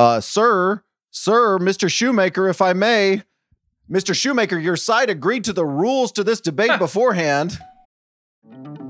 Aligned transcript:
Uh, 0.00 0.18
sir, 0.18 0.82
sir, 1.10 1.58
Mr. 1.58 1.90
Shoemaker, 1.90 2.48
if 2.48 2.62
I 2.62 2.72
may, 2.72 3.22
Mr. 3.90 4.14
Shoemaker, 4.14 4.58
your 4.58 4.74
side 4.74 5.10
agreed 5.10 5.44
to 5.44 5.52
the 5.52 5.66
rules 5.66 6.10
to 6.12 6.24
this 6.24 6.40
debate 6.40 6.78
beforehand. 6.78 7.58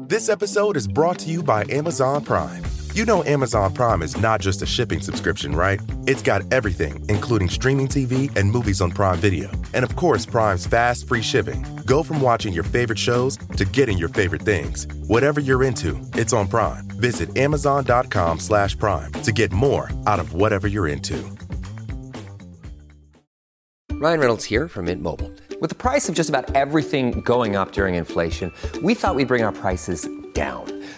This 0.06 0.28
episode 0.28 0.76
is 0.76 0.86
brought 0.86 1.18
to 1.18 1.28
you 1.28 1.42
by 1.42 1.64
Amazon 1.68 2.24
Prime. 2.24 2.62
You 2.92 3.04
know 3.04 3.22
Amazon 3.22 3.72
Prime 3.72 4.02
is 4.02 4.16
not 4.16 4.40
just 4.40 4.62
a 4.62 4.66
shipping 4.66 5.00
subscription, 5.00 5.54
right? 5.54 5.80
It's 6.08 6.22
got 6.22 6.42
everything, 6.52 7.04
including 7.08 7.48
streaming 7.48 7.86
TV 7.86 8.34
and 8.36 8.50
movies 8.50 8.80
on 8.80 8.90
Prime 8.90 9.18
Video. 9.18 9.48
And 9.74 9.84
of 9.84 9.94
course, 9.94 10.26
Prime's 10.26 10.66
fast, 10.66 11.06
free 11.06 11.22
shipping. 11.22 11.64
Go 11.86 12.02
from 12.02 12.20
watching 12.20 12.52
your 12.52 12.64
favorite 12.64 12.98
shows 12.98 13.36
to 13.56 13.64
getting 13.64 13.96
your 13.96 14.08
favorite 14.08 14.42
things. 14.42 14.88
Whatever 15.06 15.38
you're 15.38 15.62
into, 15.62 16.00
it's 16.14 16.32
on 16.32 16.48
Prime. 16.48 16.88
Visit 16.98 17.36
amazon.com 17.36 18.40
slash 18.40 18.76
prime 18.76 19.12
to 19.22 19.30
get 19.30 19.52
more 19.52 19.88
out 20.08 20.18
of 20.18 20.34
whatever 20.34 20.66
you're 20.66 20.88
into. 20.88 21.16
Ryan 23.92 24.18
Reynolds 24.18 24.44
here 24.46 24.66
from 24.66 24.86
Mint 24.86 25.00
Mobile. 25.00 25.30
With 25.60 25.68
the 25.68 25.76
price 25.76 26.08
of 26.08 26.16
just 26.16 26.28
about 26.28 26.52
everything 26.56 27.20
going 27.20 27.54
up 27.54 27.70
during 27.70 27.94
inflation, 27.94 28.52
we 28.82 28.94
thought 28.94 29.14
we'd 29.14 29.28
bring 29.28 29.44
our 29.44 29.52
prices 29.52 30.08
down. 30.32 30.79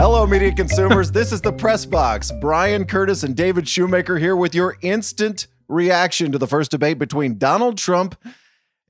Hello, 0.00 0.26
media 0.26 0.50
consumers. 0.50 1.12
this 1.12 1.30
is 1.30 1.42
the 1.42 1.52
Press 1.52 1.84
Box. 1.84 2.32
Bryan 2.40 2.86
Curtis 2.86 3.22
and 3.22 3.36
David 3.36 3.68
Shoemaker 3.68 4.16
here 4.16 4.34
with 4.34 4.54
your 4.54 4.78
instant 4.80 5.46
reaction 5.68 6.32
to 6.32 6.38
the 6.38 6.46
first 6.46 6.70
debate 6.70 6.98
between 6.98 7.36
Donald 7.36 7.76
Trump 7.76 8.18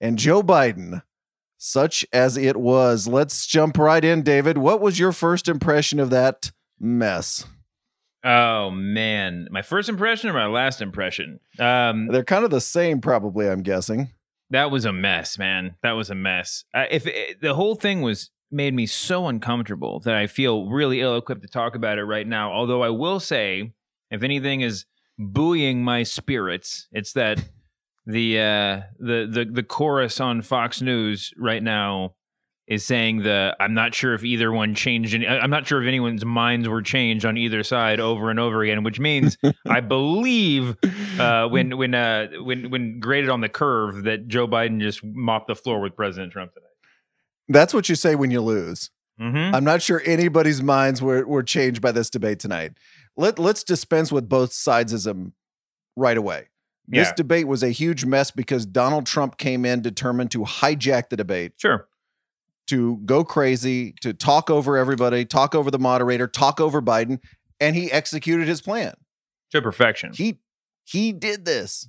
and 0.00 0.16
Joe 0.16 0.40
Biden. 0.40 1.02
Such 1.58 2.06
as 2.12 2.36
it 2.36 2.56
was. 2.56 3.08
Let's 3.08 3.44
jump 3.48 3.76
right 3.76 4.04
in, 4.04 4.22
David. 4.22 4.56
What 4.56 4.80
was 4.80 5.00
your 5.00 5.10
first 5.10 5.48
impression 5.48 5.98
of 5.98 6.10
that 6.10 6.52
mess? 6.78 7.44
Oh 8.22 8.70
man, 8.70 9.48
my 9.50 9.62
first 9.62 9.88
impression 9.88 10.30
or 10.30 10.34
my 10.34 10.46
last 10.46 10.80
impression? 10.80 11.40
Um, 11.58 12.06
They're 12.06 12.22
kind 12.22 12.44
of 12.44 12.52
the 12.52 12.60
same, 12.60 13.00
probably, 13.00 13.50
I'm 13.50 13.64
guessing. 13.64 14.10
that 14.50 14.70
was 14.70 14.84
a 14.84 14.92
mess, 14.92 15.38
man. 15.40 15.74
That 15.82 15.92
was 15.92 16.08
a 16.08 16.14
mess. 16.14 16.66
Uh, 16.72 16.84
if 16.88 17.04
it, 17.08 17.40
the 17.40 17.54
whole 17.54 17.74
thing 17.74 18.00
was 18.00 18.30
made 18.50 18.74
me 18.74 18.86
so 18.86 19.28
uncomfortable 19.28 20.00
that 20.00 20.14
I 20.14 20.26
feel 20.26 20.68
really 20.68 21.00
ill-equipped 21.00 21.42
to 21.42 21.48
talk 21.48 21.74
about 21.74 21.98
it 21.98 22.04
right 22.04 22.26
now. 22.26 22.52
Although 22.52 22.82
I 22.82 22.90
will 22.90 23.20
say, 23.20 23.72
if 24.10 24.22
anything 24.22 24.60
is 24.60 24.86
buoying 25.18 25.84
my 25.84 26.02
spirits, 26.02 26.88
it's 26.92 27.12
that 27.12 27.44
the 28.06 28.38
uh, 28.38 28.80
the 28.98 29.28
the 29.30 29.48
the 29.50 29.62
chorus 29.62 30.20
on 30.20 30.42
Fox 30.42 30.80
News 30.80 31.32
right 31.36 31.62
now 31.62 32.14
is 32.66 32.84
saying 32.84 33.18
the 33.18 33.54
I'm 33.60 33.74
not 33.74 33.94
sure 33.94 34.14
if 34.14 34.24
either 34.24 34.50
one 34.52 34.74
changed. 34.74 35.14
Any, 35.14 35.26
I'm 35.26 35.50
not 35.50 35.66
sure 35.66 35.82
if 35.82 35.88
anyone's 35.88 36.24
minds 36.24 36.68
were 36.68 36.82
changed 36.82 37.24
on 37.24 37.36
either 37.36 37.62
side 37.62 38.00
over 38.00 38.30
and 38.30 38.38
over 38.38 38.62
again, 38.62 38.82
which 38.84 39.00
means 39.00 39.36
I 39.66 39.80
believe 39.80 40.76
uh, 41.18 41.48
when 41.48 41.76
when 41.76 41.94
uh, 41.94 42.28
when 42.42 42.70
when 42.70 43.00
graded 43.00 43.28
on 43.28 43.40
the 43.40 43.48
curve 43.48 44.04
that 44.04 44.28
Joe 44.28 44.46
Biden 44.46 44.80
just 44.80 45.04
mopped 45.04 45.48
the 45.48 45.56
floor 45.56 45.80
with 45.80 45.96
President 45.96 46.32
Trump 46.32 46.54
today. 46.54 46.66
That's 47.50 47.74
what 47.74 47.88
you 47.88 47.94
say 47.94 48.14
when 48.14 48.30
you 48.30 48.40
lose. 48.40 48.90
Mm-hmm. 49.20 49.54
I'm 49.54 49.64
not 49.64 49.82
sure 49.82 50.00
anybody's 50.06 50.62
minds 50.62 51.02
were, 51.02 51.26
were 51.26 51.42
changed 51.42 51.82
by 51.82 51.92
this 51.92 52.08
debate 52.08 52.38
tonight. 52.38 52.72
Let, 53.16 53.38
let's 53.38 53.62
dispense 53.62 54.10
with 54.10 54.28
both 54.28 54.52
sidesism 54.52 55.32
right 55.96 56.16
away. 56.16 56.48
This 56.88 57.08
Yeah. 57.08 57.14
debate 57.16 57.46
was 57.46 57.62
a 57.62 57.68
huge 57.68 58.04
mess 58.06 58.30
because 58.30 58.64
Donald 58.64 59.04
Trump 59.06 59.36
came 59.36 59.64
in 59.66 59.82
determined 59.82 60.30
to 60.30 60.40
hijack 60.40 61.10
the 61.10 61.16
debate, 61.16 61.52
Sure. 61.58 61.86
to 62.68 62.96
go 63.04 63.24
crazy, 63.24 63.92
to 64.00 64.14
talk 64.14 64.48
over 64.48 64.76
everybody, 64.78 65.24
talk 65.26 65.54
over 65.54 65.70
the 65.70 65.78
moderator, 65.78 66.26
talk 66.26 66.60
over 66.60 66.80
Biden, 66.80 67.18
and 67.60 67.76
he 67.76 67.92
executed 67.92 68.48
his 68.48 68.60
plan. 68.62 68.94
To 69.52 69.60
perfection. 69.60 70.12
He 70.14 70.40
he 70.84 71.12
did 71.12 71.44
this. 71.44 71.88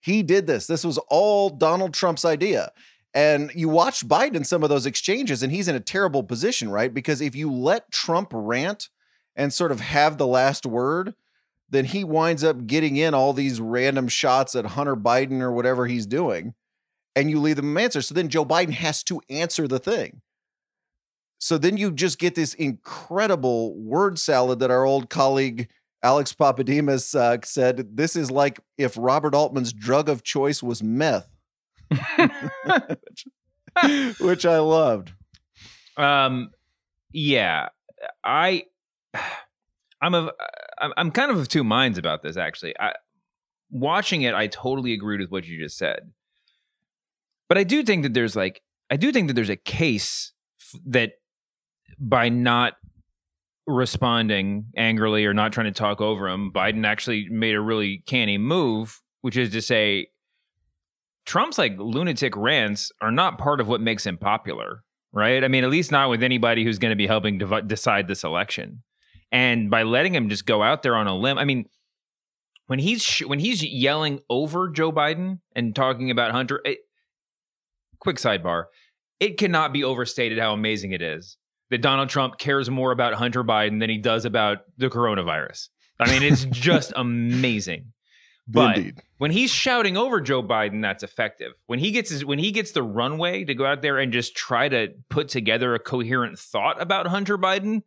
He 0.00 0.22
did 0.22 0.46
this. 0.46 0.66
This 0.66 0.84
was 0.84 0.98
all 1.08 1.50
Donald 1.50 1.92
Trump's 1.94 2.24
idea. 2.24 2.70
And 3.14 3.52
you 3.54 3.68
watch 3.68 4.06
Biden 4.06 4.44
some 4.44 4.64
of 4.64 4.68
those 4.68 4.86
exchanges, 4.86 5.42
and 5.42 5.52
he's 5.52 5.68
in 5.68 5.76
a 5.76 5.80
terrible 5.80 6.24
position, 6.24 6.68
right? 6.68 6.92
Because 6.92 7.20
if 7.20 7.36
you 7.36 7.50
let 7.50 7.92
Trump 7.92 8.30
rant 8.32 8.88
and 9.36 9.52
sort 9.52 9.70
of 9.70 9.80
have 9.80 10.18
the 10.18 10.26
last 10.26 10.66
word, 10.66 11.14
then 11.70 11.84
he 11.84 12.02
winds 12.02 12.42
up 12.42 12.66
getting 12.66 12.96
in 12.96 13.14
all 13.14 13.32
these 13.32 13.60
random 13.60 14.08
shots 14.08 14.56
at 14.56 14.66
Hunter 14.66 14.96
Biden 14.96 15.40
or 15.40 15.52
whatever 15.52 15.86
he's 15.86 16.06
doing, 16.06 16.54
and 17.14 17.30
you 17.30 17.40
leave 17.40 17.56
them 17.56 17.76
answer. 17.76 18.02
So 18.02 18.14
then 18.14 18.28
Joe 18.28 18.44
Biden 18.44 18.72
has 18.72 19.04
to 19.04 19.20
answer 19.30 19.68
the 19.68 19.78
thing. 19.78 20.20
So 21.38 21.58
then 21.58 21.76
you 21.76 21.92
just 21.92 22.18
get 22.18 22.34
this 22.34 22.54
incredible 22.54 23.76
word 23.76 24.18
salad 24.18 24.58
that 24.58 24.70
our 24.70 24.84
old 24.84 25.08
colleague 25.08 25.68
Alex 26.02 26.34
Pappademas 26.34 27.14
uh, 27.14 27.38
said. 27.44 27.96
This 27.96 28.14
is 28.14 28.30
like 28.30 28.60
if 28.76 28.96
Robert 28.98 29.34
Altman's 29.34 29.72
drug 29.72 30.08
of 30.08 30.22
choice 30.22 30.62
was 30.62 30.82
meth, 30.82 31.28
which, 33.02 33.26
which 34.20 34.46
I 34.46 34.58
loved. 34.58 35.12
Um, 35.96 36.50
yeah, 37.12 37.68
I, 38.22 38.64
I'm 40.00 40.14
of, 40.14 40.30
I'm, 40.78 40.92
I'm 40.96 41.10
kind 41.10 41.30
of 41.30 41.38
of 41.38 41.48
two 41.48 41.64
minds 41.64 41.98
about 41.98 42.22
this. 42.22 42.36
Actually, 42.36 42.74
I, 42.78 42.92
watching 43.70 44.22
it, 44.22 44.34
I 44.34 44.46
totally 44.48 44.92
agreed 44.92 45.20
with 45.20 45.30
what 45.30 45.46
you 45.46 45.58
just 45.58 45.78
said, 45.78 46.10
but 47.48 47.58
I 47.58 47.64
do 47.64 47.82
think 47.82 48.02
that 48.02 48.14
there's 48.14 48.36
like, 48.36 48.62
I 48.90 48.96
do 48.96 49.12
think 49.12 49.28
that 49.28 49.34
there's 49.34 49.50
a 49.50 49.56
case 49.56 50.32
f- 50.60 50.80
that 50.86 51.12
by 51.98 52.28
not 52.28 52.74
responding 53.66 54.66
angrily 54.76 55.24
or 55.24 55.32
not 55.32 55.52
trying 55.52 55.66
to 55.66 55.72
talk 55.72 56.00
over 56.00 56.28
him, 56.28 56.52
Biden 56.52 56.86
actually 56.86 57.28
made 57.30 57.54
a 57.54 57.60
really 57.60 58.02
canny 58.06 58.38
move, 58.38 59.00
which 59.22 59.36
is 59.36 59.50
to 59.50 59.62
say, 59.62 60.08
Trump's 61.24 61.58
like 61.58 61.74
lunatic 61.78 62.36
rants 62.36 62.92
are 63.00 63.10
not 63.10 63.38
part 63.38 63.60
of 63.60 63.68
what 63.68 63.80
makes 63.80 64.06
him 64.06 64.18
popular 64.18 64.84
right? 65.14 65.44
I 65.44 65.48
mean, 65.48 65.64
at 65.64 65.70
least 65.70 65.92
not 65.92 66.10
with 66.10 66.22
anybody 66.22 66.64
who's 66.64 66.78
going 66.78 66.90
to 66.90 66.96
be 66.96 67.06
helping 67.06 67.38
dev- 67.38 67.68
decide 67.68 68.08
this 68.08 68.24
election. 68.24 68.82
And 69.32 69.70
by 69.70 69.84
letting 69.84 70.14
him 70.14 70.28
just 70.28 70.44
go 70.44 70.62
out 70.62 70.82
there 70.82 70.96
on 70.96 71.06
a 71.06 71.16
limb, 71.16 71.38
I 71.38 71.44
mean, 71.44 71.66
when 72.66 72.80
he's 72.80 73.02
sh- 73.02 73.24
when 73.24 73.38
he's 73.38 73.62
yelling 73.64 74.20
over 74.28 74.68
Joe 74.68 74.92
Biden 74.92 75.38
and 75.54 75.74
talking 75.74 76.10
about 76.10 76.32
Hunter, 76.32 76.60
it, 76.64 76.78
quick 78.00 78.16
sidebar, 78.16 78.64
it 79.20 79.38
cannot 79.38 79.72
be 79.72 79.84
overstated 79.84 80.38
how 80.38 80.52
amazing 80.52 80.92
it 80.92 81.02
is 81.02 81.38
that 81.70 81.80
Donald 81.80 82.08
Trump 82.08 82.38
cares 82.38 82.68
more 82.68 82.90
about 82.90 83.14
Hunter 83.14 83.44
Biden 83.44 83.80
than 83.80 83.90
he 83.90 83.98
does 83.98 84.24
about 84.24 84.58
the 84.76 84.90
coronavirus. 84.90 85.68
I 86.00 86.10
mean, 86.10 86.22
it's 86.22 86.44
just 86.50 86.92
amazing. 86.96 87.92
But 88.46 88.76
Indeed. 88.76 89.02
when 89.18 89.30
he's 89.30 89.50
shouting 89.50 89.96
over 89.96 90.20
Joe 90.20 90.42
Biden, 90.42 90.82
that's 90.82 91.02
effective. 91.02 91.52
When 91.66 91.78
he 91.78 91.90
gets 91.90 92.10
his, 92.10 92.24
when 92.24 92.38
he 92.38 92.52
gets 92.52 92.72
the 92.72 92.82
runway 92.82 93.44
to 93.44 93.54
go 93.54 93.64
out 93.64 93.80
there 93.80 93.98
and 93.98 94.12
just 94.12 94.36
try 94.36 94.68
to 94.68 94.92
put 95.08 95.28
together 95.28 95.74
a 95.74 95.78
coherent 95.78 96.38
thought 96.38 96.80
about 96.80 97.06
Hunter 97.06 97.38
Biden, 97.38 97.82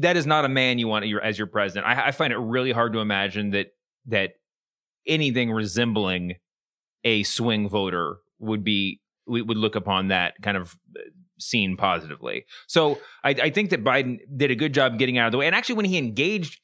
that 0.00 0.16
is 0.16 0.26
not 0.26 0.44
a 0.44 0.48
man 0.48 0.78
you 0.78 0.86
want 0.86 1.04
as 1.22 1.36
your 1.36 1.48
president. 1.48 1.86
I, 1.86 2.08
I 2.08 2.10
find 2.12 2.32
it 2.32 2.38
really 2.38 2.72
hard 2.72 2.92
to 2.92 3.00
imagine 3.00 3.50
that 3.50 3.68
that 4.06 4.34
anything 5.06 5.50
resembling 5.50 6.36
a 7.02 7.22
swing 7.24 7.68
voter 7.68 8.16
would 8.38 8.64
be 8.64 9.00
we 9.26 9.42
would 9.42 9.56
look 9.56 9.74
upon 9.74 10.08
that 10.08 10.34
kind 10.42 10.56
of 10.56 10.76
uh, 10.96 11.00
scene 11.38 11.76
positively. 11.76 12.44
So 12.66 12.98
I, 13.22 13.30
I 13.30 13.50
think 13.50 13.70
that 13.70 13.82
Biden 13.82 14.18
did 14.34 14.50
a 14.50 14.54
good 14.54 14.72
job 14.74 14.98
getting 14.98 15.18
out 15.18 15.26
of 15.26 15.32
the 15.32 15.38
way. 15.38 15.46
And 15.46 15.54
actually, 15.54 15.76
when 15.76 15.86
he 15.86 15.98
engaged 15.98 16.60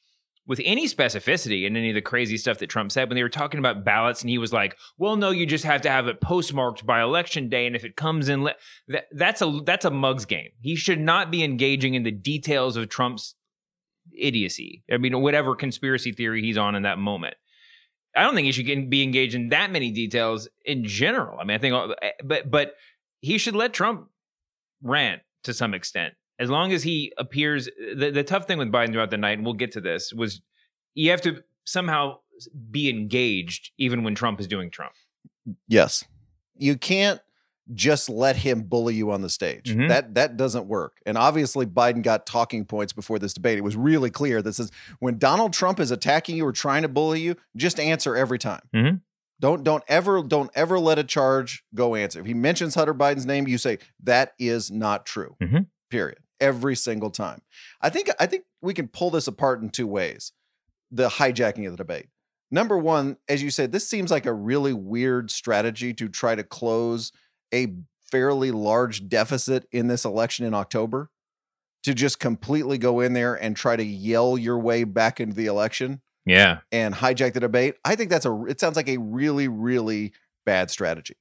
with 0.51 0.61
any 0.65 0.89
specificity 0.89 1.65
in 1.65 1.77
any 1.77 1.91
of 1.91 1.95
the 1.95 2.01
crazy 2.01 2.37
stuff 2.37 2.59
that 2.59 2.67
Trump 2.67 2.91
said 2.91 3.09
when 3.09 3.15
they 3.15 3.23
were 3.23 3.29
talking 3.29 3.61
about 3.61 3.85
ballots, 3.85 4.21
and 4.21 4.29
he 4.29 4.37
was 4.37 4.53
like, 4.53 4.77
"Well, 4.99 5.15
no, 5.15 5.31
you 5.31 5.47
just 5.47 5.65
have 5.65 5.81
to 5.83 5.91
have 5.91 6.09
it 6.09 6.21
postmarked 6.21 6.85
by 6.85 7.01
election 7.01 7.49
day, 7.49 7.69
and 7.69 7.77
if 7.77 7.85
it 7.85 7.95
comes 7.95 8.29
in, 8.29 8.43
le-, 8.43 8.57
that, 8.89 9.05
that's 9.13 9.41
a 9.43 9.61
that's 9.65 9.85
a 9.85 9.93
mug's 9.93 10.25
game. 10.25 10.49
He 10.61 10.75
should 10.75 10.99
not 10.99 11.31
be 11.31 11.45
engaging 11.45 11.95
in 11.95 12.03
the 12.03 12.11
details 12.11 12.77
of 12.77 12.89
Trump's 12.89 13.37
idiocy. 14.13 14.83
I 14.93 14.97
mean, 14.97 15.21
whatever 15.21 15.55
conspiracy 15.55 16.11
theory 16.11 16.43
he's 16.43 16.59
on 16.59 16.75
in 16.75 16.83
that 16.83 16.99
moment." 16.99 17.37
I 18.17 18.25
don't 18.25 18.35
think 18.35 18.47
he 18.47 18.51
should 18.51 18.91
be 18.91 19.05
engaged 19.05 19.37
in 19.37 19.51
that 19.51 19.71
many 19.71 19.93
details 19.93 20.49
in 20.65 20.83
general. 20.83 21.39
I 21.39 21.45
mean, 21.45 21.55
I 21.55 21.59
think, 21.59 21.77
eh, 22.03 22.11
but 22.25 22.51
but 22.51 22.75
he 23.21 23.39
should 23.39 23.55
let 23.55 23.73
Trump 23.73 24.09
rant 24.83 25.23
to 25.45 25.55
some 25.55 25.75
extent, 25.75 26.15
as 26.41 26.51
long 26.51 26.73
as 26.73 26.83
he 26.83 27.13
appears. 27.19 27.69
The, 27.97 28.11
the 28.11 28.25
tough 28.25 28.47
thing 28.49 28.59
with 28.59 28.73
Biden 28.73 28.93
throughout 28.93 29.11
the 29.11 29.17
night, 29.19 29.39
and 29.39 29.45
we'll 29.45 29.55
get 29.55 29.71
to 29.73 29.81
this, 29.81 30.13
was 30.13 30.41
you 30.95 31.11
have 31.13 31.21
to 31.23 31.45
somehow 31.65 32.17
be 32.71 32.89
engaged 32.91 33.71
even 33.79 34.03
when 34.03 34.15
Trump 34.17 34.41
is 34.41 34.49
doing 34.49 34.71
Trump. 34.71 34.95
Yes. 35.69 36.05
You 36.57 36.77
can't 36.77 37.21
just 37.73 38.09
let 38.09 38.35
him 38.37 38.63
bully 38.63 38.95
you 38.97 39.13
on 39.13 39.23
the 39.23 39.29
stage. 39.29 39.73
Mhm. 39.73 39.89
That 39.89 40.15
that 40.15 40.37
doesn't 40.37 40.67
work. 40.67 40.95
And 41.07 41.17
obviously 41.17 41.67
Biden 41.67 42.03
got 42.03 42.27
talking 42.27 42.65
points 42.65 42.93
before 42.93 43.21
this 43.21 43.33
debate. 43.33 43.59
It 43.59 43.65
was 43.65 43.77
really 43.77 44.11
clear 44.11 44.43
this 44.43 44.59
is 44.59 44.73
when 44.99 45.19
Donald 45.19 45.53
Trump 45.53 45.79
is 45.79 45.93
attacking 45.93 46.37
you 46.37 46.45
or 46.47 46.53
trying 46.53 46.83
to 46.83 46.89
bully 46.89 47.21
you, 47.21 47.37
just 47.57 47.79
answer 47.79 48.17
every 48.17 48.39
time. 48.41 48.63
Mhm. 48.75 49.01
Don't 49.39 49.63
don't 49.63 49.85
ever 49.87 50.23
don't 50.23 50.51
ever 50.55 50.81
let 50.81 50.99
a 50.99 51.05
charge 51.05 51.63
go 51.75 51.95
answer. 51.95 52.19
If 52.21 52.27
he 52.27 52.35
mentions 52.35 52.75
Hunter 52.75 52.95
Biden's 52.95 53.27
name, 53.27 53.47
you 53.47 53.57
say 53.59 53.79
that 54.03 54.33
is 54.39 54.71
not 54.73 55.07
true. 55.07 55.37
Mhm. 55.41 55.67
Period. 55.91 56.19
Every 56.41 56.75
single 56.77 57.11
time. 57.11 57.43
I 57.81 57.91
think 57.91 58.09
I 58.19 58.27
think 58.27 58.45
we 58.63 58.75
can 58.75 58.89
pull 58.89 59.11
this 59.11 59.27
apart 59.27 59.63
in 59.63 59.71
two 59.71 59.87
ways. 59.87 60.33
The 60.91 61.09
hijacking 61.09 61.67
of 61.67 61.73
the 61.73 61.77
debate. 61.77 62.07
Number 62.51 62.77
one, 62.77 63.17
as 63.29 63.43
you 63.43 63.51
said, 63.51 63.71
this 63.73 63.89
seems 63.89 64.11
like 64.11 64.27
a 64.27 64.33
really 64.33 64.73
weird 64.73 65.31
strategy 65.31 65.95
to 65.95 66.09
try 66.09 66.35
to 66.35 66.43
close 66.43 67.13
a 67.55 67.75
fairly 68.11 68.51
large 68.51 69.09
deficit 69.09 69.69
in 69.71 69.87
this 69.87 70.05
election 70.05 70.45
in 70.47 70.55
October. 70.55 71.11
To 71.85 71.95
just 71.95 72.21
completely 72.21 72.77
go 72.77 73.01
in 73.01 73.15
there 73.15 73.35
and 73.35 73.57
try 73.57 73.75
to 73.75 73.85
yell 73.85 74.37
your 74.37 74.59
way 74.59 74.85
back 74.85 75.19
into 75.19 75.35
the 75.35 75.47
election 75.47 76.03
Yeah. 76.27 76.59
and 76.71 76.95
hijack 76.95 77.33
the 77.33 77.41
debate. 77.41 77.77
I 77.87 77.97
think 77.97 78.11
that's 78.11 78.27
a 78.27 78.45
it 78.49 78.61
sounds 78.61 78.77
like 78.77 78.89
a 78.89 78.99
really 78.99 79.49
really 79.49 80.13
bad 80.45 80.71
strategy. 80.71 81.17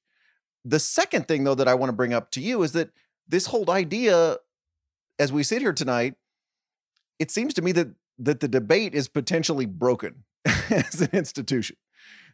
The 0.65 0.79
second 0.79 1.29
thing 1.29 1.45
though 1.45 1.55
that 1.55 1.69
I 1.69 1.75
want 1.75 1.89
to 1.89 1.95
bring 1.95 2.13
up 2.13 2.29
to 2.31 2.41
you 2.41 2.61
is 2.63 2.73
that 2.73 2.89
this 3.25 3.45
whole 3.45 3.71
idea 3.71 4.37
as 5.19 5.31
we 5.31 5.43
sit 5.43 5.61
here 5.61 5.73
tonight 5.73 6.15
it 7.19 7.29
seems 7.31 7.53
to 7.55 7.61
me 7.61 7.71
that 7.73 7.89
that 8.17 8.39
the 8.39 8.47
debate 8.47 8.93
is 8.95 9.07
potentially 9.07 9.65
broken 9.65 10.23
as 10.69 11.01
an 11.01 11.09
institution. 11.13 11.77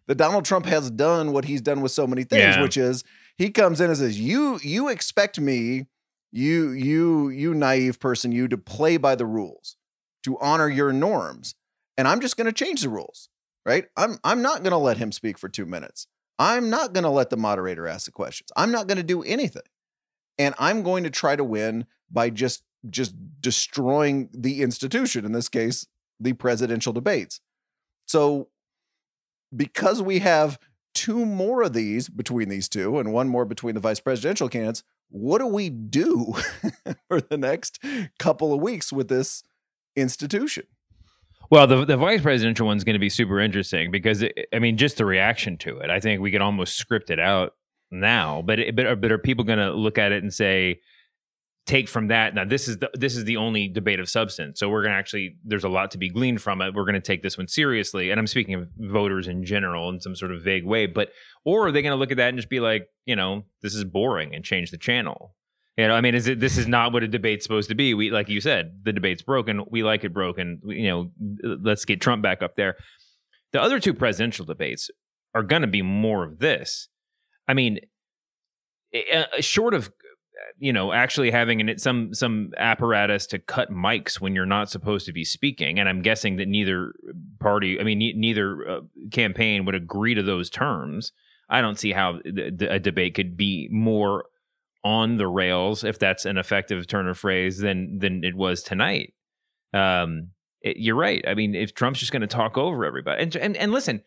That 0.08 0.16
Donald 0.16 0.46
Trump 0.46 0.66
has 0.68 0.90
done 0.92 1.32
what 1.32 1.46
he's 1.46 1.62
done 1.62 1.82
with 1.82 1.92
so 1.92 2.06
many 2.08 2.24
things 2.24 2.42
Yeah. 2.56 2.62
which 2.62 2.78
is 2.78 3.04
he 3.38 3.50
comes 3.50 3.82
in 3.82 3.90
and 3.90 3.98
says 3.98 4.20
you 4.20 4.60
you 4.64 4.88
expect 4.90 5.40
me 5.40 5.88
you 6.32 6.72
you 6.72 7.30
you 7.30 7.54
naive 7.54 8.00
person 8.00 8.32
you 8.32 8.48
to 8.48 8.58
play 8.58 8.98
by 8.98 9.16
the 9.16 9.26
rules 9.26 9.78
to 10.24 10.38
honor 10.40 10.70
your 10.70 10.92
norms 10.94 11.56
and 11.98 12.08
I'm 12.08 12.20
just 12.20 12.36
going 12.38 12.46
to 12.46 12.52
change 12.52 12.82
the 12.82 12.90
rules, 12.90 13.30
right? 13.66 13.86
I'm 13.98 14.18
I'm 14.24 14.42
not 14.42 14.62
going 14.64 14.72
to 14.72 14.78
let 14.78 14.98
him 14.98 15.12
speak 15.12 15.38
for 15.40 15.50
2 15.50 15.66
minutes. 15.66 16.08
I'm 16.38 16.70
not 16.70 16.94
going 16.94 17.06
to 17.06 17.10
let 17.10 17.30
the 17.30 17.38
moderator 17.38 17.88
ask 17.88 18.06
the 18.06 18.12
questions. 18.12 18.50
I'm 18.58 18.72
not 18.72 18.88
going 18.88 18.98
to 18.98 19.04
do 19.04 19.24
anything. 19.24 19.62
And 20.38 20.54
I'm 20.60 20.84
going 20.84 21.06
to 21.06 21.10
try 21.10 21.38
to 21.38 21.44
win 21.46 21.86
by 22.12 22.30
just 22.30 22.64
just 22.90 23.16
destroying 23.42 24.30
the 24.34 24.62
institution 24.62 25.26
in 25.26 25.32
this 25.32 25.50
case, 25.50 25.88
the 26.20 26.34
presidential 26.34 26.94
debates. 26.94 27.40
So 28.06 28.50
because 29.56 30.02
we 30.02 30.20
have 30.20 30.60
two 30.94 31.26
more 31.26 31.64
of 31.64 31.74
these 31.74 32.10
between 32.10 32.50
these 32.50 32.70
two 32.70 32.98
and 33.00 33.14
one 33.14 33.28
more 33.28 33.46
between 33.46 33.76
the 33.76 33.82
vice 33.82 34.00
presidential 34.00 34.50
candidates, 34.50 34.84
what 35.10 35.40
do 35.40 35.48
we 35.48 35.70
do 35.70 36.34
for 37.08 37.22
the 37.22 37.38
next 37.38 37.80
couple 38.18 38.54
of 38.54 38.62
weeks 38.62 38.92
with 38.92 39.08
this 39.08 39.44
institution? 39.96 40.66
Well, 41.52 41.68
the 41.68 41.86
the 41.86 41.98
vice 41.98 42.22
presidential 42.22 42.66
one's 42.66 42.84
going 42.84 42.96
to 42.96 43.00
be 43.00 43.10
super 43.10 43.40
interesting 43.40 43.92
because 43.92 44.24
it, 44.24 44.48
I 44.52 44.60
mean, 44.60 44.78
just 44.78 44.98
the 44.98 45.06
reaction 45.06 45.58
to 45.58 45.78
it. 45.78 45.92
I 45.92 46.00
think 46.00 46.22
we 46.22 46.32
could 46.32 46.42
almost 46.42 46.76
script 46.76 47.12
it 47.12 47.20
out 47.20 47.54
now. 47.92 48.42
But 48.42 48.60
it, 48.60 48.76
but 48.76 48.86
are, 48.86 48.96
but 48.96 49.12
are 49.12 49.18
people 49.18 49.44
going 49.44 49.60
to 49.60 49.72
look 49.72 49.98
at 49.98 50.12
it 50.12 50.24
and 50.24 50.34
say, 50.34 50.82
take 51.66 51.90
from 51.90 52.08
that? 52.08 52.36
Now 52.36 52.46
this 52.46 52.68
is 52.68 52.78
the 52.78 52.90
this 52.94 53.16
is 53.16 53.26
the 53.26 53.38
only 53.38 53.68
debate 53.68 54.00
of 54.00 54.10
substance. 54.10 54.60
So 54.60 54.70
we're 54.70 54.82
going 54.84 54.94
to 54.94 54.98
actually 54.98 55.38
there's 55.44 55.64
a 55.64 55.70
lot 55.70 55.92
to 55.92 55.98
be 55.98 56.10
gleaned 56.10 56.42
from 56.42 56.62
it. 56.62 56.74
We're 56.74 56.84
going 56.86 56.94
to 56.96 57.02
take 57.02 57.24
this 57.24 57.38
one 57.38 57.48
seriously. 57.48 58.12
And 58.12 58.20
I'm 58.20 58.28
speaking 58.28 58.56
of 58.56 58.68
voters 58.78 59.28
in 59.28 59.44
general 59.44 59.90
in 59.90 60.00
some 60.00 60.16
sort 60.16 60.32
of 60.32 60.44
vague 60.44 60.66
way. 60.66 60.86
But 60.86 61.10
or 61.44 61.68
are 61.68 61.72
they 61.72 61.82
going 61.82 61.92
to 61.94 61.98
look 61.98 62.12
at 62.12 62.18
that 62.18 62.30
and 62.30 62.38
just 62.38 62.50
be 62.50 62.60
like, 62.60 62.88
you 63.06 63.16
know, 63.16 63.44
this 63.62 63.74
is 63.76 63.84
boring 63.84 64.36
and 64.36 64.44
change 64.44 64.72
the 64.72 64.78
channel? 64.78 65.36
You 65.78 65.88
know, 65.90 65.96
I 65.96 66.00
mean, 66.02 66.16
is 66.16 66.28
it 66.28 66.40
this 66.40 66.58
is 66.58 66.68
not 66.68 66.94
what 66.94 67.04
a 67.04 67.08
debate's 67.08 67.44
supposed 67.44 67.68
to 67.70 67.76
be? 67.76 67.94
We, 67.94 68.10
like 68.10 68.30
you 68.30 68.40
said, 68.40 68.80
the 68.84 68.94
debate's 68.94 69.22
broken. 69.22 69.66
We 69.70 69.84
like 69.84 70.04
it 70.06 70.14
broken. 70.14 70.62
We- 70.64 70.78
You 70.82 70.88
know, 70.88 71.12
let's 71.62 71.84
get 71.84 72.00
Trump 72.00 72.22
back 72.22 72.42
up 72.42 72.56
there. 72.56 72.76
The 73.52 73.62
other 73.62 73.80
two 73.80 73.94
presidential 73.94 74.46
debates 74.46 74.90
are 75.34 75.44
going 75.44 75.64
to 75.64 75.68
be 75.68 75.82
more 75.82 76.24
of 76.24 76.40
this. 76.40 76.88
I 77.48 77.54
mean, 77.54 77.80
uh, 79.14 79.24
short 79.42 79.74
of 79.74 79.92
you 80.58 80.72
know 80.74 80.92
actually 80.94 81.32
having 81.32 81.62
an, 81.62 81.78
some 81.78 82.14
some 82.14 82.52
apparatus 82.58 83.26
to 83.28 83.40
cut 83.40 83.72
mics 83.72 84.20
when 84.20 84.36
you're 84.36 84.46
not 84.46 84.70
supposed 84.70 85.06
to 85.06 85.14
be 85.14 85.24
speaking, 85.24 85.80
and 85.80 85.88
I'm 85.90 86.02
guessing 86.02 86.36
that 86.38 86.48
neither 86.48 86.94
party, 87.40 87.80
I 87.80 87.84
mean, 87.84 88.00
ne- 88.00 88.14
neither 88.14 88.70
uh, 88.70 88.80
campaign 89.12 89.66
would 89.66 89.76
agree 89.76 90.14
to 90.16 90.24
those 90.24 90.50
terms. 90.50 91.12
I 91.50 91.62
don't 91.62 91.78
see 91.78 91.92
how 91.92 92.20
the, 92.24 92.52
the, 92.56 92.74
a 92.74 92.80
debate 92.80 93.14
could 93.14 93.38
be 93.38 93.68
more 93.72 94.26
on 94.84 95.18
the 95.18 95.28
rails, 95.28 95.84
if 95.84 95.98
that's 96.00 96.26
an 96.26 96.38
effective 96.38 96.86
turn 96.88 97.08
of 97.08 97.18
phrase, 97.18 97.60
than 97.60 98.00
than 98.00 98.24
it 98.24 98.36
was 98.36 98.64
tonight. 98.64 99.14
Um, 99.74 100.30
it- 100.62 100.78
you're 100.78 100.96
right. 100.96 101.24
I 101.28 101.34
mean, 101.34 101.56
if 101.56 101.74
Trump's 101.74 102.00
just 102.00 102.12
going 102.12 102.22
to 102.22 102.28
talk 102.28 102.58
over 102.58 102.86
everybody, 102.86 103.22
and, 103.22 103.36
and 103.36 103.58
and 103.58 103.72
listen, 103.72 104.02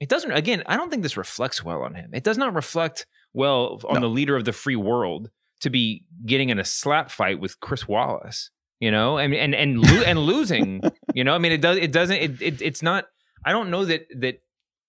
it 0.00 0.08
doesn't. 0.08 0.30
Again, 0.32 0.62
I 0.66 0.76
don't 0.76 0.90
think 0.90 1.02
this 1.02 1.16
reflects 1.16 1.64
well 1.64 1.82
on 1.82 1.94
him. 1.94 2.10
It 2.12 2.24
does 2.24 2.36
not 2.38 2.54
reflect 2.54 3.06
well 3.32 3.80
on 3.88 3.94
No. 3.94 4.00
the 4.00 4.08
leader 4.08 4.36
of 4.36 4.44
the 4.44 4.52
free 4.52 4.76
world 4.76 5.30
to 5.66 5.70
be 5.70 6.04
getting 6.24 6.50
in 6.50 6.60
a 6.60 6.64
slap 6.64 7.10
fight 7.10 7.40
with 7.40 7.58
Chris 7.58 7.88
Wallace. 7.88 8.50
You 8.78 8.90
know, 8.90 9.18
and 9.18 9.34
and 9.34 9.54
and 9.54 9.80
lo- 9.80 10.02
and 10.06 10.18
losing. 10.18 10.82
You 11.14 11.24
know, 11.24 11.34
I 11.34 11.38
mean, 11.38 11.52
it 11.52 11.60
does. 11.60 11.78
It 11.78 11.92
doesn't. 11.92 12.16
It, 12.16 12.42
it 12.42 12.62
it's 12.62 12.82
not. 12.82 13.06
I 13.44 13.52
don't 13.52 13.70
know 13.70 13.84
that 13.84 14.06
that. 14.16 14.42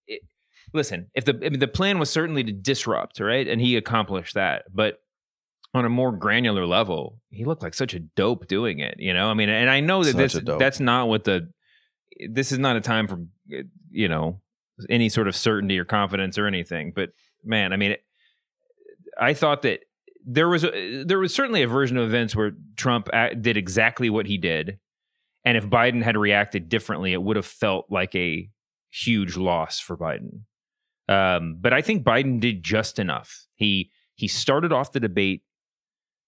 It, 0.07 0.21
listen, 0.73 1.09
if 1.15 1.25
the 1.25 1.33
I 1.33 1.49
mean, 1.49 1.59
the 1.59 1.67
plan 1.67 1.97
was 1.97 2.09
certainly 2.09 2.43
to 2.43 2.51
disrupt, 2.51 3.19
right, 3.19 3.47
and 3.47 3.61
he 3.61 3.75
accomplished 3.77 4.35
that, 4.35 4.65
but 4.73 4.99
on 5.73 5.85
a 5.85 5.89
more 5.89 6.11
granular 6.11 6.65
level, 6.65 7.19
he 7.29 7.45
looked 7.45 7.63
like 7.63 7.73
such 7.73 7.93
a 7.93 7.99
dope 7.99 8.47
doing 8.47 8.79
it. 8.79 8.95
You 8.99 9.13
know, 9.13 9.29
I 9.29 9.33
mean, 9.33 9.49
and 9.49 9.69
I 9.69 9.79
know 9.79 10.03
that 10.03 10.31
Such 10.31 10.43
this 10.43 10.57
that's 10.59 10.79
not 10.79 11.07
what 11.07 11.23
the. 11.23 11.49
This 12.29 12.51
is 12.51 12.59
not 12.59 12.75
a 12.75 12.81
time 12.81 13.07
for 13.07 13.23
you 13.89 14.09
know 14.09 14.41
any 14.89 15.07
sort 15.07 15.29
of 15.29 15.35
certainty 15.35 15.79
or 15.79 15.85
confidence 15.85 16.37
or 16.37 16.45
anything, 16.45 16.91
but 16.93 17.11
man, 17.43 17.71
I 17.71 17.77
mean, 17.77 17.95
I 19.17 19.33
thought 19.33 19.61
that 19.61 19.79
there 20.29 20.49
was 20.49 20.65
a, 20.65 21.03
there 21.05 21.19
was 21.19 21.33
certainly 21.33 21.63
a 21.63 21.67
version 21.67 21.97
of 21.97 22.05
events 22.05 22.35
where 22.35 22.51
Trump 22.75 23.09
did 23.41 23.55
exactly 23.55 24.09
what 24.09 24.25
he 24.27 24.37
did, 24.37 24.77
and 25.45 25.55
if 25.57 25.65
Biden 25.65 26.03
had 26.03 26.17
reacted 26.17 26.67
differently, 26.67 27.13
it 27.13 27.23
would 27.23 27.37
have 27.37 27.45
felt 27.45 27.85
like 27.89 28.13
a 28.13 28.49
huge 28.91 29.37
loss 29.37 29.79
for 29.79 29.97
Biden. 29.97 30.41
Um, 31.07 31.57
but 31.61 31.71
I 31.73 31.81
think 31.81 32.03
Biden 32.03 32.41
did 32.41 32.61
just 32.61 32.99
enough. 32.99 33.47
He 33.55 33.89
he 34.15 34.27
started 34.27 34.73
off 34.73 34.91
the 34.91 34.99
debate 34.99 35.43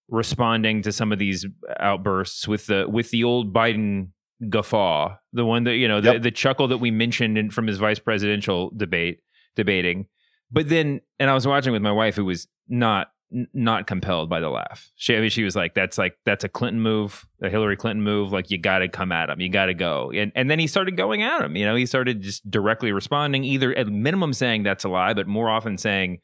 responding 0.07 0.81
to 0.83 0.91
some 0.91 1.11
of 1.11 1.19
these 1.19 1.45
outbursts 1.79 2.47
with 2.47 2.67
the 2.67 2.87
with 2.89 3.11
the 3.11 3.23
old 3.25 3.53
Biden 3.53 4.09
guffaw, 4.49 5.15
the 5.33 5.45
one 5.45 5.65
that 5.65 5.75
you 5.75 5.87
know 5.87 5.99
the, 5.99 6.13
Yep. 6.13 6.21
the 6.21 6.31
chuckle 6.31 6.67
that 6.69 6.77
we 6.77 6.89
mentioned 6.91 7.37
in, 7.37 7.51
from 7.51 7.67
his 7.67 7.77
vice 7.77 7.99
presidential 7.99 8.71
debate 8.75 9.19
debating. 9.57 10.07
But 10.51 10.69
then, 10.69 11.01
and 11.19 11.29
I 11.29 11.33
was 11.33 11.45
watching 11.45 11.73
with 11.73 11.81
my 11.81 11.91
wife, 11.91 12.15
who 12.15 12.25
was 12.25 12.47
not 12.67 13.09
n- 13.33 13.47
not 13.53 13.87
compelled 13.87 14.29
by 14.29 14.39
the 14.39 14.49
laugh. 14.49 14.91
She, 14.95 15.15
I 15.15 15.19
mean, 15.21 15.29
she 15.29 15.43
was 15.43 15.55
like, 15.55 15.73
"That's 15.73 15.97
like 15.97 16.17
that's 16.25 16.43
a 16.43 16.49
Clinton 16.49 16.81
move, 16.81 17.25
a 17.41 17.49
Hillary 17.49 17.75
Clinton 17.77 18.03
move. 18.03 18.31
Like 18.31 18.49
you 18.51 18.57
got 18.57 18.79
to 18.79 18.87
come 18.87 19.11
at 19.11 19.29
him, 19.29 19.39
you 19.41 19.49
got 19.49 19.67
to 19.67 19.73
go." 19.73 20.11
And 20.13 20.31
and 20.35 20.49
then 20.49 20.59
he 20.59 20.67
started 20.67 20.97
going 20.97 21.23
at 21.23 21.41
him. 21.41 21.55
You 21.55 21.65
know, 21.65 21.75
he 21.75 21.85
started 21.85 22.21
just 22.21 22.49
directly 22.49 22.91
responding, 22.91 23.43
either 23.43 23.73
at 23.75 23.87
minimum 23.87 24.33
saying 24.33 24.63
that's 24.63 24.83
a 24.83 24.89
lie, 24.89 25.13
but 25.13 25.27
more 25.27 25.49
often 25.49 25.77
saying, 25.77 26.19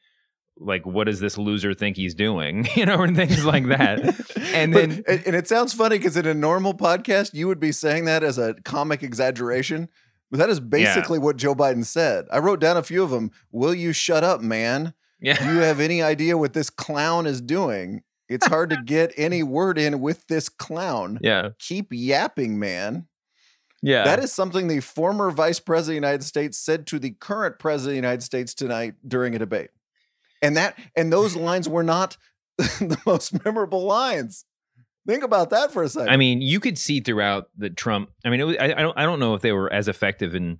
"Like, 0.57 0.85
what 0.85 1.05
does 1.05 1.19
this 1.19 1.37
loser 1.37 1.73
think 1.73 1.95
he's 1.97 2.15
doing?" 2.15 2.67
You 2.75 2.85
know, 2.85 3.01
and 3.01 3.15
things 3.15 3.45
like 3.45 3.67
that. 3.67 3.99
And 4.55 4.71
But- 4.71 4.89
then 4.89 5.03
and, 5.07 5.27
and 5.27 5.35
it 5.35 5.47
sounds 5.49 5.73
funny 5.73 5.97
because 5.97 6.15
in 6.15 6.25
a 6.25 6.33
normal 6.33 6.73
podcast, 6.73 7.33
you 7.33 7.47
would 7.47 7.59
be 7.59 7.71
saying 7.73 8.05
that 8.05 8.23
as 8.23 8.37
a 8.37 8.53
comic 8.63 9.03
exaggeration. 9.03 9.89
But 10.31 10.37
that 10.39 10.49
is 10.49 10.59
basically 10.59 11.19
what 11.19 11.35
Joe 11.37 11.53
Biden 11.53 11.85
said. 11.85 12.25
I 12.31 12.39
wrote 12.39 12.59
down 12.59 12.77
a 12.77 12.83
few 12.83 13.03
of 13.03 13.09
them. 13.11 13.31
Will 13.51 13.75
you 13.75 13.91
shut 13.93 14.23
up, 14.23 14.41
man? 14.41 14.93
Do 15.25 15.31
yeah, 15.31 15.53
you 15.53 15.59
have 15.59 15.79
any 15.79 16.01
idea 16.01 16.37
what 16.37 16.53
this 16.53 16.69
clown 16.69 17.25
is 17.25 17.41
doing? 17.41 18.03
It's 18.29 18.47
hard 18.47 18.69
to 18.71 18.77
get 18.85 19.11
any 19.17 19.43
word 19.57 19.77
in 19.77 19.99
with 19.99 20.25
this 20.27 20.49
clown. 20.49 21.19
yeah, 21.21 21.49
Keep 21.59 21.87
yapping, 21.91 22.59
man. 22.59 23.07
yeah. 23.81 24.03
That 24.03 24.19
is 24.19 24.31
something 24.31 24.67
the 24.67 24.79
former 24.81 25.31
vice 25.31 25.59
president 25.59 25.97
of 25.97 26.01
the 26.01 26.07
United 26.07 26.23
States 26.23 26.57
said 26.59 26.87
to 26.87 26.99
the 26.99 27.11
current 27.11 27.59
president 27.59 27.89
of 27.91 27.93
the 27.93 28.07
United 28.07 28.23
States 28.23 28.53
tonight 28.53 28.95
during 29.07 29.35
a 29.35 29.39
debate. 29.39 29.69
And 30.41 30.57
that 30.57 30.77
and 30.95 31.11
those 31.11 31.35
lines 31.35 31.67
were 31.67 31.83
not 31.83 32.17
the 32.57 32.97
most 33.05 33.43
memorable 33.43 33.83
lines. 33.83 34.45
Think 35.07 35.23
about 35.23 35.51
that 35.51 35.71
for 35.71 35.83
a 35.83 35.89
second. 35.89 36.09
I 36.09 36.17
mean, 36.17 36.41
you 36.41 36.59
could 36.59 36.77
see 36.79 36.99
throughout 36.99 37.49
the 37.57 37.69
Trump. 37.69 38.09
I 38.23 38.29
mean, 38.29 38.39
it 38.39 38.43
was, 38.43 38.57
I, 38.57 38.65
I 38.65 38.81
don't. 38.81 38.97
I 38.97 39.03
don't 39.03 39.19
know 39.19 39.35
if 39.35 39.41
they 39.41 39.51
were 39.51 39.71
as 39.71 39.87
effective 39.87 40.33
in, 40.35 40.59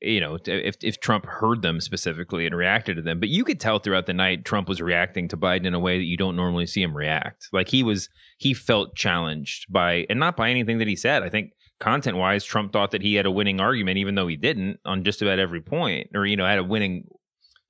you 0.00 0.20
know, 0.20 0.38
if 0.46 0.76
if 0.82 1.00
Trump 1.00 1.26
heard 1.26 1.62
them 1.62 1.80
specifically 1.80 2.46
and 2.46 2.56
reacted 2.56 2.96
to 2.96 3.02
them, 3.02 3.20
but 3.20 3.28
you 3.28 3.44
could 3.44 3.60
tell 3.60 3.78
throughout 3.78 4.06
the 4.06 4.12
night 4.12 4.44
Trump 4.44 4.68
was 4.68 4.80
reacting 4.80 5.28
to 5.28 5.36
Biden 5.36 5.66
in 5.66 5.74
a 5.74 5.78
way 5.78 5.98
that 5.98 6.04
you 6.04 6.16
don't 6.16 6.36
normally 6.36 6.66
see 6.66 6.82
him 6.82 6.96
react. 6.96 7.48
Like 7.52 7.68
he 7.68 7.82
was, 7.82 8.08
he 8.38 8.54
felt 8.54 8.94
challenged 8.94 9.66
by, 9.72 10.06
and 10.08 10.20
not 10.20 10.36
by 10.36 10.50
anything 10.50 10.78
that 10.78 10.88
he 10.88 10.96
said. 10.96 11.22
I 11.22 11.28
think 11.28 11.52
content 11.80 12.16
wise, 12.16 12.44
Trump 12.44 12.72
thought 12.72 12.92
that 12.92 13.02
he 13.02 13.14
had 13.14 13.26
a 13.26 13.30
winning 13.30 13.60
argument, 13.60 13.98
even 13.98 14.14
though 14.14 14.28
he 14.28 14.36
didn't 14.36 14.78
on 14.84 15.04
just 15.04 15.22
about 15.22 15.38
every 15.38 15.60
point, 15.60 16.08
or 16.14 16.24
you 16.24 16.36
know, 16.36 16.46
had 16.46 16.58
a 16.58 16.64
winning 16.64 17.04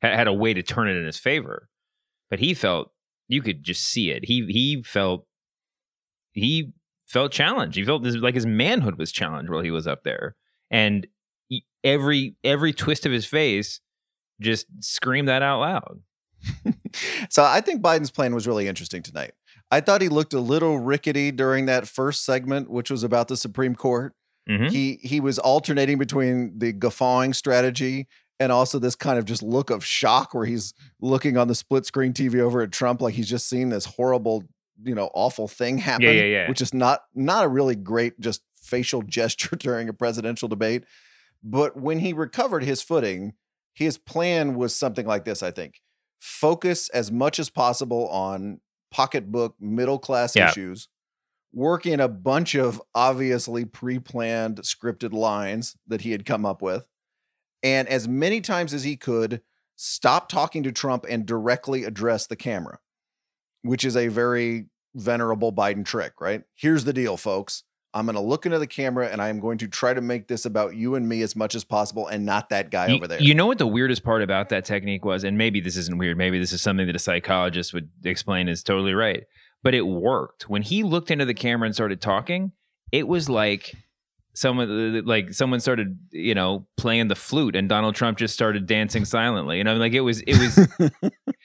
had 0.03 0.29
a 0.29 0.33
way 0.33 0.53
to 0.53 0.63
turn 0.63 0.89
it 0.89 0.97
in 0.97 1.07
his 1.07 1.19
favor. 1.19 1.69
But 2.29 2.39
he 2.39 2.55
felt 2.55 2.93
you 3.29 3.41
could 3.41 3.63
just 3.63 3.83
see 3.83 4.11
it. 4.11 4.27
He 4.27 4.45
he 4.47 4.83
felt 4.83 5.27
he 6.33 6.73
felt 7.07 7.33
challenged. 7.33 7.77
He 7.77 7.85
felt 7.85 8.05
like 8.05 8.35
his 8.35 8.47
manhood 8.47 8.99
was 8.99 9.13
challenged 9.13 9.51
while 9.51 9.63
he 9.63 9.71
was 9.71 9.87
up 9.87 10.05
there, 10.05 10.37
and 10.71 11.07
every 11.83 12.35
every 12.43 12.73
twist 12.73 13.07
of 13.07 13.13
his 13.13 13.27
face 13.27 13.81
just 14.41 14.67
screamed 14.81 15.29
that 15.29 15.43
out 15.43 15.61
loud. 15.61 16.01
so 17.31 17.45
I 17.45 17.61
think 17.61 17.83
Biden's 17.83 18.11
plan 18.11 18.35
was 18.35 18.47
really 18.47 18.69
interesting 18.69 19.03
tonight. 19.03 19.33
I 19.71 19.81
thought 19.81 20.03
he 20.03 20.09
looked 20.09 20.35
a 20.35 20.41
little 20.41 20.79
rickety 20.79 21.31
during 21.31 21.67
that 21.67 21.89
first 21.89 22.25
segment, 22.25 22.71
which 22.71 22.91
was 22.91 23.03
about 23.03 23.29
the 23.29 23.37
Supreme 23.37 23.75
Court. 23.75 24.15
Mhm. 24.49 24.71
He 24.71 24.99
he 25.03 25.21
was 25.21 25.39
alternating 25.39 25.99
between 25.99 26.59
the 26.59 26.73
guffawing 26.73 27.33
strategy 27.33 28.07
and 28.39 28.53
also 28.53 28.79
this 28.79 28.95
kind 28.95 29.19
of 29.19 29.25
just 29.25 29.43
look 29.43 29.71
of 29.71 29.85
shock 29.85 30.35
where 30.35 30.45
he's 30.45 30.75
looking 31.01 31.37
on 31.37 31.49
the 31.49 31.55
split 31.55 31.87
screen 31.87 32.13
TV 32.13 32.41
over 32.41 32.61
at 32.61 32.73
Trump 32.73 33.01
like 33.01 33.15
he's 33.15 33.29
just 33.29 33.49
seen 33.49 33.71
this 33.71 33.87
horrible, 33.87 34.45
you 34.83 34.95
know, 34.95 35.09
awful 35.15 35.49
thing 35.49 35.79
happen. 35.79 36.03
yeah, 36.03 36.11
yeah, 36.11 36.25
yeah. 36.25 36.49
Which 36.49 36.61
is 36.61 36.75
not 36.75 37.01
not 37.15 37.45
a 37.45 37.49
really 37.49 37.75
great 37.77 38.21
just 38.21 38.43
facial 38.57 39.01
gesture 39.07 39.57
during 39.57 39.89
a 39.89 39.95
presidential 39.95 40.49
debate. 40.49 40.85
But 41.45 41.77
when 41.77 41.99
he 41.99 42.13
recovered 42.13 42.65
his 42.65 42.81
footing, 42.81 43.35
his 43.75 43.99
plan 43.99 44.55
was 44.55 44.75
something 44.75 45.07
like 45.07 45.25
this, 45.25 45.43
I 45.43 45.51
think. 45.51 45.81
Focus 46.21 46.89
as 46.89 47.13
much 47.13 47.39
as 47.39 47.51
possible 47.51 48.09
on 48.09 48.61
pocketbook 48.91 49.55
middle 49.61 49.99
class 49.99 50.35
Yeah. 50.35 50.49
issues, 50.49 50.89
work 51.53 51.85
in 51.85 52.01
a 52.01 52.09
bunch 52.09 52.55
of 52.55 52.81
obviously 52.95 53.65
pre-planned 53.65 54.59
scripted 54.63 55.13
lines 55.13 55.77
that 55.87 56.01
he 56.01 56.13
had 56.13 56.25
come 56.25 56.47
up 56.47 56.63
with, 56.63 56.89
and 57.63 57.89
as 57.89 58.09
many 58.09 58.41
times 58.41 58.73
as 58.73 58.85
he 58.85 58.97
could, 58.97 59.43
stop 59.77 60.29
talking 60.29 60.63
to 60.63 60.73
Trump 60.73 61.05
and 61.09 61.27
directly 61.27 61.85
address 61.85 62.27
the 62.27 62.37
camera, 62.37 62.79
which 63.63 63.85
is 63.85 63.97
a 63.97 64.09
very 64.09 64.67
venerable 64.95 65.53
Biden 65.53 65.85
trick, 65.85 66.21
right? 66.21 66.45
Here's 66.55 66.85
the 66.85 66.93
deal, 66.93 67.17
folks. 67.17 67.65
I'm 67.95 68.07
going 68.07 68.15
to 68.17 68.21
look 68.21 68.45
into 68.45 68.59
the 68.59 68.67
camera 68.67 69.09
and 69.09 69.23
I 69.23 69.29
am 69.29 69.39
going 69.41 69.57
to 69.59 69.69
try 69.69 69.95
to 69.95 70.01
make 70.01 70.27
this 70.27 70.45
about 70.45 70.75
you 70.75 70.97
and 70.97 71.09
me 71.09 71.23
as 71.23 71.37
much 71.37 71.55
as 71.55 71.63
possible 71.65 72.09
and 72.09 72.27
not 72.27 72.49
that 72.49 72.71
guy 72.71 72.89
You- 72.89 72.97
over 72.97 73.07
there. 73.07 73.23
You 73.23 73.35
know 73.35 73.47
what 73.47 73.59
the 73.59 73.67
weirdest 73.69 74.03
part 74.03 74.21
about 74.21 74.49
that 74.49 74.65
technique 74.65 75.05
was, 75.05 75.23
and 75.25 75.39
maybe 75.39 75.61
this 75.61 75.77
isn't 75.77 75.97
weird. 75.97 76.19
Maybe 76.19 76.39
this 76.39 76.53
is 76.53 76.61
something 76.61 76.87
that 76.87 76.97
a 76.97 76.99
psychologist 76.99 77.73
would 77.73 77.89
explain 78.05 78.49
is 78.49 78.63
totally 78.63 78.95
right, 78.95 79.25
but 79.63 79.75
it 79.75 79.83
worked. 79.83 80.49
When 80.49 80.63
he 80.63 80.83
looked 80.83 81.11
into 81.11 81.25
the 81.25 81.35
camera 81.35 81.67
and 81.67 81.75
started 81.75 82.01
talking, 82.01 82.53
it 82.91 83.07
was 83.09 83.29
like 83.29 83.73
someone 84.37 85.05
like 85.05 85.33
someone 85.33 85.61
started 85.61 85.97
you 86.11 86.35
know 86.35 86.67
playing 86.77 87.07
the 87.07 87.15
flute 87.15 87.55
and 87.55 87.69
donald 87.69 87.95
trump 87.95 88.19
just 88.19 88.35
started 88.35 88.67
dancing 88.67 89.05
silently 89.05 89.59
you 89.59 89.63
know 89.63 89.77
like 89.77 89.93
it 89.93 90.01
was 90.01 90.23
it 90.27 90.37
was 90.37 90.69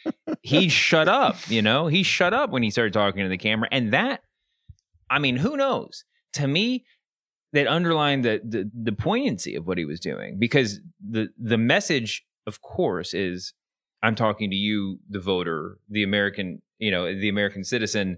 he 0.42 0.68
shut 0.70 1.08
up 1.08 1.36
you 1.52 1.62
know 1.62 1.86
he 1.86 2.02
shut 2.02 2.34
up 2.34 2.50
when 2.50 2.64
he 2.64 2.72
started 2.72 2.92
talking 2.92 3.22
to 3.22 3.30
the 3.30 3.38
camera 3.38 3.70
and 3.72 3.94
that 3.94 4.24
i 5.08 5.20
mean 5.20 5.36
who 5.38 5.56
knows 5.56 6.04
to 6.34 6.48
me 6.48 6.86
that 7.54 7.68
underlined 7.68 8.24
the, 8.24 8.42
the 8.44 8.70
the 8.84 8.92
poignancy 8.92 9.56
of 9.56 9.66
what 9.66 9.78
he 9.78 9.86
was 9.86 10.00
doing 10.00 10.38
because 10.40 10.80
the 11.08 11.30
the 11.38 11.58
message 11.58 12.24
of 12.46 12.62
course 12.62 13.14
is 13.14 13.54
i'm 14.04 14.16
talking 14.16 14.50
to 14.50 14.56
you 14.56 15.00
the 15.10 15.20
voter 15.20 15.78
the 15.90 16.04
american 16.04 16.62
you 16.78 16.92
know 16.92 17.06
the 17.14 17.30
american 17.30 17.64
citizen 17.64 18.18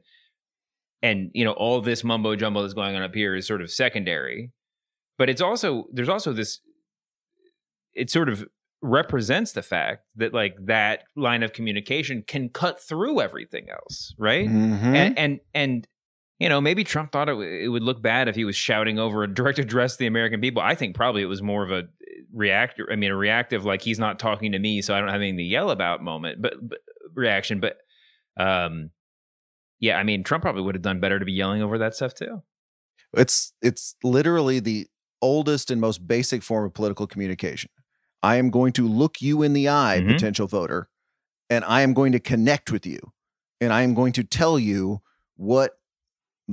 and 1.02 1.32
you 1.34 1.46
know 1.46 1.54
all 1.54 1.80
this 1.82 2.04
mumbo 2.04 2.36
jumbo 2.36 2.62
that's 2.62 2.74
going 2.74 2.96
on 2.96 3.02
up 3.02 3.16
here 3.16 3.36
is 3.36 3.48
sort 3.48 3.62
of 3.62 3.72
secondary 3.72 4.52
but 5.18 5.30
it's 5.30 5.42
also 5.42 5.86
there's 5.94 6.10
also 6.10 6.34
this 6.34 6.60
it 7.94 8.10
sort 8.10 8.30
of 8.30 8.46
represents 8.82 9.52
the 9.52 9.62
fact 9.62 10.04
that 10.16 10.34
like 10.34 10.56
that 10.66 11.04
line 11.16 11.44
of 11.44 11.54
communication 11.54 12.24
can 12.28 12.50
cut 12.50 12.82
through 12.82 13.22
everything 13.22 13.70
else 13.70 14.14
right 14.18 14.50
Mhm. 14.50 14.96
and 14.96 15.18
and 15.20 15.40
and 15.54 15.88
you 16.42 16.50
know 16.50 16.60
maybe 16.60 16.84
Trump 16.84 17.12
thought 17.12 17.30
it, 17.30 17.34
w- 17.34 17.64
it 17.66 17.68
would 17.68 17.84
look 17.84 18.02
bad 18.02 18.28
if 18.28 18.36
he 18.36 18.46
was 18.46 18.56
shouting 18.56 18.98
over 19.00 19.24
a 19.24 19.34
direct 19.34 19.60
address 19.60 19.94
to 19.94 20.00
the 20.00 20.08
American 20.08 20.42
people. 20.42 20.62
I 20.62 20.76
think 20.76 20.96
probably 20.96 21.22
it 21.22 21.26
was 21.28 21.42
more 21.42 21.64
of 21.64 21.72
a 21.72 21.84
reactor. 22.34 22.88
I 22.92 22.96
mean, 22.96 23.12
a 23.12 23.16
reactive 23.16 23.64
like 23.66 23.82
he's 23.82 24.00
not 24.00 24.20
talking 24.20 24.52
to 24.54 24.60
me, 24.60 24.82
so 24.82 24.94
I 24.96 25.00
don't 25.00 25.10
have 25.10 25.22
anything 25.22 25.38
to 25.38 25.44
yell 25.44 25.70
about 25.70 26.02
moment, 26.04 26.42
but, 26.42 26.54
but 26.62 26.80
reaction. 27.14 27.60
But 27.60 27.78
um, 28.38 28.90
yeah, 29.80 29.98
I 29.98 30.04
mean, 30.04 30.24
Trump 30.24 30.42
probably 30.44 30.62
would 30.64 30.76
have 30.76 30.82
done 30.82 31.00
better 31.00 31.20
to 31.20 31.26
be 31.26 31.34
yelling 31.34 31.62
over 31.62 31.78
that 31.78 31.96
stuff 31.96 32.14
too. 32.14 32.42
It's 33.14 33.54
it's 33.62 33.96
literally 34.04 34.60
the 34.60 34.88
oldest 35.22 35.70
and 35.70 35.80
most 35.80 36.08
basic 36.08 36.42
form 36.44 36.66
of 36.66 36.74
political 36.74 37.06
communication. 37.08 37.70
I 38.24 38.38
am 38.38 38.50
going 38.50 38.74
to 38.74 38.88
look 38.88 39.22
you 39.22 39.42
in 39.44 39.54
the 39.54 39.68
eye, 39.70 40.00
Mhm. 40.02 40.14
potential 40.14 40.48
voter, 40.48 40.90
and 41.50 41.64
I 41.66 41.82
am 41.82 41.94
going 41.94 42.12
to 42.14 42.20
connect 42.20 42.72
with 42.72 42.86
you. 42.86 43.00
And 43.60 43.72
I 43.74 43.84
am 43.84 43.94
going 43.94 44.14
to 44.14 44.24
tell 44.24 44.58
you 44.58 45.02
what 45.36 45.78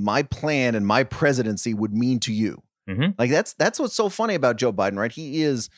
my 0.03 0.23
plan 0.23 0.75
and 0.75 0.85
my 0.85 1.03
presidency 1.03 1.73
would 1.73 1.93
mean 1.93 2.19
to 2.21 2.33
you. 2.33 2.61
Mhm. 2.89 3.15
Like 3.17 3.29
that's 3.29 3.53
that's 3.53 3.79
what's 3.79 3.95
so 3.95 4.09
funny 4.09 4.35
about 4.35 4.57
Joe 4.57 4.73
Biden, 4.73 4.97
right? 4.97 5.11
He 5.11 5.41
is 5.41 5.69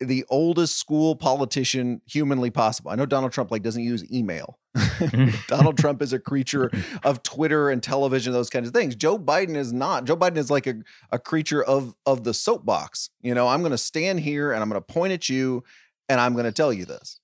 the 0.00 0.24
oldest 0.30 0.78
school 0.78 1.14
politician 1.14 2.00
humanly 2.06 2.50
possible. 2.50 2.90
I 2.90 2.94
know 2.94 3.04
Donald 3.06 3.32
Trump 3.32 3.50
like 3.50 3.62
doesn't 3.62 3.82
use 3.82 4.10
email. 4.10 4.58
Donald 5.48 5.76
Trump 5.76 6.00
is 6.00 6.12
a 6.12 6.18
creature 6.18 6.70
of 7.04 7.22
Twitter 7.22 7.68
and 7.70 7.82
television, 7.82 8.32
those 8.32 8.50
kinds 8.50 8.66
of 8.66 8.74
things. 8.74 8.96
Joe 8.96 9.18
Biden 9.18 9.56
is 9.56 9.72
not. 9.72 10.04
Joe 10.06 10.16
Biden 10.16 10.38
is 10.38 10.50
like 10.50 10.66
a, 10.66 10.76
a 11.10 11.18
creature 11.18 11.62
of 11.62 11.94
of 12.06 12.24
the 12.24 12.34
soapbox. 12.34 13.10
You 13.20 13.34
know, 13.34 13.46
I'm 13.46 13.60
going 13.60 13.72
to 13.72 13.78
stand 13.78 14.20
here 14.20 14.52
and 14.52 14.62
I'm 14.62 14.68
going 14.70 14.80
to 14.80 14.92
point 14.92 15.12
at 15.12 15.28
you 15.28 15.64
and 16.08 16.20
I'm 16.20 16.32
going 16.32 16.46
to 16.46 16.52
tell 16.52 16.72
you 16.72 16.84
this. 16.84 17.20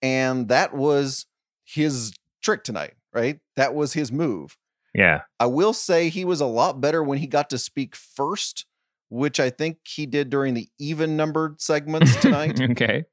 And 0.00 0.48
that 0.48 0.74
was 0.74 1.26
his 1.64 2.12
trick 2.42 2.64
tonight, 2.64 2.94
right? 3.12 3.38
That 3.56 3.74
was 3.74 3.92
his 3.92 4.10
move. 4.10 4.56
Yeah, 4.94 5.22
I 5.40 5.46
will 5.46 5.72
say 5.72 6.08
he 6.08 6.24
was 6.24 6.40
a 6.40 6.46
lot 6.46 6.80
better 6.80 7.02
when 7.02 7.18
he 7.18 7.26
got 7.26 7.50
to 7.50 7.58
speak 7.58 7.96
first, 7.96 8.66
which 9.08 9.40
I 9.40 9.50
think 9.50 9.78
he 9.86 10.06
did 10.06 10.30
during 10.30 10.54
the 10.54 10.68
even 10.78 11.16
numbered 11.16 11.60
segments 11.60 12.14
tonight. 12.16 12.60
Okay. 12.70 13.04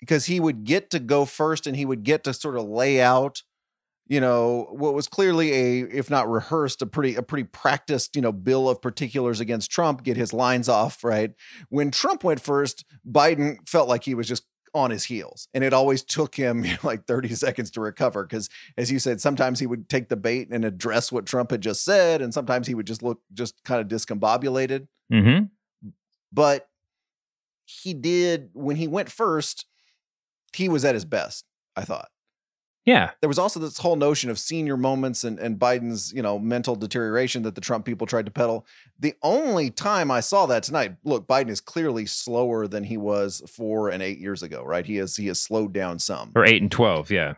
because 0.00 0.26
he 0.26 0.40
would 0.40 0.64
get 0.64 0.90
to 0.90 0.98
go 0.98 1.24
first 1.24 1.66
and 1.66 1.76
he 1.76 1.84
would 1.84 2.02
get 2.02 2.24
to 2.24 2.34
sort 2.34 2.56
of 2.56 2.64
lay 2.64 3.00
out 3.00 3.42
you 4.08 4.20
know 4.20 4.66
what 4.72 4.94
was 4.94 5.06
clearly 5.06 5.52
a 5.52 5.80
if 5.82 6.10
not 6.10 6.28
rehearsed 6.28 6.82
a 6.82 6.86
pretty 6.86 7.14
a 7.14 7.22
pretty 7.22 7.44
practiced 7.44 8.16
you 8.16 8.20
know 8.22 8.32
bill 8.32 8.68
of 8.68 8.82
particulars 8.82 9.38
against 9.40 9.70
Trump 9.70 10.02
get 10.02 10.16
his 10.16 10.32
lines 10.32 10.68
off 10.68 11.04
right? 11.04 11.30
When 11.68 11.90
Trump 11.90 12.24
went 12.24 12.40
first 12.40 12.84
Biden 13.08 13.56
felt 13.68 13.88
like 13.88 14.04
he 14.04 14.14
was 14.14 14.26
just 14.26 14.42
on 14.74 14.90
his 14.90 15.04
heels 15.04 15.48
and 15.52 15.62
it 15.62 15.72
always 15.74 16.02
took 16.02 16.34
him 16.34 16.64
you 16.64 16.70
know, 16.72 16.78
like 16.82 17.04
30 17.06 17.34
seconds 17.34 17.70
to 17.70 17.80
recover 17.80 18.24
because 18.24 18.48
as 18.78 18.90
you 18.90 18.98
said 18.98 19.20
sometimes 19.20 19.58
he 19.60 19.66
would 19.66 19.88
take 19.88 20.08
the 20.08 20.16
bait 20.16 20.48
and 20.50 20.64
address 20.64 21.12
what 21.12 21.26
Trump 21.26 21.50
had 21.50 21.60
just 21.60 21.84
said 21.84 22.22
and 22.22 22.32
sometimes 22.32 22.66
he 22.66 22.74
would 22.74 22.86
just 22.86 23.02
look 23.02 23.20
just 23.34 23.62
kind 23.64 23.80
of 23.80 23.88
discombobulated 23.88 24.88
Mm-hmm. 25.12 25.44
but 26.32 26.68
he 27.66 27.92
did 27.92 28.48
when 28.54 28.76
he 28.76 28.88
went 28.88 29.10
first 29.10 29.66
he 30.54 30.68
was 30.70 30.84
at 30.86 30.94
his 30.94 31.04
best 31.04 31.44
i 31.76 31.82
thought 31.82 32.08
Yeah. 32.84 33.10
there 33.20 33.28
was 33.28 33.38
also 33.38 33.60
this 33.60 33.78
whole 33.78 33.94
notion 33.96 34.28
of 34.30 34.38
senior 34.38 34.76
moments 34.76 35.22
and, 35.24 35.38
and 35.38 35.58
biden's 35.58 36.12
you 36.12 36.20
know 36.22 36.38
mental 36.38 36.74
deterioration 36.74 37.42
that 37.44 37.54
the 37.54 37.60
trump 37.60 37.84
people 37.84 38.06
tried 38.06 38.26
to 38.26 38.32
peddle 38.32 38.66
the 38.98 39.14
only 39.22 39.70
time 39.70 40.10
i 40.10 40.18
saw 40.20 40.46
that 40.46 40.62
tonight 40.64 40.96
look 41.04 41.26
biden 41.28 41.48
is 41.48 41.60
clearly 41.60 42.06
slower 42.06 42.66
than 42.66 42.84
he 42.84 42.96
was 42.96 43.40
four 43.48 43.88
and 43.88 44.02
eight 44.02 44.18
years 44.18 44.42
ago 44.42 44.62
right 44.64 44.86
he 44.86 44.96
has 44.96 45.16
he 45.16 45.28
has 45.28 45.40
slowed 45.40 45.72
down 45.72 45.98
some 46.00 46.32
Or 46.34 46.44
eight 46.44 46.60
and 46.60 46.70
twelve. 46.72 47.10
Yeah. 47.10 47.34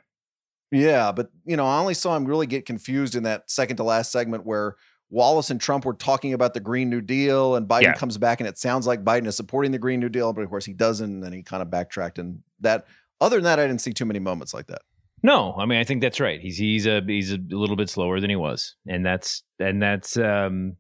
yeah, 0.71 1.13
but 1.13 1.31
you 1.45 1.57
know, 1.57 1.67
I 1.67 1.79
only 1.79 1.95
saw 1.95 2.17
him 2.17 2.25
really 2.25 2.47
get 2.47 2.65
confused 2.67 3.15
in 3.15 3.23
that 3.25 3.51
second 3.51 3.77
to 3.77 3.85
last 3.85 4.11
segment 4.11 4.45
where 4.47 4.77
Wallace 5.11 5.51
and 5.51 5.61
Trump 5.61 5.85
were 5.85 5.95
talking 5.95 6.33
about 6.33 6.55
the 6.55 6.61
Green 6.61 6.91
New 6.91 7.01
Deal, 7.01 7.55
and 7.55 7.69
Biden 7.69 7.83
Yeah. 7.83 7.95
comes 7.95 8.19
back 8.19 8.41
and 8.41 8.49
it 8.49 8.59
sounds 8.59 8.85
like 8.87 9.05
Biden 9.05 9.27
is 9.27 9.37
supporting 9.37 9.71
the 9.71 9.79
Green 9.79 10.01
New 10.01 10.09
Deal, 10.09 10.33
but 10.33 10.43
of 10.43 10.49
course 10.49 10.65
he 10.65 10.73
doesn't, 10.73 11.09
and 11.09 11.23
then 11.23 11.33
he 11.33 11.43
kind 11.43 11.63
of 11.63 11.71
backtracked. 11.71 12.19
And 12.19 12.41
that, 12.61 12.87
other 13.21 13.37
than 13.37 13.45
that, 13.45 13.61
I 13.61 13.67
didn't 13.69 13.83
see 13.83 13.93
too 13.93 14.07
many 14.07 14.19
moments 14.19 14.53
like 14.55 14.67
that. 14.69 14.83
No, 15.25 15.55
I 15.59 15.65
mean 15.67 15.79
I 15.81 15.85
think 15.85 16.03
that's 16.03 16.21
right. 16.21 16.39
He's 16.41 16.59
he's 16.59 16.87
a 16.87 17.01
he's 17.05 17.33
a 17.33 17.39
little 17.51 17.77
bit 17.77 17.89
slower 17.91 18.21
than 18.21 18.29
he 18.31 18.37
was, 18.37 18.77
and 18.87 19.05
that's 19.05 19.43
and 19.59 19.83
that's 19.83 20.17
um, 20.19 20.77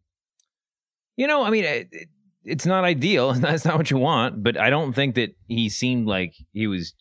you 1.16 1.26
know, 1.26 1.42
I 1.44 1.50
mean, 1.50 1.64
it, 1.64 1.88
it- 1.90 2.08
it's 2.46 2.66
not 2.66 2.84
ideal. 2.84 3.32
That's 3.40 3.64
not 3.64 3.78
what 3.78 3.90
you 3.90 3.96
want, 3.96 4.42
but 4.42 4.58
I 4.60 4.68
don't 4.68 4.92
think 4.92 5.14
that 5.14 5.30
he 5.48 5.70
seemed 5.70 6.06
like 6.06 6.34
he 6.52 6.66
was 6.66 6.92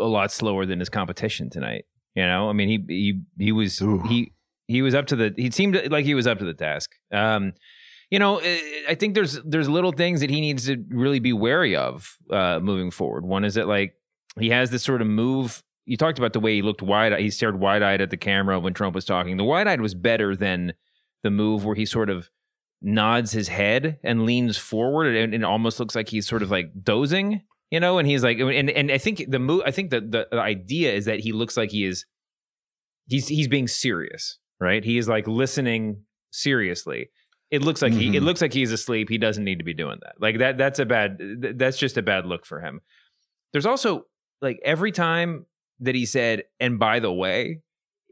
a 0.00 0.06
lot 0.06 0.32
slower 0.32 0.64
than 0.64 0.78
his 0.78 0.88
competition 0.88 1.50
tonight. 1.50 1.84
You 2.14 2.24
know, 2.24 2.48
I 2.48 2.54
mean, 2.54 2.68
he 2.70 2.78
he 2.88 3.20
he 3.44 3.52
was 3.52 3.82
Ooh. 3.82 3.98
he 4.08 4.32
he 4.68 4.80
was 4.80 4.94
up 4.94 5.08
to 5.08 5.16
the. 5.16 5.34
He 5.36 5.50
seemed 5.50 5.78
like 5.90 6.06
he 6.06 6.14
was 6.14 6.26
up 6.26 6.38
to 6.38 6.46
the 6.46 6.54
task. 6.54 6.90
Um, 7.12 7.52
you 8.10 8.18
know, 8.18 8.40
I 8.42 8.62
I 8.88 8.94
think 8.94 9.14
there's 9.14 9.34
there's 9.44 9.68
little 9.68 9.92
things 9.92 10.22
that 10.22 10.30
he 10.30 10.40
needs 10.40 10.64
to 10.68 10.82
really 10.88 11.20
be 11.20 11.34
wary 11.34 11.76
of 11.76 12.16
uh, 12.30 12.58
moving 12.62 12.90
forward. 12.90 13.26
One 13.26 13.44
is 13.44 13.56
that 13.56 13.68
like 13.68 13.92
he 14.40 14.48
has 14.48 14.70
this 14.70 14.82
sort 14.82 15.02
of 15.02 15.06
move. 15.06 15.62
You 15.84 15.96
talked 15.96 16.18
about 16.18 16.32
the 16.32 16.40
way 16.40 16.54
he 16.54 16.62
looked 16.62 16.82
wide. 16.82 17.18
He 17.18 17.30
stared 17.30 17.58
wide 17.58 17.82
eyed 17.82 18.00
at 18.00 18.10
the 18.10 18.16
camera 18.16 18.58
when 18.60 18.72
Trump 18.74 18.94
was 18.94 19.04
talking. 19.04 19.36
The 19.36 19.44
wide 19.44 19.66
eyed 19.66 19.80
was 19.80 19.94
better 19.94 20.36
than 20.36 20.74
the 21.22 21.30
move 21.30 21.64
where 21.64 21.74
he 21.74 21.86
sort 21.86 22.08
of 22.10 22.30
nods 22.80 23.32
his 23.32 23.48
head 23.48 23.98
and 24.02 24.24
leans 24.24 24.56
forward, 24.56 25.06
and, 25.14 25.34
and 25.34 25.42
it 25.42 25.46
almost 25.46 25.78
looks 25.80 25.94
like 25.94 26.08
he's 26.08 26.26
sort 26.28 26.42
of 26.42 26.50
like 26.50 26.70
dozing, 26.82 27.42
you 27.70 27.80
know. 27.80 27.98
And 27.98 28.08
he's 28.08 28.22
like, 28.22 28.38
and 28.38 28.70
and 28.70 28.90
I 28.92 28.98
think 28.98 29.24
the 29.28 29.38
move, 29.38 29.62
I 29.66 29.70
think 29.72 29.90
the, 29.90 30.00
the 30.00 30.28
the 30.30 30.40
idea 30.40 30.92
is 30.92 31.04
that 31.06 31.20
he 31.20 31.32
looks 31.32 31.56
like 31.56 31.70
he 31.70 31.84
is, 31.84 32.04
he's 33.08 33.28
he's 33.28 33.48
being 33.48 33.66
serious, 33.68 34.38
right? 34.60 34.84
He 34.84 34.98
is 34.98 35.08
like 35.08 35.26
listening 35.26 36.02
seriously. 36.30 37.10
It 37.50 37.62
looks 37.62 37.82
like 37.82 37.92
he 37.92 38.16
it 38.16 38.22
Mhm. 38.22 38.24
looks 38.24 38.40
like 38.40 38.52
he's 38.54 38.72
asleep. 38.72 39.08
He 39.10 39.18
doesn't 39.18 39.44
need 39.44 39.58
to 39.58 39.64
be 39.64 39.74
doing 39.74 39.98
that. 40.02 40.14
Like 40.20 40.38
that 40.38 40.56
that's 40.56 40.78
a 40.78 40.86
bad 40.86 41.18
that's 41.56 41.76
just 41.76 41.98
a 41.98 42.02
bad 42.02 42.24
look 42.24 42.46
for 42.46 42.60
him. 42.60 42.80
There's 43.52 43.66
also 43.66 44.06
like 44.40 44.58
every 44.64 44.90
time 44.90 45.44
that 45.82 45.94
he 45.94 46.06
said, 46.06 46.44
and 46.60 46.78
by 46.78 47.00
the 47.00 47.12
way, 47.12 47.60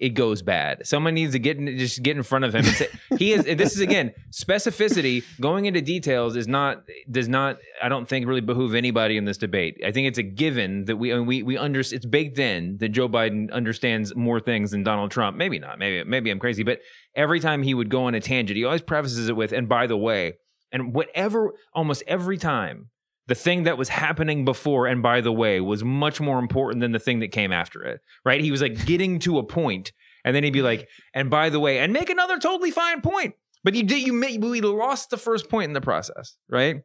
it 0.01 0.11
goes 0.11 0.41
bad. 0.41 0.87
Someone 0.87 1.13
needs 1.13 1.33
to 1.33 1.39
get 1.39 1.59
in, 1.59 1.79
just 1.79 2.03
get 2.03 2.17
in 2.17 2.23
front 2.23 2.47
of 2.47 2.55
him 2.55 2.65
and 2.65 2.75
say 2.75 2.89
he 3.19 3.33
is. 3.33 3.45
This 3.45 3.75
is 3.75 3.81
again 3.81 4.13
specificity. 4.33 5.23
Going 5.41 5.67
into 5.67 5.83
details 5.83 6.37
is 6.37 6.49
not 6.49 6.85
does 7.11 7.29
not. 7.29 7.59
I 7.83 7.91
don't 7.91 8.09
think 8.09 8.27
really 8.27 8.41
behoove 8.41 8.75
anybody 8.75 9.19
in 9.19 9.27
this 9.27 9.37
debate. 9.37 9.79
I 9.87 9.93
think 9.93 10.09
it's 10.09 10.19
a 10.19 10.23
given 10.23 10.87
that 10.87 10.97
we 10.97 11.17
we 11.21 11.43
we 11.43 11.59
under 11.59 11.81
it's 11.81 12.07
baked 12.07 12.39
in 12.39 12.79
that 12.79 12.89
Joe 12.89 13.11
Biden 13.11 13.53
understands 13.53 14.17
more 14.17 14.41
things 14.41 14.71
than 14.71 14.83
Donald 14.83 15.11
Trump. 15.11 15.37
Maybe 15.37 15.59
not. 15.59 15.79
Maybe 15.79 16.03
maybe 16.09 16.31
I'm 16.31 16.41
crazy. 16.41 16.63
But 16.63 16.81
every 17.15 17.39
time 17.39 17.63
he 17.63 17.75
would 17.75 17.91
go 17.91 18.05
on 18.05 18.15
a 18.15 18.21
tangent, 18.21 18.57
he 18.57 18.65
always 18.65 18.83
prefaces 18.83 19.29
it 19.29 19.37
with, 19.37 19.53
and 19.53 19.69
by 19.69 19.87
the 19.87 19.99
way, 19.99 20.39
and 20.73 20.95
whatever. 20.95 21.53
Almost 21.75 22.05
every 22.07 22.39
time 22.39 22.89
the 23.31 23.35
thing 23.35 23.63
that 23.63 23.79
was 23.79 23.89
happening 23.89 24.45
before 24.45 24.87
and 24.87 25.03
by 25.03 25.21
the 25.21 25.33
way 25.33 25.61
was 25.61 25.83
much 25.85 26.21
more 26.21 26.39
important 26.39 26.81
than 26.81 26.93
the 26.93 26.99
thing 26.99 27.21
that 27.21 27.31
came 27.33 27.53
after 27.53 27.83
it 27.85 28.01
right 28.25 28.41
he 28.41 28.51
was 28.51 28.61
like 28.61 28.85
getting 28.87 29.19
to 29.21 29.39
a 29.39 29.43
point 29.45 29.93
and 30.25 30.35
then 30.35 30.43
he'd 30.45 30.53
be 30.53 30.63
like 30.63 30.89
and 31.15 31.31
by 31.31 31.49
the 31.49 31.61
way 31.61 31.79
and 31.79 31.93
make 31.93 32.11
another 32.11 32.39
totally 32.39 32.71
fine 32.71 33.01
point 33.01 33.35
but 33.65 33.75
you 33.75 33.83
did 33.85 34.01
you 34.07 34.13
made 34.13 34.43
we 34.43 34.61
lost 34.61 35.11
the 35.11 35.17
first 35.17 35.49
point 35.49 35.67
in 35.71 35.73
the 35.75 35.81
process 35.81 36.37
right 36.49 36.83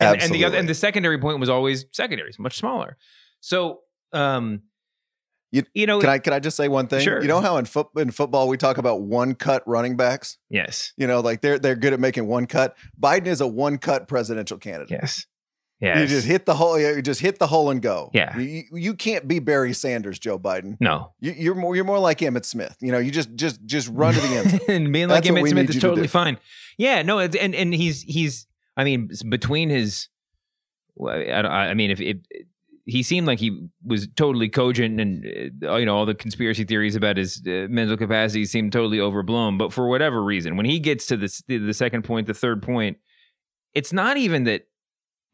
and, 0.00 0.22
and 0.22 0.32
the 0.34 0.44
other 0.44 0.56
and 0.56 0.68
the 0.68 0.74
secondary 0.74 1.18
point 1.18 1.38
was 1.40 1.48
always 1.48 1.84
secondary 1.92 2.28
it's 2.30 2.38
much 2.38 2.56
smaller 2.56 2.96
so 3.40 3.80
um 4.12 4.62
You- 5.52 5.62
you 5.74 5.86
know 5.86 6.00
Can 6.00 6.10
I 6.10 6.18
can 6.18 6.32
I 6.32 6.40
just 6.40 6.56
say 6.56 6.68
one 6.68 6.86
thing? 6.88 7.00
Sure. 7.00 7.20
You 7.22 7.28
know 7.28 7.40
how 7.40 7.56
in 7.58 7.64
foot 7.66 7.88
in 7.96 8.10
football 8.10 8.48
we 8.48 8.56
talk 8.56 8.78
about 8.78 9.02
one 9.02 9.34
cut 9.34 9.62
running 9.66 9.96
backs? 9.96 10.38
yes 10.50 10.92
You 10.96 11.06
know, 11.06 11.20
like 11.20 11.40
they're 11.40 11.58
they're 11.58 11.76
good 11.84 11.92
at 11.92 12.00
making 12.00 12.26
one 12.26 12.46
cut. 12.46 12.76
Biden 13.00 13.26
is 13.28 13.40
a 13.40 13.46
one 13.46 13.78
cut 13.78 14.08
presidential 14.08 14.58
candidate. 14.58 14.90
yes 15.00 15.26
You 15.80 16.06
just 16.06 16.26
hit 16.26 16.46
the 16.46 16.54
hole. 16.54 16.78
You 16.78 17.02
just 17.02 17.20
hit 17.20 17.38
the 17.38 17.46
hole 17.46 17.70
and 17.70 17.82
go. 17.82 18.10
Yeah. 18.14 18.36
You, 18.38 18.64
you- 18.72 18.94
can't 18.94 19.28
be 19.28 19.40
Barry 19.40 19.74
Sanders, 19.74 20.18
Joe 20.18 20.38
Biden. 20.38 20.76
no 20.80 21.12
You, 21.20 21.32
you're 21.32 21.54
more. 21.54 21.76
You're 21.76 21.84
more 21.84 21.98
like 21.98 22.18
Emmitt 22.20 22.46
Smith. 22.46 22.76
You 22.80 22.92
know. 22.92 22.98
You 22.98 23.10
just 23.10 23.34
just 23.34 23.64
just 23.66 23.88
run 23.92 24.14
to 24.14 24.20
the 24.20 24.26
end. 24.28 24.50
zone. 24.50 24.60
and 24.68 24.92
being 24.92 25.08
like 25.08 25.24
That's 25.24 25.32
what 25.32 25.42
Emmitt 25.42 25.50
Smith 25.50 25.68
is 25.68 25.74
you 25.74 25.80
to 25.82 25.86
totally 25.88 26.06
fine. 26.08 26.38
Yeah, 26.78 27.02
no, 27.02 27.18
it's, 27.18 27.36
and 27.36 27.54
and 27.54 27.74
he's 27.74 28.02
he's. 28.02 28.46
I 28.76 28.84
mean, 28.84 29.10
between 29.30 29.70
his, 29.70 30.08
I, 31.02 31.42
I 31.42 31.74
mean, 31.74 31.90
if 31.90 32.00
it, 32.00 32.18
he 32.84 33.02
seemed 33.02 33.26
like 33.26 33.38
he 33.38 33.68
was 33.84 34.06
totally 34.16 34.48
cogent, 34.48 35.00
and 35.00 35.52
uh, 35.62 35.76
you 35.76 35.86
know, 35.86 35.96
all 35.96 36.06
the 36.06 36.14
conspiracy 36.14 36.64
theories 36.64 36.94
about 36.96 37.16
his 37.16 37.42
uh, 37.46 37.66
mental 37.68 37.96
capacity 37.96 38.44
seemed 38.46 38.72
totally 38.72 39.00
overblown. 39.00 39.58
But 39.58 39.72
for 39.72 39.88
whatever 39.88 40.22
reason, 40.22 40.56
when 40.56 40.66
he 40.66 40.78
gets 40.78 41.06
to 41.06 41.16
this, 41.16 41.42
the 41.48 41.72
second 41.72 42.02
point, 42.04 42.26
the 42.26 42.34
third 42.34 42.62
point, 42.62 42.98
it's 43.74 43.92
not 43.92 44.16
even 44.16 44.44
that. 44.44 44.66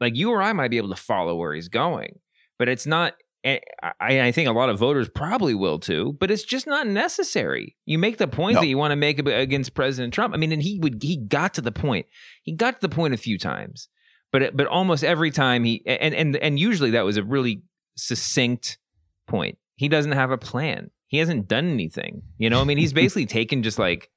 Like 0.02 0.16
you 0.16 0.30
or 0.30 0.42
I 0.42 0.52
might 0.52 0.70
be 0.70 0.76
able 0.76 0.90
to 0.90 0.96
follow 0.96 1.34
where 1.36 1.54
he's 1.54 1.68
going, 1.68 2.18
but 2.58 2.68
it's 2.68 2.86
not. 2.86 3.14
Eh, 3.44 3.58
I, 4.00 4.20
I 4.20 4.32
think 4.32 4.48
a 4.48 4.52
lot 4.52 4.68
of 4.68 4.78
voters 4.78 5.08
probably 5.08 5.54
will 5.54 5.78
too, 5.80 6.16
but 6.20 6.30
it's 6.30 6.44
just 6.44 6.66
not 6.66 6.86
necessary. 6.86 7.76
You 7.86 7.98
make 7.98 8.18
the 8.18 8.28
point 8.28 8.54
No. 8.54 8.60
that 8.60 8.68
you 8.68 8.78
want 8.78 8.92
to 8.92 8.96
make 8.96 9.18
against 9.26 9.74
President 9.74 10.14
Trump. 10.14 10.32
I 10.32 10.36
mean, 10.36 10.52
and 10.52 10.62
he 10.62 10.78
would 10.78 11.02
he 11.02 11.16
got 11.16 11.54
to 11.54 11.60
the 11.60 11.72
point. 11.72 12.06
He 12.42 12.52
got 12.52 12.74
to 12.76 12.80
the 12.80 12.94
point 12.94 13.14
a 13.14 13.16
few 13.16 13.38
times, 13.38 13.88
but 14.30 14.42
eh, 14.42 14.50
but 14.54 14.66
almost 14.68 15.02
every 15.02 15.30
time 15.32 15.64
he 15.64 15.82
and 15.86 16.14
and 16.14 16.36
and 16.36 16.58
usually 16.58 16.90
that 16.90 17.04
was 17.04 17.16
a 17.16 17.24
really 17.24 17.62
succinct 17.96 18.78
point. 19.26 19.58
He 19.76 19.88
doesn't 19.88 20.12
have 20.12 20.30
a 20.30 20.38
plan. 20.38 20.90
He 21.08 21.18
hasn't 21.18 21.48
done 21.48 21.68
anything. 21.68 22.22
You 22.38 22.48
know, 22.48 22.60
I 22.60 22.64
mean, 22.64 22.78
he's 22.78 22.92
basically 23.02 23.26
taken 23.26 23.62
just 23.62 23.78
like 23.78 24.08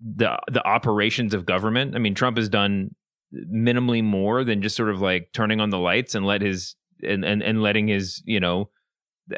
the 0.00 0.38
the 0.50 0.66
operations 0.66 1.34
of 1.34 1.46
government. 1.46 1.94
I 1.94 1.98
mean, 1.98 2.14
Trump 2.14 2.36
has 2.36 2.48
done 2.48 2.94
minimally 3.34 4.02
more 4.02 4.44
than 4.44 4.62
just 4.62 4.76
sort 4.76 4.90
of 4.90 5.00
like 5.00 5.30
turning 5.32 5.60
on 5.60 5.70
the 5.70 5.78
lights 5.78 6.14
and 6.14 6.24
let 6.26 6.40
his 6.40 6.76
and 7.02 7.24
and, 7.24 7.42
and 7.42 7.62
letting 7.62 7.88
his 7.88 8.22
you 8.24 8.40
know 8.40 8.70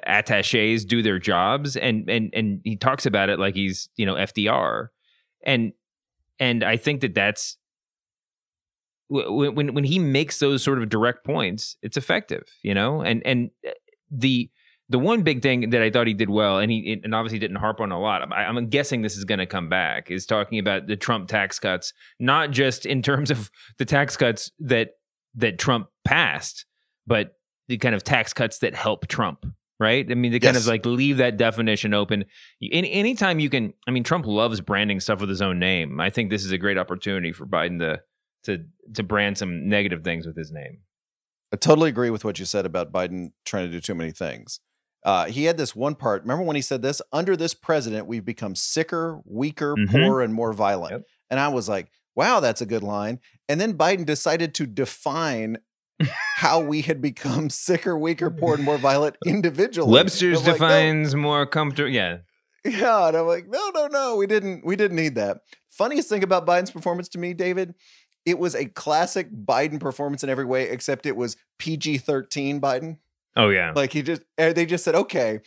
attaches 0.06 0.84
do 0.84 1.02
their 1.02 1.18
jobs. 1.18 1.76
And 1.76 2.08
and 2.08 2.30
and 2.32 2.60
he 2.64 2.76
talks 2.76 3.06
about 3.06 3.30
it 3.30 3.38
like 3.38 3.54
he's 3.54 3.88
you 3.96 4.06
know 4.06 4.14
FDR 4.14 4.88
and 5.44 5.72
and 6.38 6.62
I 6.62 6.76
think 6.76 7.00
that 7.00 7.14
that's 7.14 7.56
when 9.08 9.54
when 9.54 9.74
when 9.74 9.84
he 9.84 9.98
makes 9.98 10.38
those 10.38 10.62
sort 10.62 10.78
of 10.78 10.88
direct 10.88 11.24
points 11.24 11.76
it's 11.82 11.96
effective 11.96 12.44
you 12.62 12.74
know? 12.74 13.02
And 13.02 13.26
and 13.26 13.50
uh, 13.66 13.72
the 14.10 14.50
the 14.90 14.98
one 14.98 15.22
big 15.22 15.40
thing 15.40 15.70
that 15.70 15.80
I 15.80 15.88
thought 15.88 16.08
he 16.08 16.14
did 16.14 16.28
well, 16.28 16.58
and 16.58 16.70
he 16.70 17.00
and 17.04 17.14
obviously 17.14 17.38
didn't 17.38 17.56
harp 17.56 17.80
on 17.80 17.92
a 17.92 17.98
lot. 17.98 18.30
I, 18.32 18.44
I'm 18.44 18.68
guessing 18.68 19.02
this 19.02 19.16
is 19.16 19.24
going 19.24 19.38
to 19.38 19.46
come 19.46 19.68
back. 19.68 20.10
Is 20.10 20.26
talking 20.26 20.58
about 20.58 20.88
the 20.88 20.96
Trump 20.96 21.28
tax 21.28 21.60
cuts, 21.60 21.92
not 22.18 22.50
just 22.50 22.84
in 22.86 23.00
terms 23.00 23.30
of 23.30 23.50
the 23.78 23.84
tax 23.84 24.16
cuts 24.16 24.50
that 24.58 24.94
that 25.36 25.58
Trump 25.60 25.86
passed, 26.04 26.66
but 27.06 27.36
the 27.68 27.78
kind 27.78 27.94
of 27.94 28.02
tax 28.02 28.32
cuts 28.32 28.58
that 28.58 28.74
help 28.74 29.06
Trump. 29.06 29.46
Right? 29.78 30.06
I 30.10 30.14
mean, 30.14 30.32
they 30.32 30.40
kind 30.40 30.58
of 30.58 30.66
like 30.66 30.84
leave 30.84 31.16
that 31.18 31.38
definition 31.38 31.94
open. 31.94 32.26
Any, 32.60 32.92
anytime 32.92 33.40
you 33.40 33.48
can, 33.48 33.72
I 33.88 33.92
mean, 33.92 34.04
Trump 34.04 34.26
loves 34.26 34.60
branding 34.60 35.00
stuff 35.00 35.20
with 35.20 35.30
his 35.30 35.40
own 35.40 35.58
name. 35.58 36.00
I 36.00 36.10
think 36.10 36.28
this 36.28 36.44
is 36.44 36.52
a 36.52 36.58
great 36.58 36.76
opportunity 36.76 37.32
for 37.32 37.46
Biden 37.46 37.78
to 37.78 38.02
to 38.44 38.64
to 38.94 39.02
brand 39.02 39.38
some 39.38 39.68
negative 39.68 40.02
things 40.02 40.26
with 40.26 40.36
his 40.36 40.50
name. 40.50 40.80
I 41.52 41.56
totally 41.56 41.88
agree 41.88 42.10
with 42.10 42.24
what 42.24 42.38
you 42.38 42.44
said 42.44 42.66
about 42.66 42.92
Biden 42.92 43.32
trying 43.44 43.66
to 43.66 43.72
do 43.72 43.80
too 43.80 43.94
many 43.94 44.10
things. 44.10 44.60
Uh, 45.04 45.26
he 45.26 45.44
had 45.44 45.56
this 45.56 45.74
one 45.74 45.94
part. 45.94 46.22
Remember 46.22 46.44
when 46.44 46.56
he 46.56 46.62
said 46.62 46.82
this? 46.82 47.00
Under 47.12 47.36
this 47.36 47.54
president, 47.54 48.06
we've 48.06 48.24
become 48.24 48.54
sicker, 48.54 49.20
weaker, 49.24 49.74
Mhm. 49.74 49.90
poorer, 49.90 50.22
and 50.22 50.34
more 50.34 50.52
violent. 50.52 50.92
Yep. 50.92 51.02
And 51.30 51.40
I 51.40 51.48
was 51.48 51.68
like, 51.68 51.88
wow, 52.14 52.40
that's 52.40 52.60
a 52.60 52.66
good 52.66 52.82
line. 52.82 53.18
And 53.48 53.60
then 53.60 53.74
Biden 53.78 54.04
decided 54.04 54.52
to 54.54 54.66
define 54.66 55.58
how 56.36 56.60
we 56.60 56.82
had 56.82 57.00
become 57.00 57.48
sicker, 57.50 57.96
weaker, 57.98 58.30
poor, 58.30 58.54
and 58.54 58.64
more 58.64 58.78
violent 58.78 59.16
individually. 59.26 59.92
Webster's 59.92 60.38
like, 60.38 60.46
no, 60.46 60.52
defines 60.52 61.14
more 61.14 61.46
comfortable. 61.46 61.90
Yeah, 61.90 62.18
yeah, 62.64 63.08
and 63.08 63.16
I'm 63.16 63.26
like, 63.26 63.48
no, 63.48 63.70
no, 63.74 63.86
no, 63.86 64.16
we 64.16 64.26
didn't, 64.26 64.64
we 64.66 64.76
didn't 64.76 64.96
need 64.96 65.14
that. 65.14 65.38
Funniest 65.70 66.08
thing 66.10 66.22
about 66.22 66.46
Biden's 66.46 66.70
performance 66.70 67.08
to 67.10 67.18
me, 67.18 67.32
David, 67.32 67.74
it 68.26 68.38
was 68.38 68.54
a 68.54 68.66
classic 68.66 69.30
Biden 69.32 69.80
performance 69.80 70.22
in 70.22 70.28
every 70.28 70.44
way, 70.44 70.68
except 70.68 71.06
it 71.06 71.16
was 71.16 71.36
PG-13 71.58 72.60
Biden. 72.60 72.98
Oh 73.36 73.48
yeah. 73.50 73.72
Like 73.74 73.92
he 73.92 74.02
just, 74.02 74.22
eh, 74.38 74.52
they 74.52 74.66
just 74.66 74.84
said, 74.84 74.94
okay, 74.94 75.40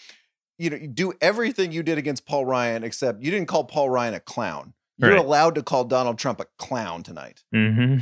you 0.57 0.69
know, 0.69 0.77
you 0.77 0.87
do 0.87 1.13
everything 1.21 1.71
you 1.71 1.83
did 1.83 1.97
against 1.97 2.25
Paul 2.25 2.45
Ryan, 2.45 2.83
except 2.83 3.21
you 3.23 3.31
didn't 3.31 3.47
call 3.47 3.65
Paul 3.65 3.89
Ryan 3.89 4.13
a 4.13 4.19
clown. 4.19 4.73
You're 4.97 5.11
Right. 5.11 5.19
allowed 5.19 5.55
to 5.55 5.63
call 5.63 5.83
Donald 5.85 6.17
Trump 6.19 6.39
a 6.39 6.45
clown 6.57 7.03
tonight. 7.03 7.43
hmm 7.51 7.97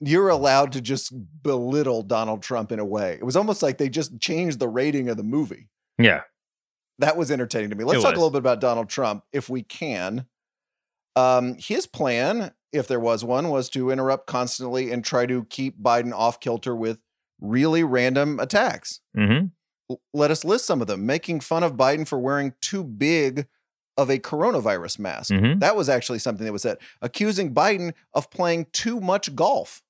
You're 0.00 0.28
allowed 0.28 0.72
to 0.72 0.80
just 0.82 1.12
belittle 1.42 2.02
Donald 2.02 2.42
Trump 2.42 2.70
in 2.72 2.78
a 2.78 2.84
way. 2.84 3.14
It 3.14 3.24
was 3.24 3.36
almost 3.36 3.62
like 3.62 3.78
they 3.78 3.88
just 3.88 4.20
changed 4.20 4.58
the 4.58 4.68
rating 4.68 5.08
of 5.08 5.16
the 5.16 5.22
movie. 5.22 5.68
Yeah. 5.98 6.22
That 6.98 7.16
was 7.16 7.30
entertaining 7.30 7.70
to 7.70 7.76
me. 7.76 7.84
Let's 7.84 8.00
It 8.00 8.02
talk 8.02 8.10
was. 8.12 8.18
a 8.18 8.20
little 8.20 8.30
bit 8.30 8.38
about 8.38 8.60
Donald 8.60 8.88
Trump, 8.90 9.24
if 9.32 9.48
we 9.48 9.62
can. 9.62 10.26
Um, 11.14 11.56
his 11.58 11.86
plan, 11.86 12.52
if 12.72 12.86
there 12.88 13.00
was 13.00 13.24
one, 13.24 13.48
was 13.48 13.70
to 13.70 13.90
interrupt 13.90 14.26
constantly 14.26 14.90
and 14.90 15.02
try 15.04 15.24
to 15.26 15.44
keep 15.44 15.80
Biden 15.80 16.12
off 16.12 16.40
kilter 16.40 16.74
with 16.76 16.98
really 17.40 17.82
random 17.84 18.38
attacks. 18.40 19.00
hmm 19.14 19.46
L- 19.90 20.00
Let 20.12 20.30
us 20.32 20.44
list 20.44 20.66
some 20.66 20.80
of 20.80 20.86
them. 20.88 21.06
Making 21.06 21.40
fun 21.40 21.62
of 21.62 21.74
Biden 21.74 22.06
for 22.08 22.18
wearing 22.18 22.54
too 22.60 22.82
big 22.82 23.46
of 23.96 24.10
a 24.10 24.18
coronavirus 24.18 24.98
mask. 24.98 25.32
Mhm. 25.32 25.60
That 25.60 25.76
was 25.76 25.88
actually 25.88 26.18
something 26.18 26.44
that 26.44 26.52
was 26.52 26.62
said. 26.62 26.78
Accusing 27.00 27.54
Biden 27.54 27.92
of 28.12 28.28
playing 28.30 28.66
too 28.72 29.00
much 29.00 29.34
golf. 29.36 29.82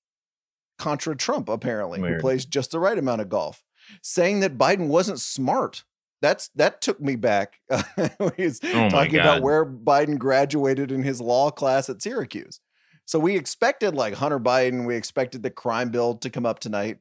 Contra 0.79 1.17
Trump, 1.17 1.49
apparently, 1.49 2.01
who 2.01 2.21
plays 2.21 2.45
just 2.45 2.71
the 2.71 2.79
right 2.79 2.99
amount 2.99 3.23
of 3.23 3.31
golf. 3.31 3.65
Saying 4.03 4.41
that 4.41 4.59
Biden 4.59 4.89
wasn't 4.89 5.21
smart. 5.21 5.85
That's 6.21 6.49
that 6.49 6.81
took 6.83 7.01
me 7.01 7.17
back. 7.17 7.61
He's 8.37 8.61
Oh 8.63 8.89
talking 8.91 9.17
about 9.19 9.43
where 9.43 9.65
Biden 9.65 10.19
graduated 10.19 10.93
in 10.93 11.03
his 11.03 11.21
law 11.21 11.51
class 11.51 11.89
at 11.89 12.03
Syracuse. 12.03 12.61
So 13.07 13.19
we 13.19 13.37
expected 13.37 13.95
like 13.95 14.15
Hunter 14.15 14.39
Biden, 14.41 14.85
we 14.87 14.97
expected 14.97 15.43
the 15.43 15.51
crime 15.51 15.91
bill 15.91 16.15
to 16.17 16.29
come 16.29 16.45
up 16.45 16.59
tonight. 16.59 16.99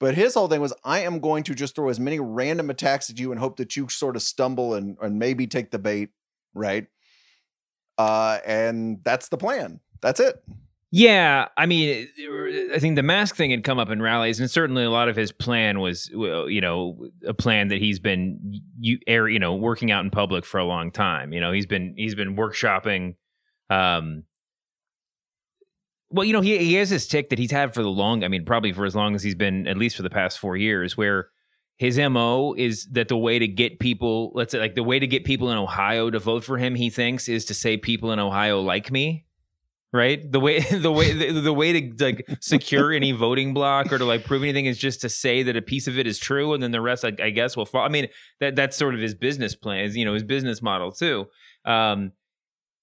But 0.00 0.14
his 0.14 0.34
whole 0.34 0.48
thing 0.48 0.62
was, 0.62 0.72
I 0.82 1.00
am 1.00 1.20
going 1.20 1.44
to 1.44 1.54
just 1.54 1.76
throw 1.76 1.90
as 1.90 2.00
many 2.00 2.18
random 2.18 2.70
attacks 2.70 3.10
at 3.10 3.20
you 3.20 3.30
and 3.30 3.38
hope 3.38 3.58
that 3.58 3.76
you 3.76 3.88
sort 3.88 4.16
of 4.16 4.22
stumble 4.22 4.74
and, 4.74 4.96
and 5.00 5.18
maybe 5.18 5.46
take 5.46 5.70
the 5.70 5.78
bait, 5.78 6.08
right? 6.54 6.86
Uh, 7.98 8.38
and 8.46 9.00
that's 9.04 9.28
the 9.28 9.36
plan. 9.36 9.78
That's 10.00 10.18
it. 10.18 10.42
Yeah, 10.92 11.46
I 11.56 11.66
mean, 11.66 12.08
I 12.74 12.80
think 12.80 12.96
the 12.96 13.02
mask 13.02 13.36
thing 13.36 13.52
had 13.52 13.62
come 13.62 13.78
up 13.78 13.90
in 13.90 14.02
rallies, 14.02 14.40
and 14.40 14.50
certainly 14.50 14.82
a 14.82 14.90
lot 14.90 15.08
of 15.08 15.14
his 15.14 15.30
plan 15.30 15.78
was, 15.78 16.08
you 16.08 16.60
know, 16.60 17.06
a 17.24 17.32
plan 17.32 17.68
that 17.68 17.78
he's 17.78 18.00
been 18.00 18.60
you 18.80 18.98
air, 19.06 19.28
you 19.28 19.38
know, 19.38 19.54
working 19.54 19.92
out 19.92 20.02
in 20.02 20.10
public 20.10 20.44
for 20.44 20.58
a 20.58 20.64
long 20.64 20.90
time. 20.90 21.32
You 21.32 21.38
know, 21.38 21.52
he's 21.52 21.66
been 21.66 21.94
he's 21.96 22.16
been 22.16 22.34
workshopping, 22.34 23.14
um, 23.68 24.24
well, 26.10 26.24
you 26.24 26.32
know, 26.32 26.40
he 26.40 26.58
he 26.58 26.74
has 26.74 26.90
this 26.90 27.06
tick 27.06 27.30
that 27.30 27.38
he's 27.38 27.52
had 27.52 27.72
for 27.72 27.82
the 27.82 27.90
long. 27.90 28.24
I 28.24 28.28
mean, 28.28 28.44
probably 28.44 28.72
for 28.72 28.84
as 28.84 28.96
long 28.96 29.14
as 29.14 29.22
he's 29.22 29.36
been, 29.36 29.66
at 29.68 29.76
least 29.76 29.96
for 29.96 30.02
the 30.02 30.10
past 30.10 30.38
four 30.38 30.56
years, 30.56 30.96
where 30.96 31.28
his 31.76 31.98
mo 31.98 32.54
is 32.58 32.86
that 32.92 33.08
the 33.08 33.16
way 33.16 33.38
to 33.38 33.46
get 33.46 33.78
people, 33.78 34.32
let's 34.34 34.52
say, 34.52 34.58
like 34.58 34.74
the 34.74 34.82
way 34.82 34.98
to 34.98 35.06
get 35.06 35.24
people 35.24 35.50
in 35.50 35.56
Ohio 35.56 36.10
to 36.10 36.18
vote 36.18 36.44
for 36.44 36.58
him, 36.58 36.74
he 36.74 36.90
thinks, 36.90 37.28
is 37.28 37.44
to 37.46 37.54
say 37.54 37.76
people 37.76 38.12
in 38.12 38.18
Ohio 38.18 38.60
like 38.60 38.90
me. 38.90 39.26
Right, 39.92 40.30
the 40.30 40.38
way 40.38 40.60
the 40.70 40.92
way 40.92 41.12
the, 41.12 41.40
the 41.40 41.52
way 41.52 41.80
to 41.80 42.04
like 42.04 42.24
secure 42.40 42.92
any 42.92 43.12
voting 43.26 43.54
block 43.54 43.92
or 43.92 43.98
to 43.98 44.04
like 44.04 44.24
prove 44.24 44.42
anything 44.42 44.66
is 44.66 44.78
just 44.78 45.00
to 45.00 45.08
say 45.08 45.42
that 45.42 45.56
a 45.56 45.62
piece 45.62 45.88
of 45.88 45.98
it 45.98 46.06
is 46.06 46.18
true, 46.18 46.54
and 46.54 46.62
then 46.62 46.70
the 46.70 46.80
rest, 46.80 47.04
I, 47.04 47.12
I 47.20 47.30
guess, 47.30 47.56
will 47.56 47.66
fall. 47.66 47.84
I 47.84 47.88
mean, 47.88 48.08
that 48.40 48.56
that's 48.56 48.76
sort 48.76 48.94
of 48.94 49.00
his 49.00 49.14
business 49.14 49.54
plan, 49.54 49.84
is 49.84 49.96
you 49.96 50.04
know, 50.04 50.14
his 50.14 50.22
business 50.22 50.62
model 50.62 50.92
too. 50.92 51.26
Um, 51.64 52.12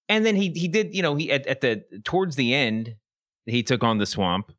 and 0.09 0.25
then 0.25 0.35
he 0.35 0.49
he 0.49 0.67
did, 0.67 0.93
you 0.95 1.01
know, 1.01 1.15
he 1.15 1.31
at, 1.31 1.45
at 1.47 1.61
the 1.61 1.83
towards 2.03 2.35
the 2.35 2.53
end, 2.53 2.95
he 3.47 3.63
took 3.63 3.83
on 3.83 3.97
the 3.97 4.05
swamp, 4.05 4.51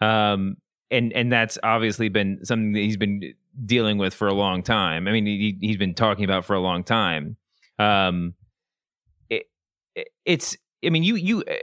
um, 0.00 0.56
and 0.90 1.12
and 1.12 1.32
that's 1.32 1.58
obviously 1.62 2.08
been 2.08 2.44
something 2.44 2.72
that 2.72 2.80
he's 2.80 2.96
been 2.96 3.34
dealing 3.64 3.98
with 3.98 4.14
for 4.14 4.28
a 4.28 4.34
long 4.34 4.62
time. 4.62 5.08
I 5.08 5.12
mean, 5.12 5.26
he 5.26 5.56
he's 5.60 5.76
been 5.76 5.94
talking 5.94 6.24
about 6.24 6.44
for 6.44 6.54
a 6.54 6.60
long 6.60 6.84
time. 6.84 7.36
Um, 7.78 8.34
it, 9.30 9.44
it 9.94 10.08
it's 10.24 10.56
I 10.84 10.90
mean, 10.90 11.02
you 11.02 11.16
you 11.16 11.42
uh, 11.42 11.54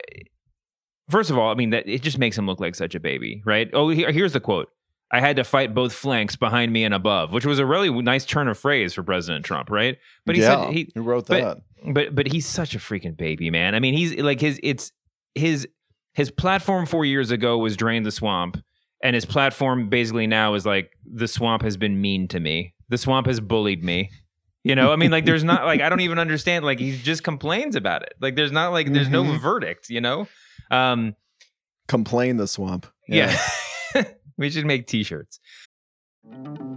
first 1.10 1.30
of 1.30 1.38
all, 1.38 1.52
I 1.52 1.56
mean 1.56 1.72
that 1.72 1.88
it 1.88 2.02
just 2.02 2.18
makes 2.18 2.38
him 2.38 2.48
look 2.48 2.60
like 2.60 2.76
such 2.76 2.96
a 2.96 3.00
baby, 3.00 3.42
right? 3.46 3.70
Oh, 3.74 3.90
here, 3.90 4.12
here's 4.12 4.34
the 4.34 4.40
quote. 4.40 4.70
I 5.14 5.20
had 5.20 5.36
to 5.36 5.44
fight 5.44 5.74
both 5.74 5.92
flanks 5.92 6.38
behind 6.38 6.72
me 6.72 6.86
and 6.86 6.94
above, 6.94 7.34
which 7.34 7.46
was 7.46 7.60
a 7.60 7.66
really 7.66 7.90
nice 8.02 8.26
turn 8.26 8.48
of 8.48 8.58
phrase 8.58 8.94
for 8.94 9.04
President 9.04 9.44
Trump, 9.44 9.70
right? 9.70 9.98
But 10.26 10.36
he 10.38 10.42
yeah, 10.42 10.66
said 10.66 10.74
he 10.74 10.92
who 10.96 11.02
wrote 11.02 11.28
but- 11.28 11.42
that? 11.42 11.94
but 11.94 12.16
but 12.16 12.28
he's 12.28 12.46
such 12.46 12.76
a 12.76 12.80
freaking 12.80 13.18
baby, 13.18 13.50
man. 13.50 13.76
I 13.76 13.80
mean, 13.80 13.94
he's 13.94 14.16
like 14.16 14.40
his 14.40 14.60
it's 14.64 14.92
his 15.36 15.68
his 16.14 16.30
platform 16.32 16.86
4 16.86 17.06
years 17.06 17.32
ago 17.32 17.58
was 17.58 17.76
drain 17.78 18.04
the 18.04 18.12
swamp 18.12 18.58
and 19.04 19.16
his 19.16 19.26
platform 19.26 19.90
basically 19.90 20.28
now 20.28 20.54
is 20.54 20.66
like 20.66 20.92
the 21.06 21.28
swamp 21.28 21.62
has 21.64 21.78
been 21.78 22.00
mean 22.02 22.28
to 22.30 22.40
me. 22.40 22.74
The 22.90 22.98
swamp 22.98 23.28
has 23.28 23.40
bullied 23.40 23.84
me. 23.84 24.10
You 24.64 24.76
know, 24.76 24.92
I 24.94 24.96
mean, 24.96 25.10
like, 25.10 25.26
there's 25.26 25.44
not 25.44 25.66
like 25.66 25.82
I 25.82 25.90
don't 25.90 26.02
even 26.02 26.20
understand. 26.20 26.64
Like, 26.66 26.80
he 26.80 26.96
just 26.96 27.24
complains 27.24 27.76
about 27.76 28.04
it. 28.04 28.14
Like, 28.22 28.36
there's 28.36 28.52
not 28.52 28.72
like 28.72 28.94
there's 28.94 29.10
no 29.10 29.24
Mhm. 29.24 29.40
verdict. 29.42 29.90
You 29.90 30.02
know, 30.02 30.28
um, 30.70 31.16
Complain 31.88 32.38
the 32.38 32.48
swamp. 32.48 32.86
yeah. 33.08 33.36
we 34.38 34.50
should 34.52 34.66
make 34.68 34.86
T-shirts. 34.86 35.40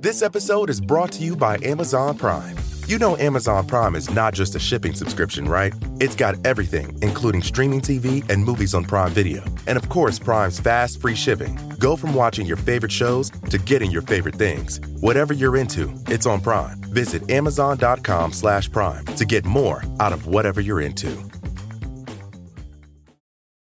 This 0.01 0.23
episode 0.23 0.71
is 0.71 0.81
brought 0.81 1.13
to 1.13 1.23
you 1.25 1.37
by 1.37 1.59
Amazon 1.63 2.17
Prime. 2.17 2.57
You 2.87 2.99
know 2.99 3.17
Amazon 3.17 3.67
Prime 3.67 3.95
is 3.95 4.11
not 4.11 4.35
just 4.35 4.55
a 4.57 4.59
shipping 4.59 4.93
subscription, 4.93 5.47
right? 5.47 5.73
It's 6.01 6.15
got 6.15 6.35
everything, 6.47 6.99
including 7.01 7.43
streaming 7.43 7.81
TV 7.81 8.29
and 8.29 8.45
movies 8.45 8.75
on 8.75 8.85
Prime 8.85 9.11
Video. 9.11 9.43
And 9.67 9.79
of 9.79 9.89
course, 9.89 10.19
Prime's 10.19 10.61
fast, 10.61 11.01
free 11.01 11.15
shipping. 11.15 11.59
Go 11.79 11.97
from 11.97 12.15
watching 12.15 12.45
your 12.45 12.59
favorite 12.59 12.93
shows 12.93 13.31
to 13.49 13.57
getting 13.57 13.91
your 13.91 14.03
favorite 14.03 14.35
things. 14.35 14.81
Whatever 15.01 15.33
you're 15.33 15.57
into, 15.57 15.95
it's 16.09 16.27
on 16.27 16.43
Prime. 16.43 16.79
Visit 16.93 17.31
amazon.com 17.31 18.33
slash 18.33 18.71
prime 18.71 19.07
to 19.17 19.25
get 19.25 19.47
more 19.47 19.83
out 19.99 20.13
of 20.13 20.27
whatever 20.27 20.61
you're 20.61 20.83
into. 20.83 21.11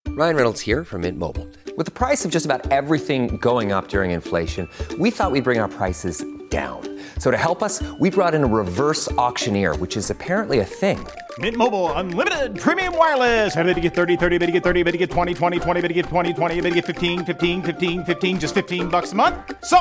Ryan 0.10 0.36
Reynolds 0.36 0.60
here 0.62 0.84
from 0.84 1.02
Mint 1.02 1.18
Mobile. 1.18 1.48
With 1.78 1.86
the 1.86 1.92
price 1.92 2.26
of 2.26 2.32
just 2.32 2.46
about 2.46 2.70
everything 2.74 3.38
going 3.38 3.72
up 3.72 3.88
during 3.88 4.12
inflation, 4.12 4.68
we 5.00 5.12
thought 5.12 5.32
we'd 5.32 5.46
bring 5.46 5.60
our 5.60 5.70
prices 5.70 6.26
down. 6.50 6.97
So 7.20 7.30
to 7.30 7.38
help 7.38 7.62
us, 7.62 7.84
we 8.00 8.10
brought 8.10 8.34
in 8.34 8.44
a 8.44 8.48
reverse 8.48 9.12
auctioneer, 9.14 9.76
which 9.76 9.96
is 9.96 10.10
apparently 10.10 10.60
a 10.62 10.66
thing. 10.66 11.06
Mint 11.38 11.56
Mobile 11.56 11.92
unlimited 11.94 12.60
premium 12.60 12.98
wireless. 12.98 13.56
Ready 13.56 13.76
to 13.76 13.80
get 13.80 13.94
30, 13.94 14.18
30, 14.18 14.38
bit 14.40 14.48
to 14.48 14.52
get 14.52 14.64
30, 14.64 14.84
bit 14.84 14.92
to 14.94 14.98
get 14.98 15.12
20, 15.12 15.36
20, 15.36 15.60
20, 15.60 15.82
bit 15.82 15.88
to 15.88 15.94
get 15.94 16.06
20, 16.06 16.34
20, 16.34 16.62
bit 16.62 16.70
to 16.70 16.76
get 16.76 16.86
15, 16.86 17.26
15, 17.26 17.62
15, 17.64 18.06
15 18.06 18.40
just 18.40 18.56
15 18.56 18.90
bucks 18.90 19.12
a 19.12 19.16
month. 19.16 19.36
So, 19.64 19.78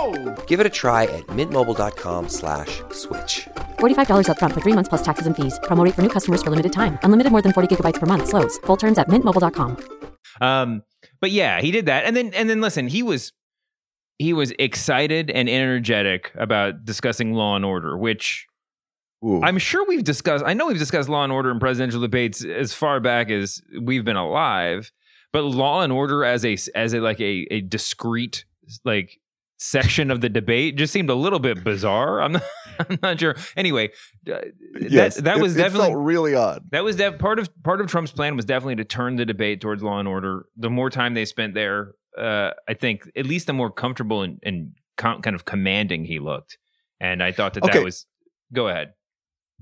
Give 0.46 0.61
it 0.61 0.66
a 0.66 0.75
try 0.83 1.05
at 1.05 1.27
mintmobile.com 1.29 2.29
slash 2.29 2.83
switch. 2.92 3.49
$45 3.79 4.27
upfront 4.29 4.53
for 4.53 4.61
three 4.61 4.75
months 4.75 4.88
plus 4.88 5.03
taxes 5.03 5.27
and 5.27 5.35
fees. 5.35 5.59
Promo 5.64 5.83
rate 5.85 5.94
for 5.94 6.03
new 6.03 6.11
customers 6.11 6.42
for 6.42 6.51
limited 6.51 6.72
time. 6.72 6.99
Unlimited 7.05 7.33
more 7.33 7.42
than 7.42 7.53
40 7.53 7.77
gigabytes 7.77 8.01
per 8.01 8.07
month. 8.07 8.29
Slows. 8.29 8.59
Full 8.66 8.77
terms 8.77 8.99
at 8.99 9.09
mintmobile.com. 9.09 9.77
Um, 10.40 10.83
but 11.20 11.31
yeah, 11.31 11.61
he 11.62 11.70
did 11.70 11.87
that, 11.87 12.05
and 12.05 12.14
then 12.14 12.35
and 12.35 12.51
then 12.51 12.61
listen, 12.61 12.88
he 12.88 13.03
was 13.03 13.33
he 14.18 14.33
was 14.33 14.52
excited 14.59 15.31
and 15.31 15.48
energetic 15.48 16.33
about 16.37 16.85
discussing 16.85 17.35
Law 17.35 17.57
and 17.57 17.64
Order, 17.64 17.96
which 17.98 18.46
Ooh. 19.24 19.42
I'm 19.42 19.59
sure 19.59 19.85
we've 19.87 20.05
discussed. 20.05 20.44
I 20.46 20.55
know 20.55 20.66
we've 20.66 20.79
discussed 20.79 21.09
Law 21.09 21.24
and 21.24 21.33
Order 21.33 21.50
in 21.50 21.59
presidential 21.59 22.00
debates 22.00 22.44
as 22.44 22.72
far 22.72 23.00
back 23.00 23.31
as 23.31 23.61
we've 23.81 24.05
been 24.05 24.16
alive, 24.16 24.90
but 25.33 25.42
Law 25.42 25.83
and 25.83 25.92
Order 25.92 26.24
as 26.24 26.44
a 26.44 26.57
as 26.74 26.94
a 26.94 27.00
like 27.00 27.20
a 27.20 27.46
a 27.50 27.61
discrete 27.61 28.44
like 28.85 29.18
section 29.59 30.11
of 30.11 30.20
the 30.20 30.29
debate 30.29 30.76
just 30.76 30.92
seemed 30.92 31.09
a 31.09 31.14
little 31.14 31.38
bit 31.38 31.64
bizarre. 31.64 32.20
I'm 32.20 32.33
not, 32.33 32.42
I'm 32.90 32.98
not 33.02 33.18
sure. 33.20 33.35
Anyway, 33.57 33.88
uh, 34.31 34.38
yes, 34.81 35.16
that 35.16 35.24
that 35.24 35.37
it- 35.38 35.42
was 35.42 35.57
it 35.57 35.59
definitely 35.59 35.88
felt 35.92 36.05
really 36.05 36.35
odd. 36.35 36.62
that 36.72 36.85
was 36.85 36.96
that 36.96 37.18
part 37.18 37.38
of 37.38 37.48
part 37.62 37.81
of 37.81 37.87
Trump's 37.87 38.12
plan 38.12 38.37
was 38.37 38.44
definitely 38.44 38.76
to 38.76 38.85
turn 38.85 39.16
the 39.16 39.24
debate 39.24 39.61
towards 39.61 39.83
law 39.83 39.98
and 39.98 40.07
order. 40.09 40.46
The 40.57 40.70
more 40.70 40.90
time 40.90 41.14
they 41.14 41.24
spent 41.24 41.55
there, 41.55 41.92
uh, 42.18 42.52
I 42.68 42.74
think 42.74 43.11
at 43.16 43.26
least 43.26 43.46
the 43.46 43.52
more 43.52 43.70
comfortable 43.70 44.22
and, 44.22 44.38
and 44.42 44.72
com- 44.96 45.22
kind 45.22 45.37
of 45.37 45.44
commanding 45.44 46.05
he 46.05 46.18
looked. 46.18 46.59
And 47.00 47.22
I 47.22 47.33
thought 47.33 47.55
that 47.55 47.64
Okay. 47.64 47.79
that 47.79 47.85
was. 47.85 48.07
Go 48.52 48.68
ahead. 48.68 48.94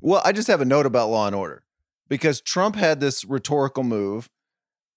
Well, 0.01 0.21
I 0.25 0.33
just 0.33 0.49
have 0.49 0.61
a 0.61 0.65
note 0.65 0.87
about 0.87 1.09
Law 1.11 1.27
and 1.27 1.35
Order 1.37 1.65
because 2.09 2.41
Trump 2.41 2.77
had 2.77 3.01
this 3.01 3.25
rhetorical 3.25 3.83
move 3.83 4.29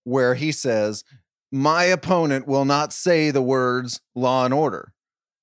where 0.03 0.35
he 0.35 0.51
says, 0.51 1.03
My 1.51 1.85
opponent 1.85 2.47
will 2.47 2.65
not 2.65 2.91
say 2.93 3.31
the 3.31 3.41
words 3.41 4.01
law 4.15 4.43
and 4.45 4.53
order. 4.53 4.93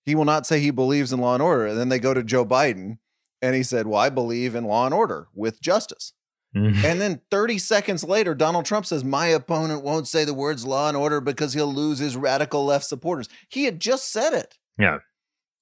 He 0.05 0.14
will 0.14 0.24
not 0.27 0.46
say 0.46 0.61
he 0.61 0.70
believes 0.70 1.12
in 1.12 1.20
law 1.20 1.35
and 1.35 1.42
order. 1.42 1.66
And 1.66 1.79
then 1.79 1.88
they 1.88 1.98
go 1.98 2.12
to 2.12 2.22
Joe 2.22 2.44
Biden 2.44 2.98
and 3.40 3.55
he 3.55 3.62
said, 3.62 3.87
Well, 3.87 4.00
I 4.00 4.11
believe 4.11 4.55
in 4.55 4.64
law 4.64 4.85
and 4.85 4.94
order 4.94 5.29
with 5.35 5.61
justice. 5.62 6.12
And 6.55 7.01
then 7.01 7.21
30 7.31 7.59
seconds 7.59 8.05
later, 8.05 8.35
Donald 8.35 8.64
Trump 8.64 8.87
says, 8.87 9.03
My 9.03 9.27
opponent 9.27 9.83
won't 9.83 10.07
say 10.07 10.25
the 10.25 10.35
words 10.35 10.64
law 10.64 10.88
and 10.88 10.97
order 10.97 11.21
because 11.21 11.55
he'll 11.55 11.73
lose 11.73 11.99
his 11.99 12.17
radical 12.17 12.64
left 12.64 12.85
supporters. 12.85 13.29
He 13.49 13.64
had 13.64 13.81
just 13.81 14.12
said 14.12 14.33
it. 14.33 14.57
Yeah. 14.79 14.99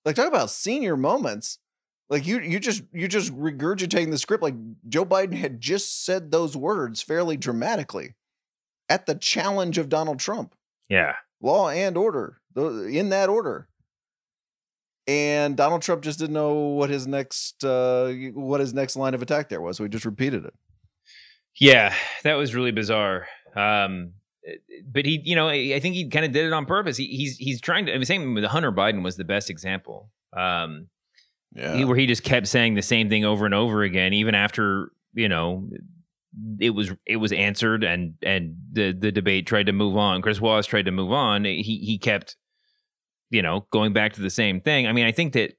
Like 0.05 0.17
talk 0.17 0.29
about 0.29 0.51
senior 0.51 0.97
moments. 0.97 1.59
Like 2.11 2.27
you 2.27 2.41
you 2.41 2.61
just 2.61 2.83
you 2.93 3.09
just 3.09 3.35
regurgitating 3.35 4.11
the 4.11 4.19
script 4.19 4.43
like 4.43 4.55
Joe 4.89 5.07
Biden 5.07 5.35
had 5.35 5.61
just 5.61 6.05
said 6.05 6.31
those 6.31 6.55
words 6.55 7.01
fairly 7.01 7.39
dramatically 7.39 8.17
at 8.89 9.07
the 9.07 9.15
challenge 9.15 9.79
of 9.79 9.89
Donald 9.89 10.19
Trump. 10.19 10.55
Yeah. 10.91 11.15
Law 11.41 11.71
and 11.71 11.97
order. 11.97 12.41
In 12.55 13.09
that 13.09 13.31
order. 13.31 13.69
And 15.07 15.57
Donald 15.57 15.83
Trump 15.83 16.03
just 16.03 16.19
didn't 16.19 16.35
know 16.35 16.53
what 16.53 16.91
his 16.91 17.07
next 17.07 17.65
uh 17.65 18.13
what 18.35 18.61
his 18.61 18.75
next 18.75 18.97
line 18.97 19.15
of 19.15 19.23
attack 19.23 19.49
there 19.49 19.63
was. 19.63 19.79
So 19.79 19.85
he 19.85 19.89
just 19.89 20.05
repeated 20.05 20.45
it. 20.45 20.55
Yeah. 21.59 21.95
That 22.25 22.35
was 22.35 22.55
really 22.55 22.71
bizarre. 22.73 23.27
Um, 23.55 24.13
but 24.91 25.05
he, 25.07 25.21
you 25.25 25.37
know, 25.37 25.49
I 25.49 25.75
I 25.77 25.81
think 25.81 25.95
he 25.95 26.09
kind 26.09 26.25
of 26.25 26.33
did 26.33 26.47
it 26.47 26.53
on 26.53 26.67
purpose. 26.67 26.97
He, 26.97 27.07
he's 27.07 27.37
he's 27.37 27.61
trying 27.61 27.87
to. 27.87 27.93
I 27.93 27.97
mean, 27.97 28.05
same 28.05 28.35
with 28.35 28.45
Hunter 28.45 28.73
Biden 28.73 29.03
was 29.03 29.17
the 29.17 29.25
best 29.25 29.51
example. 29.51 30.11
Um, 30.37 30.89
Yeah. 31.55 31.77
he- 31.77 31.85
where 31.85 31.97
he 31.97 32.07
just 32.07 32.23
kept 32.25 32.49
saying 32.49 32.75
the 32.75 32.83
same 32.83 33.09
thing 33.09 33.25
over 33.25 33.45
and 33.45 33.55
over 33.55 33.83
again, 33.83 34.13
even 34.15 34.35
after 34.35 34.91
you 35.15 35.29
know 35.29 35.69
it 36.59 36.71
was 36.71 36.91
it 37.07 37.17
was 37.19 37.31
answered 37.33 37.85
and 37.85 38.15
and 38.23 38.57
the 38.73 38.93
the 38.93 39.13
debate 39.13 39.47
tried 39.47 39.67
to 39.67 39.73
move 39.73 39.97
on. 39.97 40.23
Chris 40.23 40.41
Wallace 40.41 40.67
tried 40.67 40.87
to 40.87 40.91
move 40.91 41.13
on. 41.13 41.45
He 41.45 41.63
he 41.63 41.99
kept 41.99 42.37
you 43.31 43.43
know 43.43 43.67
going 43.71 43.93
back 43.93 44.15
to 44.15 44.23
the 44.23 44.31
same 44.31 44.61
thing. 44.61 44.87
I 44.89 44.93
mean, 44.93 45.07
I 45.07 45.13
think 45.13 45.35
that 45.35 45.53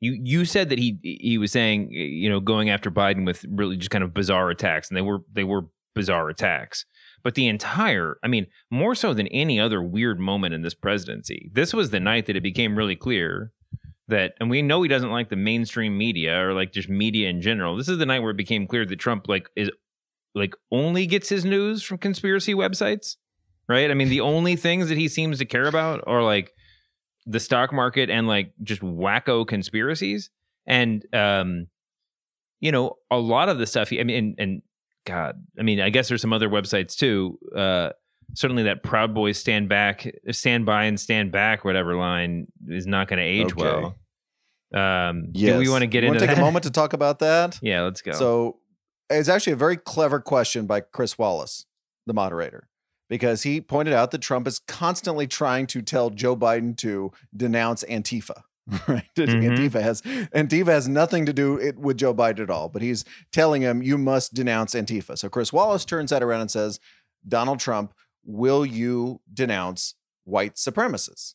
you 0.00 0.18
you 0.22 0.44
said 0.44 0.70
that 0.70 0.78
he 0.78 0.98
he 1.02 1.38
was 1.38 1.52
saying 1.52 1.90
you 1.92 2.28
know 2.28 2.40
going 2.40 2.70
after 2.70 2.90
Biden 2.90 3.24
with 3.26 3.44
really 3.48 3.76
just 3.76 3.90
kind 3.90 4.04
of 4.04 4.14
bizarre 4.14 4.50
attacks, 4.50 4.88
and 4.88 4.96
they 4.96 5.02
were 5.02 5.20
they 5.32 5.44
were 5.44 5.66
bizarre 5.94 6.28
attacks. 6.28 6.86
But 7.22 7.34
the 7.34 7.48
entire, 7.48 8.16
I 8.22 8.28
mean, 8.28 8.46
more 8.70 8.94
so 8.94 9.12
than 9.12 9.26
any 9.26 9.60
other 9.60 9.82
weird 9.82 10.18
moment 10.18 10.54
in 10.54 10.62
this 10.62 10.72
presidency, 10.72 11.50
this 11.52 11.74
was 11.74 11.90
the 11.90 12.00
night 12.00 12.26
that 12.26 12.36
it 12.36 12.42
became 12.42 12.76
really 12.76 12.96
clear 12.96 13.52
that 14.08 14.34
and 14.40 14.50
we 14.50 14.62
know 14.62 14.82
he 14.82 14.88
doesn't 14.88 15.10
like 15.10 15.28
the 15.28 15.36
mainstream 15.36 15.96
media 15.96 16.40
or 16.44 16.52
like 16.52 16.72
just 16.72 16.88
media 16.88 17.28
in 17.28 17.40
general. 17.40 17.76
This 17.76 17.88
is 17.88 17.98
the 17.98 18.06
night 18.06 18.20
where 18.20 18.30
it 18.30 18.36
became 18.36 18.66
clear 18.66 18.84
that 18.84 18.98
Trump 18.98 19.28
like 19.28 19.48
is 19.56 19.70
like 20.34 20.54
only 20.70 21.06
gets 21.06 21.28
his 21.28 21.44
news 21.44 21.82
from 21.82 21.98
conspiracy 21.98 22.54
websites, 22.54 23.16
right? 23.68 23.90
I 23.90 23.94
mean, 23.94 24.08
the 24.08 24.20
only 24.20 24.56
things 24.56 24.88
that 24.88 24.98
he 24.98 25.08
seems 25.08 25.38
to 25.38 25.44
care 25.44 25.66
about 25.66 26.02
are 26.06 26.22
like 26.22 26.52
the 27.30 27.40
stock 27.40 27.72
market 27.72 28.10
and 28.10 28.26
like 28.26 28.52
just 28.62 28.80
wacko 28.82 29.46
conspiracies. 29.46 30.30
And 30.66 31.04
um 31.14 31.66
you 32.60 32.72
know, 32.72 32.96
a 33.10 33.18
lot 33.18 33.48
of 33.48 33.58
the 33.58 33.66
stuff 33.66 33.88
he 33.90 34.00
I 34.00 34.04
mean 34.04 34.16
and, 34.16 34.34
and 34.38 34.62
god, 35.06 35.42
I 35.58 35.62
mean, 35.62 35.80
I 35.80 35.90
guess 35.90 36.08
there's 36.08 36.20
some 36.22 36.32
other 36.32 36.48
websites 36.48 36.96
too. 36.96 37.38
Uh 37.56 37.90
certainly 38.34 38.62
that 38.64 38.82
Proud 38.82 39.12
Boys 39.14 39.38
stand 39.38 39.68
back, 39.68 40.06
stand 40.30 40.64
by 40.64 40.84
and 40.84 40.98
stand 41.00 41.32
back, 41.32 41.64
whatever 41.64 41.96
line 41.96 42.46
is 42.68 42.86
not 42.86 43.08
going 43.08 43.18
to 43.18 43.24
age 43.24 43.52
Okay. 43.52 43.60
well. 43.60 43.96
Um, 44.72 45.30
Yes. 45.34 45.52
do 45.54 45.58
we 45.58 45.68
want 45.68 45.82
to 45.82 45.88
get 45.88 46.04
into 46.04 46.20
take 46.20 46.28
that? 46.28 46.38
a 46.38 46.40
moment 46.40 46.62
to 46.62 46.70
talk 46.70 46.92
about 46.92 47.18
that? 47.18 47.58
Yeah, 47.60 47.82
let's 47.82 48.02
go. 48.02 48.12
So 48.12 48.58
it's 49.08 49.28
actually 49.28 49.54
a 49.54 49.56
very 49.56 49.76
clever 49.76 50.20
question 50.20 50.66
by 50.66 50.80
Chris 50.80 51.18
Wallace, 51.18 51.66
the 52.06 52.14
moderator, 52.14 52.68
because 53.10 53.42
he 53.42 53.60
pointed 53.60 53.92
out 53.92 54.12
that 54.12 54.22
Trump 54.22 54.46
is 54.46 54.58
constantly 54.60 55.26
trying 55.26 55.66
to 55.66 55.82
tell 55.82 56.08
Joe 56.08 56.34
Biden 56.34 56.74
to 56.78 57.12
denounce 57.36 57.84
Antifa. 57.84 58.42
Right, 58.86 59.02
Mhm. 59.16 59.42
Antifa 59.56 59.82
has 59.82 60.00
Antifa 60.02 60.68
has 60.68 60.86
nothing 60.86 61.26
to 61.26 61.32
do 61.32 61.56
it 61.56 61.76
with 61.76 61.96
Joe 61.96 62.14
Biden 62.14 62.40
at 62.40 62.50
all, 62.50 62.68
but 62.68 62.82
he's 62.82 63.04
telling 63.32 63.62
him 63.62 63.82
you 63.82 63.98
must 63.98 64.32
denounce 64.32 64.74
Antifa. 64.74 65.18
So 65.18 65.28
Chris 65.28 65.52
Wallace 65.52 65.84
turns 65.84 66.10
that 66.10 66.22
around 66.22 66.42
and 66.42 66.50
says, 66.50 66.78
Donald 67.26 67.58
Trump, 67.58 67.92
will 68.24 68.64
you 68.64 69.20
denounce 69.32 69.96
white 70.24 70.54
supremacists? 70.54 71.34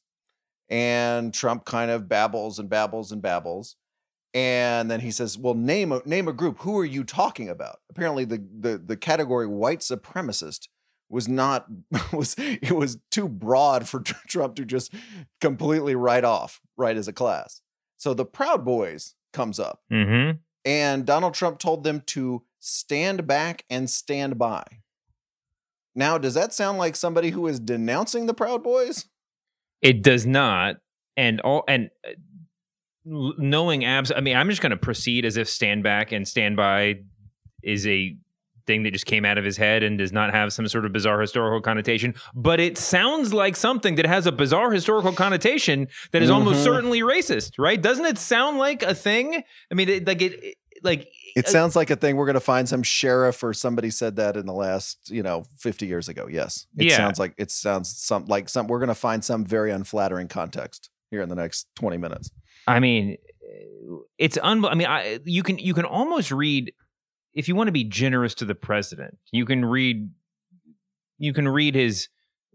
And 0.69 1.33
Trump 1.33 1.65
kind 1.65 1.91
of 1.91 2.07
babbles 2.07 2.57
and 2.57 2.69
babbles 2.69 3.11
and 3.11 3.21
babbles. 3.21 3.75
And 4.33 4.89
then 4.89 5.01
he 5.01 5.11
says, 5.11 5.37
"Well, 5.37 5.53
name 5.55 5.91
a 5.91 6.01
name 6.05 6.27
a 6.29 6.33
group. 6.33 6.59
Who 6.59 6.77
are 6.79 6.85
you 6.85 7.03
talking 7.03 7.49
about?" 7.49 7.79
Apparently, 7.89 8.23
the 8.25 8.45
the 8.59 8.77
the 8.77 8.97
category 8.97 9.47
white 9.47 9.79
supremacist 9.79 10.67
was 11.09 11.27
not 11.27 11.67
was 12.13 12.35
it 12.37 12.71
was 12.71 12.97
too 13.11 13.27
broad 13.27 13.87
for 13.87 14.01
Trump 14.01 14.55
to 14.55 14.65
just 14.65 14.93
completely 15.41 15.95
write 15.95 16.23
off 16.23 16.61
right 16.77 16.97
as 16.97 17.07
a 17.07 17.13
class. 17.13 17.61
So 17.97 18.13
the 18.13 18.25
Proud 18.25 18.65
Boys 18.65 19.15
comes 19.33 19.59
up, 19.59 19.81
Mm-hmm. 19.91 20.37
and 20.65 21.05
Donald 21.05 21.33
Trump 21.33 21.59
told 21.59 21.83
them 21.83 22.01
to 22.07 22.43
stand 22.59 23.27
back 23.27 23.63
and 23.69 23.89
stand 23.89 24.37
by. 24.37 24.63
Now, 25.97 26.17
does 26.17 26.33
that 26.33 26.53
sound 26.53 26.77
like 26.77 26.95
somebody 26.95 27.29
who 27.29 27.47
is 27.47 27.59
denouncing 27.59 28.25
the 28.25 28.33
Proud 28.33 28.63
Boys? 28.63 29.05
It 29.81 30.01
does 30.01 30.25
not, 30.25 30.77
and 31.15 31.39
all 31.41 31.63
and 31.67 31.89
uh, 32.05 32.11
knowing 33.05 33.85
abs. 33.85 34.11
I 34.11 34.19
mean, 34.19 34.35
I'm 34.35 34.49
just 34.49 34.61
going 34.61 34.71
to 34.71 34.77
proceed 34.77 35.25
as 35.25 35.37
if 35.37 35.47
stand 35.47 35.83
back 35.83 36.11
and 36.11 36.27
stand 36.27 36.57
by 36.57 36.95
is 37.63 37.85
a 37.87 38.17
thing 38.67 38.83
that 38.83 38.91
just 38.91 39.05
came 39.05 39.25
out 39.25 39.37
of 39.37 39.45
his 39.45 39.57
head 39.57 39.83
and 39.83 39.97
does 39.97 40.11
not 40.11 40.31
have 40.33 40.51
some 40.53 40.67
sort 40.67 40.85
of 40.85 40.91
bizarre 40.93 41.21
historical 41.21 41.61
connotation. 41.61 42.15
But 42.33 42.59
it 42.59 42.77
sounds 42.77 43.33
like 43.33 43.55
something 43.55 43.95
that 43.95 44.05
has 44.05 44.25
a 44.25 44.31
bizarre 44.31 44.71
historical 44.71 45.11
connotation 45.13 45.87
that 46.11 46.21
is 46.21 46.29
almost 46.29 46.59
Mhm. 46.59 46.63
certainly 46.63 47.01
racist, 47.01 47.51
right? 47.59 47.81
Doesn't 47.81 48.05
it 48.05 48.17
sound 48.17 48.57
like 48.57 48.81
a 48.83 48.95
thing? 48.95 49.43
I 49.71 49.75
mean, 49.75 49.89
it, 49.89 50.07
like 50.07 50.21
it, 50.21 50.43
it- 50.43 50.55
like 50.83 51.07
It 51.35 51.47
uh, 51.47 51.49
sounds 51.49 51.75
like 51.75 51.89
a 51.89 51.95
thing 51.95 52.15
we're 52.15 52.25
going 52.25 52.33
to 52.35 52.39
find 52.39 52.67
some 52.69 52.83
sheriff 52.83 53.41
or 53.43 53.53
somebody 53.53 53.89
said 53.89 54.17
that 54.17 54.35
in 54.37 54.45
the 54.45 54.53
last, 54.53 55.09
you 55.09 55.23
know, 55.23 55.43
50 55.57 55.87
years 55.87 56.09
ago. 56.09 56.27
Yes. 56.29 56.67
It 56.77 56.87
Yeah. 56.87 56.97
sounds 56.97 57.17
like 57.17 57.33
it 57.37 57.49
sounds 57.49 57.89
some 57.97 58.25
like 58.25 58.49
some 58.49 58.67
we're 58.67 58.79
going 58.79 58.89
to 58.89 58.93
find 58.95 59.23
some 59.23 59.45
very 59.45 59.71
unflattering 59.71 60.27
context 60.27 60.89
here 61.11 61.21
in 61.21 61.29
the 61.29 61.35
next 61.35 61.67
20 61.75 61.97
minutes. 61.97 62.29
I 62.67 62.79
mean, 62.79 63.17
it's 64.17 64.37
un. 64.41 64.65
I 64.65 64.75
mean, 64.75 64.87
I, 64.87 65.19
you 65.23 65.43
can 65.43 65.57
you 65.57 65.73
can 65.73 65.85
almost 65.85 66.31
read 66.31 66.73
if 67.35 67.47
you 67.49 67.55
want 67.55 67.67
to 67.67 67.73
be 67.73 67.83
generous 67.83 68.33
to 68.35 68.45
the 68.45 68.55
president. 68.55 69.17
You 69.31 69.45
can 69.45 69.63
read 69.63 70.09
you 71.17 71.33
can 71.33 71.47
read 71.47 71.75
his 71.75 72.07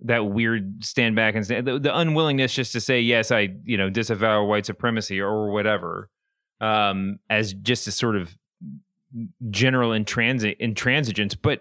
that 0.02 0.26
weird 0.26 0.82
stand 0.82 1.14
back 1.14 1.34
and 1.34 1.44
stand, 1.44 1.66
the, 1.66 1.78
the 1.78 1.96
unwillingness 1.96 2.54
just 2.54 2.72
to 2.72 2.80
say 2.80 3.00
yes, 3.00 3.30
I 3.30 3.50
you 3.64 3.76
know 3.76 3.90
disavow 3.90 4.44
white 4.44 4.66
supremacy 4.66 5.20
or 5.20 5.50
whatever, 5.50 6.08
um, 6.60 7.18
as 7.28 7.52
just 7.52 7.86
a 7.86 7.92
sort 7.92 8.16
of 8.16 8.36
general 9.50 9.90
intransi- 9.90 10.58
intransigence, 10.60 11.36
but. 11.40 11.60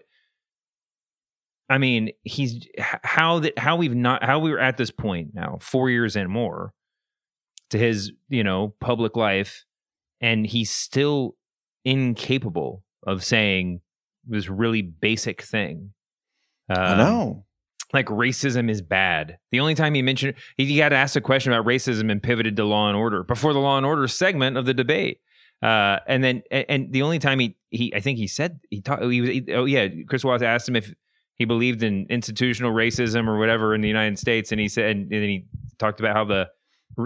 I 1.72 1.78
mean, 1.78 2.10
he's 2.24 2.68
how 2.80 3.42
that 3.42 3.60
how 3.60 3.76
we've 3.76 3.94
not 3.94 4.24
how 4.24 4.40
we 4.40 4.50
were 4.50 4.58
at 4.58 4.78
this 4.78 4.90
point 4.90 5.36
now, 5.36 5.60
four 5.62 5.92
years 5.92 6.16
and 6.16 6.28
more, 6.28 6.74
to 7.70 7.78
his 7.78 8.12
you 8.28 8.44
know 8.44 8.74
public 8.80 9.16
life 9.16 9.66
and 10.20 10.48
he's 10.48 10.72
still 10.72 11.36
incapable 11.86 12.84
of 13.06 13.24
saying 13.24 13.82
this 14.28 14.50
really 14.50 14.82
basic 14.82 15.42
thing. 15.42 15.92
I 16.70 16.92
Um, 16.94 16.98
know. 16.98 17.46
like 17.94 18.06
racism 18.08 18.70
is 18.70 18.82
bad. 18.82 19.38
The 19.52 19.60
only 19.60 19.74
time 19.76 19.94
he 19.96 20.02
mentioned 20.02 20.36
he, 20.58 20.78
got 20.78 20.94
asked 20.94 21.16
a 21.16 21.22
question 21.22 21.52
about 21.52 21.66
racism 21.66 22.12
and 22.12 22.22
pivoted 22.22 22.56
to 22.58 22.66
law 22.66 22.88
and 22.88 22.96
order 22.98 23.24
before 23.24 23.54
the 23.54 23.60
law 23.60 23.78
and 23.78 23.86
order 23.86 24.08
segment 24.08 24.58
of 24.58 24.66
the 24.66 24.74
debate. 24.74 25.20
Uh, 25.64 25.98
and 26.08 26.24
then 26.24 26.42
and, 26.52 26.66
and 26.70 26.94
the 26.94 27.02
only 27.02 27.20
time 27.20 27.38
he 27.40 27.58
he 27.70 27.94
i 27.94 28.00
think 28.00 28.18
he 28.18 28.28
said 28.28 28.62
he 28.70 28.80
talked 28.82 29.04
he 29.04 29.20
was 29.20 29.30
he, 29.30 29.46
oh 29.54 29.66
yeah 29.66 29.90
chris 30.08 30.24
wallace 30.24 30.42
asked 30.42 30.70
him 30.70 30.76
if 30.78 30.94
he 31.36 31.44
believed 31.44 31.84
in 31.84 32.06
institutional 32.10 32.72
racism 32.72 33.28
or 33.28 33.38
whatever 33.38 33.76
in 33.76 33.82
the 33.82 33.88
united 33.90 34.18
states 34.18 34.54
and 34.54 34.62
he 34.62 34.70
said 34.70 34.96
and 34.96 35.10
then 35.12 35.22
he 35.24 35.46
talked 35.78 36.00
about 36.00 36.16
how 36.16 36.24
the 36.24 36.48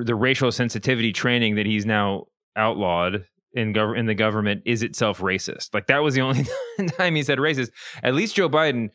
the 0.05 0.13
racial 0.13 0.51
sensitivity 0.51 1.11
training 1.11 1.55
that 1.55 1.65
he's 1.65 1.83
now 1.83 2.25
outlawed 2.55 3.25
in 3.53 3.73
gov- 3.73 3.97
in 3.97 4.05
the 4.05 4.15
government 4.15 4.63
is 4.65 4.83
itself 4.83 5.19
racist. 5.19 5.73
Like 5.73 5.87
that 5.87 6.03
was 6.03 6.15
the 6.15 6.21
only 6.21 6.45
time 6.97 7.15
he 7.15 7.23
said 7.23 7.37
racist. 7.37 7.71
At 8.01 8.15
least 8.15 8.35
Joe 8.35 8.49
Biden. 8.49 8.89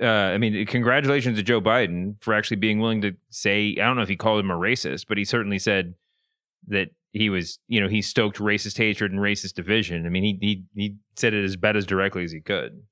Uh, 0.00 0.06
I 0.06 0.38
mean, 0.38 0.64
congratulations 0.66 1.36
to 1.38 1.42
Joe 1.42 1.60
Biden 1.60 2.14
for 2.22 2.32
actually 2.32 2.58
being 2.58 2.78
willing 2.78 3.02
to 3.02 3.16
say. 3.30 3.76
I 3.80 3.84
don't 3.84 3.96
know 3.96 4.02
if 4.02 4.08
he 4.08 4.16
called 4.16 4.40
him 4.40 4.50
a 4.50 4.54
racist, 4.54 5.06
but 5.08 5.18
he 5.18 5.24
certainly 5.24 5.58
said 5.58 5.94
that 6.68 6.88
he 7.12 7.30
was. 7.30 7.58
You 7.66 7.80
know, 7.80 7.88
he 7.88 8.00
stoked 8.00 8.38
racist 8.38 8.78
hatred 8.78 9.12
and 9.12 9.20
racist 9.20 9.54
division. 9.54 10.06
I 10.06 10.08
mean, 10.08 10.22
he 10.22 10.38
he 10.40 10.64
he 10.74 10.96
said 11.16 11.34
it 11.34 11.44
as 11.44 11.56
bad 11.56 11.76
as 11.76 11.84
directly 11.84 12.24
as 12.24 12.32
he 12.32 12.40
could. 12.40 12.82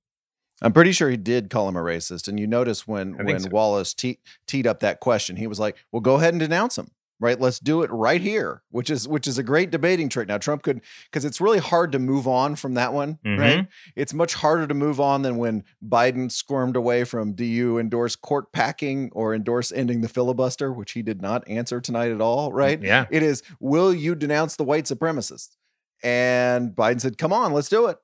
I'm 0.63 0.73
pretty 0.73 0.93
sure 0.93 1.11
he 1.11 1.19
did 1.19 1.51
call 1.51 1.69
him 1.69 1.77
a 1.77 1.81
racist. 1.81 2.29
And 2.29 2.41
you 2.41 2.47
notice 2.47 2.87
when 2.87 3.25
when 3.25 3.41
so. 3.41 3.51
Wallace 3.51 3.95
te- 3.95 4.21
teed 4.47 4.67
up 4.67 4.81
that 4.81 5.01
question, 5.01 5.37
he 5.37 5.47
was 5.47 5.61
like, 5.61 5.77
"Well, 5.93 6.01
go 6.01 6.15
ahead 6.15 6.33
and 6.33 6.41
denounce 6.41 6.77
him." 6.79 6.91
Right, 7.19 7.41
let's 7.41 7.59
do 7.59 7.83
it 7.83 7.91
right 7.91 8.21
here, 8.21 8.63
which 8.69 8.91
is 8.91 9.09
which 9.09 9.27
is 9.27 9.39
a 9.39 9.43
great 9.43 9.71
debating 9.71 10.11
trick. 10.11 10.29
Now 10.29 10.37
Trump 10.37 10.63
could 10.63 10.83
because 11.11 11.25
it's 11.25 11.41
really 11.41 11.61
hard 11.61 11.93
to 11.93 11.99
move 11.99 12.29
on 12.29 12.57
from 12.57 12.75
that 12.75 12.93
one, 12.93 13.19
mm-hmm. 13.25 13.41
right? 13.41 13.67
It's 13.95 14.13
much 14.13 14.35
harder 14.35 14.67
to 14.67 14.75
move 14.75 15.01
on 15.01 15.23
than 15.23 15.39
when 15.39 15.65
Biden 15.83 16.31
squirmed 16.31 16.77
away 16.77 17.05
from 17.05 17.33
do 17.33 17.45
you 17.45 17.79
endorse 17.79 18.17
court 18.17 18.53
packing 18.53 19.09
or 19.13 19.35
endorse 19.35 19.73
ending 19.73 20.03
the 20.03 20.11
filibuster, 20.11 20.71
which 20.71 20.93
he 20.93 21.01
did 21.01 21.23
not 21.23 21.49
answer 21.49 21.81
tonight 21.81 22.13
at 22.13 22.21
all, 22.21 22.51
mm, 22.51 22.55
right? 22.55 22.83
Yeah. 22.83 23.07
It 23.11 23.23
is, 23.23 23.43
will 23.61 23.95
you 23.95 24.15
denounce 24.15 24.57
the 24.57 24.65
white 24.65 24.85
supremacists? 24.85 25.57
And 26.03 26.73
Biden 26.73 27.01
said, 27.01 27.17
come 27.17 27.33
on, 27.33 27.55
let's 27.55 27.71
do 27.71 27.87
it. 27.87 27.97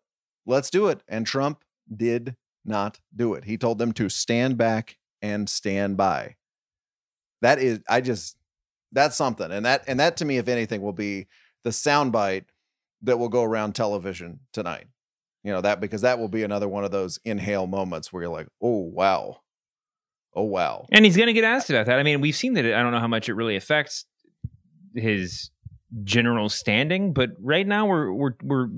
Let's 0.46 0.70
do 0.70 0.88
it. 0.88 1.02
And 1.06 1.26
Trump 1.26 1.64
did 1.94 2.36
not 2.64 3.00
do 3.14 3.34
it. 3.34 3.44
He 3.44 3.58
told 3.58 3.76
them 3.76 3.92
to 3.92 4.08
stand 4.08 4.56
back 4.56 4.96
and 5.20 5.50
stand 5.50 5.98
by. 5.98 6.36
That 7.42 7.58
is, 7.58 7.80
I 7.88 8.00
just, 8.00 8.38
that's 8.92 9.16
something. 9.16 9.50
And 9.50 9.64
that, 9.66 9.82
and 9.86 9.98
that 10.00 10.16
to 10.18 10.24
me, 10.24 10.38
if 10.38 10.48
anything, 10.48 10.82
will 10.82 10.92
be 10.92 11.26
the 11.64 11.70
soundbite 11.70 12.44
that 13.02 13.18
will 13.18 13.28
go 13.28 13.42
around 13.42 13.74
television 13.74 14.40
tonight. 14.52 14.86
You 15.44 15.52
know, 15.52 15.60
that 15.60 15.80
because 15.80 16.02
that 16.02 16.18
will 16.20 16.28
be 16.28 16.44
another 16.44 16.68
one 16.68 16.84
of 16.84 16.90
those 16.92 17.18
inhale 17.24 17.66
moments 17.66 18.12
where 18.12 18.22
you're 18.22 18.32
like, 18.32 18.48
oh, 18.62 18.78
wow. 18.82 19.38
Oh, 20.34 20.44
wow. 20.44 20.86
And 20.92 21.04
he's 21.04 21.16
going 21.16 21.26
to 21.26 21.32
get 21.32 21.44
asked 21.44 21.68
about 21.68 21.86
that. 21.86 21.98
I 21.98 22.02
mean, 22.04 22.20
we've 22.20 22.36
seen 22.36 22.54
that. 22.54 22.64
it- 22.64 22.74
I 22.74 22.82
don't 22.82 22.92
know 22.92 23.00
how 23.00 23.08
much 23.08 23.28
it 23.28 23.34
really 23.34 23.56
affects 23.56 24.06
his 24.94 25.50
general 26.04 26.48
standing, 26.48 27.12
but 27.12 27.30
right 27.40 27.66
now 27.66 27.86
we're 27.86 28.12
we're 28.12 28.34
we're 28.42 28.68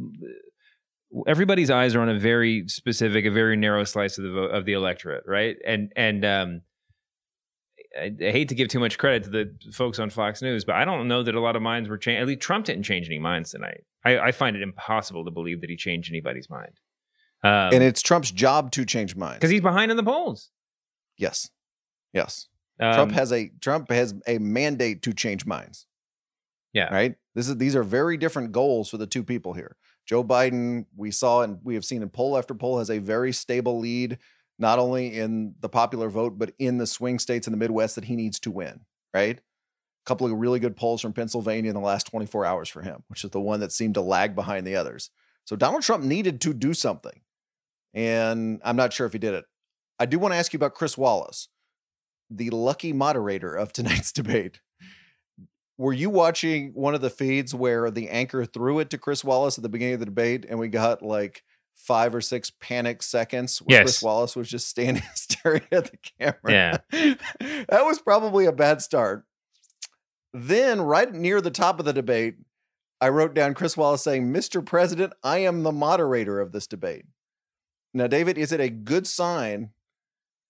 everybody's 1.27 1.71
eyes 1.71 1.95
are 1.95 2.01
on 2.01 2.09
a 2.09 2.19
very 2.19 2.65
specific, 2.69 3.25
a 3.25 3.31
very 3.31 3.57
narrow 3.57 3.85
slice 3.85 4.19
of 4.19 4.25
the 4.25 4.31
of 4.31 4.65
the 4.65 4.73
electorate, 4.73 5.25
right? 5.27 5.57
And 5.67 5.93
and 5.97 6.25
um, 6.25 6.61
I, 7.97 8.13
I 8.21 8.31
hate 8.31 8.49
to 8.49 8.55
give 8.55 8.69
too 8.69 8.81
much 8.81 8.99
credit 8.99 9.25
to 9.25 9.31
the 9.31 9.55
folks 9.73 9.99
on 9.99 10.11
Fox 10.11 10.43
News, 10.43 10.65
but 10.65 10.75
I 10.75 10.85
don't 10.85 11.09
know 11.09 11.23
that 11.23 11.35
a 11.35 11.41
lot 11.41 11.57
of 11.57 11.63
minds 11.63 11.89
were 11.89 11.99
changed. 11.99 12.21
At 12.21 12.27
least 12.27 12.41
Trump 12.41 12.67
didn't 12.67 12.83
change 12.83 13.07
any 13.09 13.19
minds 13.19 13.51
tonight. 13.51 13.85
I, 14.05 14.19
I 14.19 14.33
find 14.33 14.57
it 14.57 14.63
impossible 14.63 15.25
to 15.25 15.31
believe 15.31 15.61
that 15.61 15.71
he 15.71 15.77
changed 15.77 16.11
anybody's 16.11 16.51
mind. 16.51 16.81
Um, 17.43 17.75
and 17.75 17.83
it's 17.83 18.03
Trump's 18.03 18.31
job 18.31 18.71
to 18.73 18.85
change 18.85 19.17
minds. 19.17 19.37
because 19.37 19.51
he's 19.51 19.61
behind 19.61 19.91
in 19.91 19.97
the 19.97 20.03
polls. 20.03 20.51
yes. 21.17 21.51
Yes. 22.13 22.49
Um, 22.81 22.95
Trump 22.95 23.13
has 23.13 23.33
a 23.33 23.51
Trump 23.61 23.91
has 23.91 24.15
a 24.27 24.39
mandate 24.39 25.03
to 25.03 25.13
change 25.13 25.47
minds. 25.47 25.87
Yeah. 26.73 26.93
Right? 26.93 27.17
This 27.35 27.49
is 27.49 27.57
these 27.57 27.77
are 27.77 27.83
very 27.83 28.17
different 28.17 28.53
goals 28.53 28.89
for 28.89 28.97
the 28.97 29.07
two 29.07 29.23
people 29.23 29.53
here. 29.53 29.77
Joe 30.07 30.23
Biden, 30.23 30.87
we 30.97 31.11
saw 31.11 31.43
and 31.43 31.59
we 31.63 31.75
have 31.75 31.85
seen 31.85 32.03
in 32.03 32.09
poll 32.09 32.37
after 32.37 32.55
poll 32.55 32.79
has 32.79 32.91
a 32.91 32.99
very 32.99 33.33
stable 33.33 33.79
lead 33.79 34.19
not 34.59 34.79
only 34.79 35.19
in 35.19 35.55
the 35.61 35.69
popular 35.69 36.09
vote 36.09 36.39
but 36.39 36.53
in 36.59 36.79
the 36.79 36.87
swing 36.87 37.19
states 37.19 37.47
in 37.47 37.53
the 37.53 37.57
Midwest 37.57 37.95
that 37.95 38.05
he 38.05 38.17
needs 38.17 38.39
to 38.41 38.51
win, 38.51 38.81
right? 39.13 39.39
A 39.39 40.07
couple 40.07 40.27
of 40.27 40.33
really 40.33 40.61
good 40.61 40.77
polls 40.77 41.01
from 41.01 41.13
Pennsylvania 41.13 41.71
in 41.71 41.75
the 41.75 41.81
last 41.81 42.07
24 42.07 42.45
hours 42.45 42.69
for 42.69 42.83
him, 42.83 43.05
which 43.09 43.25
is 43.25 43.31
the 43.31 43.41
one 43.41 43.61
that 43.61 43.73
seemed 43.73 43.95
to 43.95 44.01
lag 44.01 44.35
behind 44.35 44.67
the 44.67 44.77
others. 44.77 45.11
So 45.45 45.57
Donald 45.57 45.83
Trump 45.83 46.05
needed 46.05 46.41
to 46.43 46.55
do 46.55 46.75
something. 46.75 47.21
And 47.93 48.61
I'm 48.65 48.77
not 48.77 48.93
sure 48.93 49.07
if 49.07 49.13
he 49.13 49.19
did 49.19 49.35
it. 49.35 49.45
I 49.99 50.07
do 50.07 50.19
want 50.19 50.33
to 50.33 50.39
ask 50.39 50.53
you 50.53 50.59
about 50.59 50.75
Chris 50.75 50.99
Wallace 50.99 51.49
the 52.31 52.51
lucky 52.51 52.93
moderator 52.93 53.55
of 53.55 53.73
tonight's 53.73 54.13
debate. 54.13 54.61
Were 55.77 55.93
you 55.93 56.09
watching 56.09 56.73
one 56.75 56.95
of 56.95 57.01
the 57.01 57.11
feeds 57.11 57.55
where 57.55 57.91
the 57.91 58.09
anchor 58.09 58.45
threw 58.45 58.79
it 58.79 58.91
to 58.91 58.99
Chris 58.99 59.25
Wallace 59.25 59.59
at 59.59 59.63
the 59.63 59.69
beginning 59.69 59.95
of 59.95 60.01
the 60.01 60.07
debate 60.07 60.47
and 60.49 60.59
we 60.59 60.69
got 60.69 61.03
like 61.03 61.43
five 61.75 62.15
or 62.15 62.21
six 62.21 62.51
panic 62.61 63.03
seconds 63.03 63.59
where 63.59 63.83
Chris 63.83 64.03
Wallace 64.03 64.37
was 64.37 64.49
just 64.49 64.69
standing 64.69 65.03
staring 65.15 65.63
at 65.73 65.91
the 65.91 65.99
camera? 66.19 66.39
Yeah. 66.49 66.79
that 67.69 67.85
was 67.85 68.01
probably 68.01 68.47
a 68.47 68.53
bad 68.53 68.83
start. 68.83 69.25
Then, 70.33 70.81
right 70.81 71.13
near 71.13 71.41
the 71.41 71.51
top 71.51 71.79
of 71.79 71.85
the 71.85 71.93
debate, 71.93 72.37
I 73.01 73.09
wrote 73.09 73.35
down 73.35 73.55
Chris 73.55 73.77
Wallace 73.77 74.03
saying, 74.03 74.33
Mr. 74.33 74.65
President, 74.65 75.13
I 75.23 75.39
am 75.39 75.63
the 75.63 75.73
moderator 75.73 76.41
of 76.41 76.53
this 76.53 76.67
debate. 76.67 77.05
Now, 77.93 78.09
David, 78.09 78.37
is 78.39 78.51
it 78.51 78.61
a 78.61 78.69
good 78.69 79.07
sign 79.07 79.71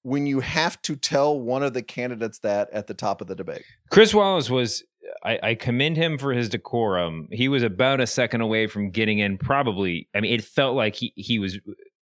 when 0.04 0.26
you 0.26 0.40
have 0.40 0.80
to 0.82 0.94
tell 0.94 1.38
one 1.40 1.62
of 1.62 1.72
the 1.72 1.82
candidates 1.82 2.38
that 2.40 2.70
at 2.70 2.86
the 2.86 2.94
top 2.94 3.20
of 3.20 3.26
the 3.26 3.34
debate. 3.34 3.64
Chris 3.90 4.14
Wallace 4.14 4.48
was. 4.48 4.84
I, 5.24 5.38
I 5.42 5.54
commend 5.54 5.96
him 5.96 6.18
for 6.18 6.32
his 6.32 6.48
decorum. 6.48 7.28
He 7.32 7.48
was 7.48 7.62
about 7.62 8.00
a 8.00 8.06
second 8.06 8.42
away 8.42 8.66
from 8.66 8.90
getting 8.90 9.18
in. 9.18 9.38
Probably, 9.38 10.08
I 10.14 10.20
mean, 10.20 10.32
it 10.32 10.44
felt 10.44 10.76
like 10.76 10.96
he 10.96 11.12
he 11.16 11.38
was 11.38 11.58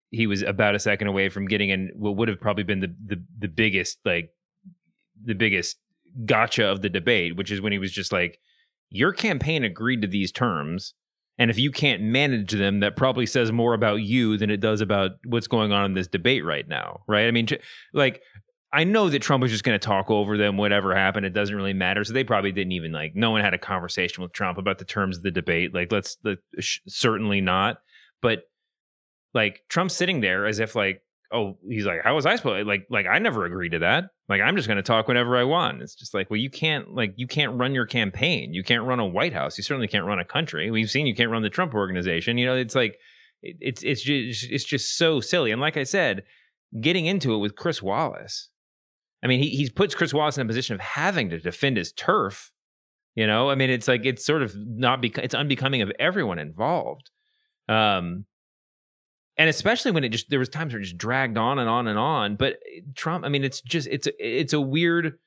he 0.10 0.28
was 0.28 0.42
about 0.42 0.76
a 0.76 0.80
second 0.80 1.08
away 1.08 1.30
from 1.30 1.46
getting 1.46 1.70
in 1.70 1.92
what 1.96 2.18
would 2.18 2.28
have 2.28 2.42
probably 2.42 2.64
been 2.64 2.80
the 2.80 2.94
the 3.06 3.24
the 3.40 3.48
biggest 3.48 4.00
like 4.06 4.32
the 5.24 5.36
biggest 5.36 5.78
gotcha 6.26 6.66
of 6.66 6.82
the 6.82 6.90
debate, 6.90 7.36
which 7.36 7.52
is 7.52 7.62
when 7.62 7.72
he 7.72 7.80
was 7.80 7.92
just 7.92 8.12
like, 8.12 8.40
"Your 8.90 9.14
campaign 9.14 9.64
agreed 9.64 10.02
to 10.02 10.08
these 10.08 10.32
terms." 10.32 10.94
And 11.38 11.50
if 11.50 11.58
you 11.58 11.72
can't 11.72 12.04
manage 12.04 12.52
them, 12.52 12.82
that 12.82 12.96
probably 12.96 13.26
says 13.26 13.52
more 13.52 13.74
about 13.74 14.02
you 14.04 14.38
than 14.38 14.52
it 14.52 14.60
does 14.60 14.80
about 14.80 15.12
what's 15.26 15.48
going 15.48 15.72
on 15.72 15.86
in 15.86 15.94
this 15.94 16.08
debate 16.08 16.46
right 16.46 16.68
now, 16.68 17.02
right? 17.08 17.26
I 17.26 17.32
mean, 17.32 17.48
like, 17.94 18.22
I 18.74 18.86
know 18.86 19.10
that 19.10 19.22
Trump 19.22 19.42
was 19.42 19.52
just 19.52 19.64
going 19.64 19.78
to 19.78 19.86
talk 19.86 20.10
over 20.10 20.38
them, 20.38 20.58
whatever 20.58 20.96
happened. 20.96 21.26
It 21.26 21.34
doesn't 21.34 21.56
really 21.56 21.74
matter. 21.74 22.04
So 22.04 22.14
they 22.14 22.24
probably 22.24 22.52
didn't 22.52 22.72
even 22.72 22.92
like, 22.92 23.16
no 23.16 23.32
one 23.32 23.42
had 23.42 23.54
a 23.54 23.58
conversation 23.58 24.24
with 24.24 24.32
Trump 24.32 24.58
about 24.58 24.78
the 24.78 24.86
terms 24.86 25.18
of 25.18 25.24
the 25.24 25.32
debate. 25.32 25.74
Like, 25.74 25.92
let's, 25.92 26.18
let, 26.24 26.38
sh- 26.60 26.80
certainly 26.88 27.42
not. 27.42 27.82
But 28.22 28.44
like, 29.34 29.62
Trump's 29.68 29.96
sitting 29.96 30.22
there 30.22 30.46
as 30.46 30.60
if, 30.60 30.76
like, 30.76 31.02
oh, 31.32 31.58
he's 31.68 31.86
like, 31.86 32.02
how 32.04 32.16
was 32.16 32.26
I 32.26 32.36
supposed 32.36 32.68
like 32.68 32.86
like 32.90 33.08
I 33.08 33.20
never 33.20 33.46
agreed 33.46 33.72
to 33.72 33.80
that. 33.80 34.06
Like 34.28 34.42
I'm 34.42 34.56
just 34.56 34.68
going 34.68 34.78
to 34.78 34.84
talk 34.84 35.08
whenever 35.08 35.38
I 35.38 35.44
want. 35.44 35.82
It's 35.82 35.96
just 35.96 36.14
like, 36.14 36.30
well, 36.30 36.40
you 36.40 36.50
can't 36.50 36.94
like 36.94 37.14
you 37.16 37.28
can't 37.28 37.58
run 37.58 37.74
your 37.74 37.86
campaign. 37.86 38.54
You 38.54 38.64
can't 38.64 38.84
run 38.84 39.00
a 39.00 39.06
White 39.06 39.34
House. 39.34 39.58
You 39.58 39.64
certainly 39.64 39.88
can't 39.88 40.06
run 40.06 40.20
a 40.20 40.26
country. 40.26 40.70
We've 40.72 40.90
seen 40.90 41.08
you 41.08 41.16
can't 41.16 41.32
run 41.32 41.42
the 41.42 41.50
Trump 41.50 41.74
organization. 41.74 42.38
You 42.38 42.46
know, 42.46 42.56
it's 42.56 42.76
like 42.76 42.98
it, 43.42 43.58
it's 43.62 43.84
it's 43.84 44.02
just 44.02 44.50
it's 44.50 44.66
just 44.66 44.98
so 44.98 45.20
silly. 45.20 45.52
And 45.52 45.62
like 45.62 45.78
I 45.78 45.84
said, 45.84 46.24
getting 46.80 47.06
into 47.06 47.34
it 47.34 47.40
with 47.40 47.56
Chris 47.56 47.82
Wallace. 47.82 48.50
I 49.24 49.28
mean, 49.28 49.42
he 49.42 49.50
he 49.50 49.70
puts 49.70 49.96
Chris 49.96 50.14
Wallace 50.14 50.38
in 50.38 50.42
a 50.42 50.48
position 50.48 50.74
of 50.74 50.82
having 50.82 51.30
to 51.30 51.40
defend 51.40 51.78
his 51.78 51.92
turf. 51.92 52.52
You 53.16 53.28
know, 53.28 53.50
I 53.50 53.56
mean, 53.56 53.70
it's 53.70 53.88
like 53.88 54.06
it's 54.06 54.26
sort 54.26 54.42
of 54.42 54.56
not 54.56 55.02
because 55.02 55.24
it's 55.24 55.36
unbecoming 55.36 55.82
of 55.82 55.92
everyone 56.00 56.40
involved. 56.40 57.12
Um, 57.68 58.26
and 59.38 59.50
especially 59.50 59.92
when 59.92 60.04
it 60.04 60.10
just 60.10 60.30
there 60.30 60.40
was 60.40 60.50
times 60.50 60.74
where 60.74 60.80
it 60.80 60.86
just 60.86 60.98
dragged 60.98 61.38
on 61.38 61.60
and 61.60 61.70
on 61.70 61.88
and 61.88 62.00
on. 62.00 62.36
But 62.36 62.58
Trump, 62.96 63.26
I 63.26 63.30
mean, 63.30 63.44
it's 63.44 63.62
just 63.62 63.88
it's 63.88 64.08
it's 64.20 64.54
a 64.54 64.62
weird. 64.62 65.18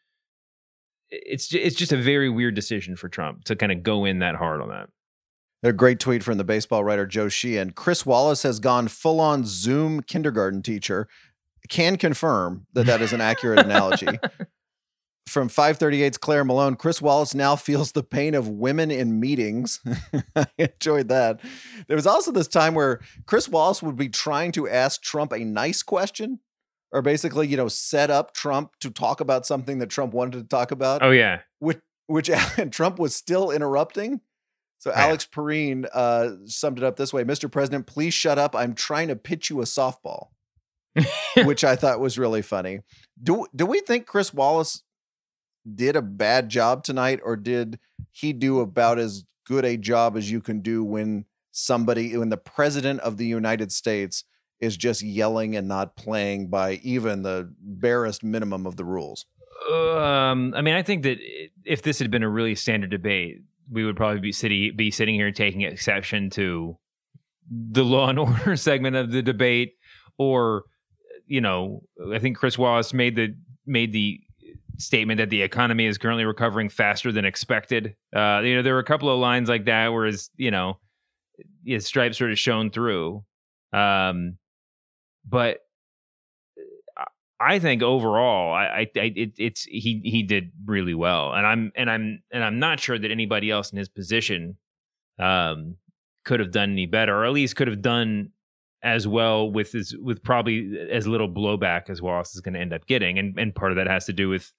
It's 1.11 1.53
it's 1.55 1.77
just 1.77 1.93
a 1.93 1.97
very 1.97 2.29
weird 2.29 2.55
decision 2.55 2.97
for 2.97 3.09
Trump 3.09 3.45
to 3.45 3.57
kind 3.57 3.71
of 3.71 3.83
go 3.83 4.05
in 4.05 4.21
that 4.21 4.37
hard 4.37 4.61
on 4.61 4.69
that. 4.69 4.89
A 5.63 5.73
great 5.73 5.99
tweet 5.99 6.23
from 6.23 6.37
the 6.37 6.45
baseball 6.45 6.85
writer 6.85 7.07
Joe 7.07 7.29
Sheehan. 7.29 7.71
Chris 7.71 8.05
Wallace 8.05 8.43
has 8.43 8.61
gone 8.61 8.89
full 8.89 9.21
on 9.21 9.45
Zoom 9.47 10.03
kindergarten 10.03 10.63
teacher. 10.63 11.09
Can 11.69 11.97
confirm 11.97 12.67
that 12.75 12.87
that 12.87 13.01
is 13.01 13.13
an 13.13 13.21
accurate 13.21 13.61
analogy. 13.61 14.07
from 15.27 15.49
538's 15.49 16.19
Claire 16.19 16.45
Malone, 16.45 16.77
Chris 16.77 17.01
Wallace 17.01 17.35
now 17.35 17.57
feels 17.57 17.93
the 17.93 18.03
pain 18.03 18.35
of 18.35 18.49
women 18.49 18.91
in 18.91 19.19
meetings. 19.19 19.81
I 20.37 20.47
enjoyed 20.59 21.09
that. 21.09 21.41
There 21.89 21.97
was 21.97 22.07
also 22.07 22.31
this 22.31 22.49
time 22.49 22.75
where 22.75 23.01
Chris 23.27 23.49
Wallace 23.49 23.83
would 23.83 23.97
be 23.97 24.09
trying 24.09 24.53
to 24.53 24.69
ask 24.69 25.03
Trump 25.03 25.33
a 25.33 25.39
nice 25.39 25.83
question 25.83 26.41
or 26.93 27.03
basically, 27.03 27.49
you 27.49 27.57
know, 27.57 27.69
set 27.69 28.11
up 28.11 28.35
Trump 28.35 28.77
to 28.81 28.91
talk 28.91 29.21
about 29.21 29.47
something 29.47 29.79
that 29.79 29.91
Trump 29.91 30.15
wanted 30.15 30.39
to 30.39 30.45
talk 30.45 30.71
about. 30.71 31.03
Oh, 31.03 31.11
yeah. 31.11 31.41
Which, 31.59 31.81
which 32.07 32.31
Trump 32.71 32.99
was 32.99 33.17
still 33.17 33.51
interrupting. 33.51 34.21
So 34.79 34.91
yeah. 34.91 35.07
Alex 35.07 35.27
Pareene 35.27 35.87
uh, 35.93 36.33
summed 36.45 36.79
it 36.79 36.85
up 36.85 36.97
this 36.97 37.13
way 37.13 37.25
Mr. 37.25 37.51
President, 37.51 37.87
please 37.87 38.13
shut 38.13 38.39
up. 38.39 38.55
I'm 38.55 38.75
trying 38.75 39.09
to 39.09 39.17
pitch 39.17 39.51
you 39.51 39.61
a 39.61 39.65
softball. 39.65 40.29
Which 41.45 41.65
I 41.65 41.77
thought 41.77 42.01
was 42.01 42.19
really 42.19 42.43
funny. 42.43 42.81
Do 43.23 43.47
do 43.55 43.67
we 43.67 43.81
think 43.81 44.07
Chris 44.07 44.33
Wallace 44.33 44.83
did 45.73 45.97
a 45.97 46.03
bad 46.03 46.49
job 46.49 46.85
tonight, 46.85 47.21
or 47.25 47.37
did 47.37 47.79
he 48.13 48.33
do 48.33 48.61
about 48.61 48.99
as 48.99 49.25
good 49.47 49.65
a 49.65 49.77
job 49.77 50.17
as 50.17 50.31
you 50.31 50.41
can 50.41 50.61
do 50.61 50.85
when 50.85 51.25
somebody, 51.53 52.17
when 52.17 52.29
the 52.29 52.37
president 52.37 53.01
of 53.01 53.17
the 53.17 53.27
United 53.27 53.73
States 53.73 54.25
is 54.61 54.77
just 54.77 55.03
yelling 55.03 55.57
and 55.57 55.69
not 55.69 55.97
playing 55.97 56.49
by 56.49 56.75
even 56.83 57.23
the 57.23 57.53
barest 57.61 58.23
minimum 58.23 58.67
of 58.67 58.77
the 58.77 58.85
rules? 58.85 59.27
Um, 59.71 60.53
I 60.55 60.63
mean, 60.63 60.75
I 60.75 60.83
think 60.83 61.03
that 61.05 61.19
if 61.65 61.83
this 61.83 61.99
had 61.99 62.11
been 62.11 62.23
a 62.23 62.29
really 62.29 62.55
standard 62.55 62.91
debate, 62.91 63.43
we 63.71 63.85
would 63.85 63.97
probably 63.97 64.21
be 64.21 64.33
sitting 64.33 64.77
be 64.77 64.91
sitting 64.91 65.15
here 65.15 65.31
taking 65.31 65.63
exception 65.63 66.29
to 66.31 66.77
the 67.51 67.85
law 67.85 68.11
and 68.11 68.19
order 68.19 68.57
segment 68.57 68.97
of 68.97 69.11
the 69.11 69.23
debate, 69.23 69.75
or 70.19 70.65
you 71.27 71.41
know, 71.41 71.83
I 72.13 72.19
think 72.19 72.37
Chris 72.37 72.59
Wallace 72.59 72.93
made 72.93 73.17
the 73.17 73.35
made 73.67 73.93
the 73.93 74.21
statement 74.79 75.19
that 75.19 75.31
the 75.31 75.43
economy 75.43 75.87
is 75.87 75.99
currently 75.99 76.25
recovering 76.25 76.69
faster 76.69 77.13
than 77.13 77.25
expected. 77.25 77.95
Uh, 78.15 78.41
you 78.45 78.57
know, 78.57 78.63
there 78.63 78.75
were 78.75 78.81
a 78.81 78.85
couple 78.85 79.11
of 79.11 79.19
lines 79.19 79.49
like 79.49 79.67
that 79.67 79.93
where 79.93 80.07
his, 80.07 80.31
you 80.37 80.51
know, 80.51 80.79
his 81.65 81.87
stripes 81.87 82.19
sort 82.19 82.33
of 82.33 82.39
shone 82.39 82.71
through. 82.71 83.25
Um, 83.73 84.39
but 85.29 85.59
uh, 86.99 87.05
I 87.41 87.59
think 87.59 87.83
overall, 87.83 88.53
I, 88.53 88.65
I, 88.65 88.91
I 88.97 89.13
it, 89.17 89.33
it's 89.39 89.63
he 89.65 90.01
he 90.05 90.23
did 90.23 90.53
really 90.65 90.95
well, 90.95 91.33
and 91.33 91.47
I'm 91.47 91.73
and 91.77 91.91
I'm 91.91 92.23
and 92.31 92.45
I'm 92.45 92.59
not 92.59 92.81
sure 92.81 92.99
that 92.99 93.11
anybody 93.11 93.51
else 93.51 93.71
in 93.73 93.79
his 93.79 93.89
position 93.89 94.57
um, 95.19 95.77
could 96.25 96.41
have 96.41 96.53
done 96.53 96.73
any 96.73 96.87
better, 96.87 97.17
or 97.17 97.25
at 97.25 97.33
least 97.33 97.57
could 97.57 97.69
have 97.69 97.83
done 97.83 98.31
as 98.85 99.09
well 99.09 99.51
with 99.51 99.73
his, 99.73 99.97
with 99.97 100.23
probably 100.23 100.79
as 100.91 101.09
little 101.09 101.29
blowback 101.29 101.89
as 101.89 102.03
Wallace 102.03 102.35
is 102.35 102.41
going 102.41 102.55
to 102.55 102.61
end 102.61 102.73
up 102.73 102.87
getting, 102.87 103.19
and 103.19 103.37
and 103.39 103.55
part 103.55 103.73
of 103.73 103.77
that 103.77 103.89
has 103.89 104.05
to 104.07 104.13
do 104.13 104.29
with 104.29 104.53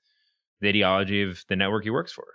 the 0.60 0.70
ideology 0.70 1.22
of 1.22 1.46
the 1.48 1.56
network 1.56 1.84
he 1.84 1.90
works 1.92 2.12
for. 2.12 2.26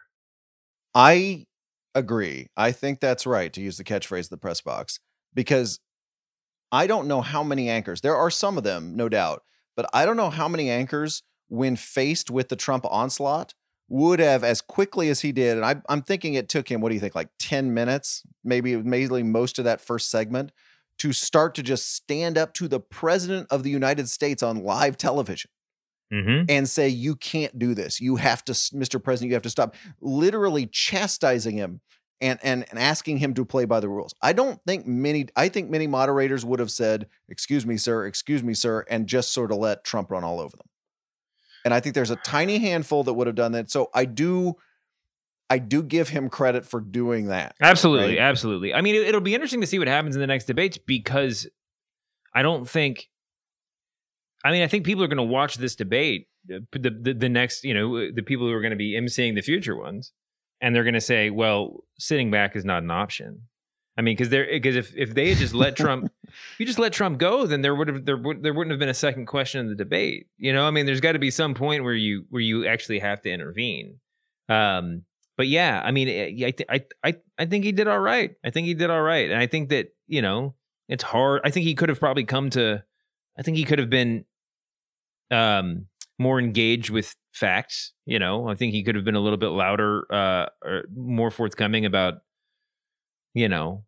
I 0.94 1.46
agree. 1.94 2.46
I 2.56 2.72
think 2.72 3.00
that's 3.00 3.26
right 3.26 3.52
to 3.52 3.60
use 3.60 3.76
the 3.76 3.84
catchphrase 3.84 4.30
the 4.30 4.36
press 4.36 4.60
box 4.60 5.00
because 5.34 5.80
I 6.72 6.86
don't 6.86 7.08
know 7.08 7.20
how 7.20 7.42
many 7.42 7.68
anchors. 7.68 8.00
There 8.00 8.16
are 8.16 8.30
some 8.30 8.56
of 8.56 8.64
them, 8.64 8.96
no 8.96 9.08
doubt, 9.08 9.42
but 9.76 9.90
I 9.92 10.06
don't 10.06 10.16
know 10.16 10.30
how 10.30 10.48
many 10.48 10.70
anchors 10.70 11.22
when 11.48 11.74
faced 11.74 12.30
with 12.30 12.48
the 12.48 12.56
Trump 12.56 12.86
onslaught 12.88 13.54
would 13.88 14.20
have 14.20 14.44
as 14.44 14.60
quickly 14.60 15.08
as 15.08 15.20
he 15.20 15.32
did 15.32 15.56
and 15.56 15.66
I, 15.66 15.82
am 15.92 16.02
thinking 16.02 16.34
it 16.34 16.48
took 16.48 16.70
him 16.70 16.80
what 16.80 16.90
do 16.90 16.94
you 16.94 17.00
think 17.00 17.16
like 17.16 17.28
10 17.40 17.74
minutes 17.74 18.22
maybe 18.44 18.76
maybe 18.76 19.24
most 19.24 19.58
of 19.58 19.64
that 19.64 19.80
first 19.80 20.10
segment 20.10 20.52
to 21.00 21.12
start 21.12 21.54
to 21.56 21.62
just 21.62 21.94
stand 21.94 22.38
up 22.38 22.54
to 22.54 22.68
the 22.68 22.80
president 22.80 23.46
of 23.50 23.62
the 23.62 23.70
united 23.70 24.08
states 24.08 24.42
on 24.42 24.62
live 24.62 24.96
television 24.96 25.50
mm-hmm. 26.12 26.44
and 26.48 26.68
say, 26.68 26.88
you 26.88 27.16
can't 27.16 27.58
do 27.58 27.74
this. 27.74 28.00
You 28.00 28.16
have 28.16 28.44
to, 28.46 28.52
Mr. 28.52 29.02
President, 29.02 29.30
you 29.30 29.34
have 29.34 29.42
to 29.42 29.50
stop. 29.50 29.74
Literally 30.00 30.66
chastising 30.66 31.56
him 31.56 31.80
and, 32.20 32.38
and, 32.42 32.66
and 32.70 32.78
asking 32.78 33.18
him 33.18 33.34
to 33.34 33.44
play 33.44 33.64
by 33.64 33.80
the 33.80 33.88
rules. 33.88 34.14
I 34.20 34.32
don't 34.32 34.60
think 34.66 34.86
many, 34.86 35.28
I 35.36 35.48
think 35.48 35.70
many 35.70 35.86
moderators 35.86 36.44
would 36.44 36.60
have 36.60 36.70
said, 36.70 37.06
excuse 37.28 37.64
me, 37.64 37.76
sir, 37.76 38.06
excuse 38.06 38.42
me, 38.42 38.54
sir, 38.54 38.84
and 38.90 39.06
just 39.06 39.32
sort 39.32 39.52
of 39.52 39.58
let 39.58 39.84
Trump 39.84 40.10
run 40.10 40.24
all 40.24 40.40
over 40.40 40.56
them. 40.56 40.66
And 41.64 41.74
I 41.74 41.80
think 41.80 41.94
there's 41.94 42.10
a 42.10 42.16
tiny 42.16 42.58
handful 42.58 43.04
that 43.04 43.12
would 43.12 43.26
have 43.26 43.36
done 43.36 43.52
that. 43.52 43.70
So 43.70 43.90
I 43.94 44.06
do, 44.06 44.56
I 45.50 45.58
do 45.58 45.82
give 45.82 46.08
him 46.08 46.30
credit 46.30 46.64
for 46.64 46.80
doing 46.80 47.26
that. 47.26 47.56
Absolutely, 47.60 48.16
right? 48.16 48.18
absolutely. 48.20 48.72
I 48.72 48.80
mean, 48.80 48.94
it, 48.94 49.12
will 49.12 49.20
be 49.20 49.34
interesting 49.34 49.60
to 49.60 49.66
see 49.66 49.78
what 49.78 49.88
happens 49.88 50.14
in 50.14 50.20
the 50.20 50.26
next 50.26 50.44
debates 50.44 50.78
because 50.78 51.48
I 52.32 52.42
don't 52.42 52.68
think 52.68 53.10
I 54.44 54.52
mean, 54.52 54.62
I 54.62 54.68
think 54.68 54.84
people 54.84 55.04
are 55.04 55.08
going 55.08 55.18
to 55.18 55.22
watch 55.22 55.56
this 55.56 55.76
debate, 55.76 56.28
the, 56.46 56.64
the, 56.72 57.14
the 57.14 57.28
next, 57.28 57.64
you 57.64 57.74
know, 57.74 58.10
the 58.10 58.22
people 58.22 58.46
who 58.46 58.52
are 58.52 58.60
going 58.60 58.70
to 58.70 58.76
be 58.76 58.98
emceeing 58.98 59.34
the 59.34 59.42
future 59.42 59.76
ones, 59.76 60.12
and 60.60 60.74
they're 60.74 60.84
going 60.84 60.94
to 60.94 61.00
say, 61.00 61.30
"Well, 61.30 61.84
sitting 61.98 62.30
back 62.30 62.56
is 62.56 62.64
not 62.64 62.82
an 62.82 62.90
option." 62.90 63.42
I 63.96 64.02
mean, 64.02 64.14
because 64.16 64.30
they're 64.30 64.46
because 64.46 64.76
if 64.76 64.96
if 64.96 65.14
they 65.14 65.30
had 65.30 65.38
just 65.38 65.54
let 65.54 65.76
Trump, 65.76 66.10
if 66.24 66.32
you 66.58 66.66
just 66.66 66.78
let 66.78 66.92
Trump 66.92 67.18
go, 67.18 67.46
then 67.46 67.60
there 67.60 67.74
would 67.74 67.88
have 67.88 68.04
there 68.04 68.16
would 68.16 68.42
there 68.42 68.54
wouldn't 68.54 68.72
have 68.72 68.80
been 68.80 68.88
a 68.88 68.94
second 68.94 69.26
question 69.26 69.60
in 69.60 69.68
the 69.68 69.74
debate. 69.74 70.26
You 70.38 70.52
know, 70.52 70.66
I 70.66 70.70
mean, 70.70 70.86
there's 70.86 71.00
got 71.00 71.12
to 71.12 71.18
be 71.18 71.30
some 71.30 71.54
point 71.54 71.84
where 71.84 71.94
you 71.94 72.24
where 72.30 72.42
you 72.42 72.66
actually 72.66 73.00
have 73.00 73.20
to 73.22 73.30
intervene. 73.30 74.00
Um, 74.48 75.04
but 75.40 75.48
yeah, 75.48 75.80
I 75.82 75.90
mean, 75.90 76.06
eh, 76.06 76.46
I, 76.48 76.50
th- 76.50 76.68
I 76.68 76.84
I 77.02 77.14
I 77.38 77.46
think 77.46 77.64
he 77.64 77.72
did 77.72 77.88
all 77.88 77.98
right. 77.98 78.32
I 78.44 78.50
think 78.50 78.66
he 78.66 78.74
did 78.74 78.90
all 78.90 79.00
right, 79.00 79.30
and 79.30 79.40
I 79.40 79.46
think 79.46 79.70
that 79.70 79.86
you 80.06 80.20
know 80.20 80.54
it's 80.86 81.02
hard. 81.02 81.40
I 81.44 81.50
think 81.50 81.64
he 81.64 81.74
could 81.74 81.88
have 81.88 81.98
probably 81.98 82.24
come 82.24 82.50
to. 82.50 82.84
I 83.38 83.42
think 83.42 83.56
he 83.56 83.64
could 83.64 83.78
have 83.78 83.88
been 83.88 84.26
um, 85.30 85.86
more 86.18 86.38
engaged 86.38 86.90
with 86.90 87.16
facts. 87.32 87.94
You 88.04 88.18
know, 88.18 88.50
I 88.50 88.54
think 88.54 88.74
he 88.74 88.82
could 88.82 88.94
have 88.96 89.04
been 89.06 89.14
a 89.14 89.20
little 89.20 89.38
bit 89.38 89.46
louder, 89.48 90.04
uh, 90.12 90.50
or 90.62 90.82
more 90.94 91.30
forthcoming 91.30 91.86
about, 91.86 92.16
you 93.32 93.48
know, 93.48 93.84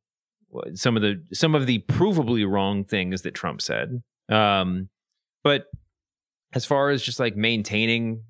some 0.73 0.97
of 0.97 1.03
the 1.03 1.23
some 1.35 1.55
of 1.55 1.67
the 1.67 1.81
provably 1.81 2.51
wrong 2.51 2.83
things 2.83 3.21
that 3.21 3.35
Trump 3.35 3.61
said. 3.61 4.03
Um, 4.31 4.89
but 5.45 5.67
as 6.55 6.65
far 6.65 6.89
as 6.89 7.03
just 7.03 7.21
like 7.21 7.37
maintaining 7.37 8.23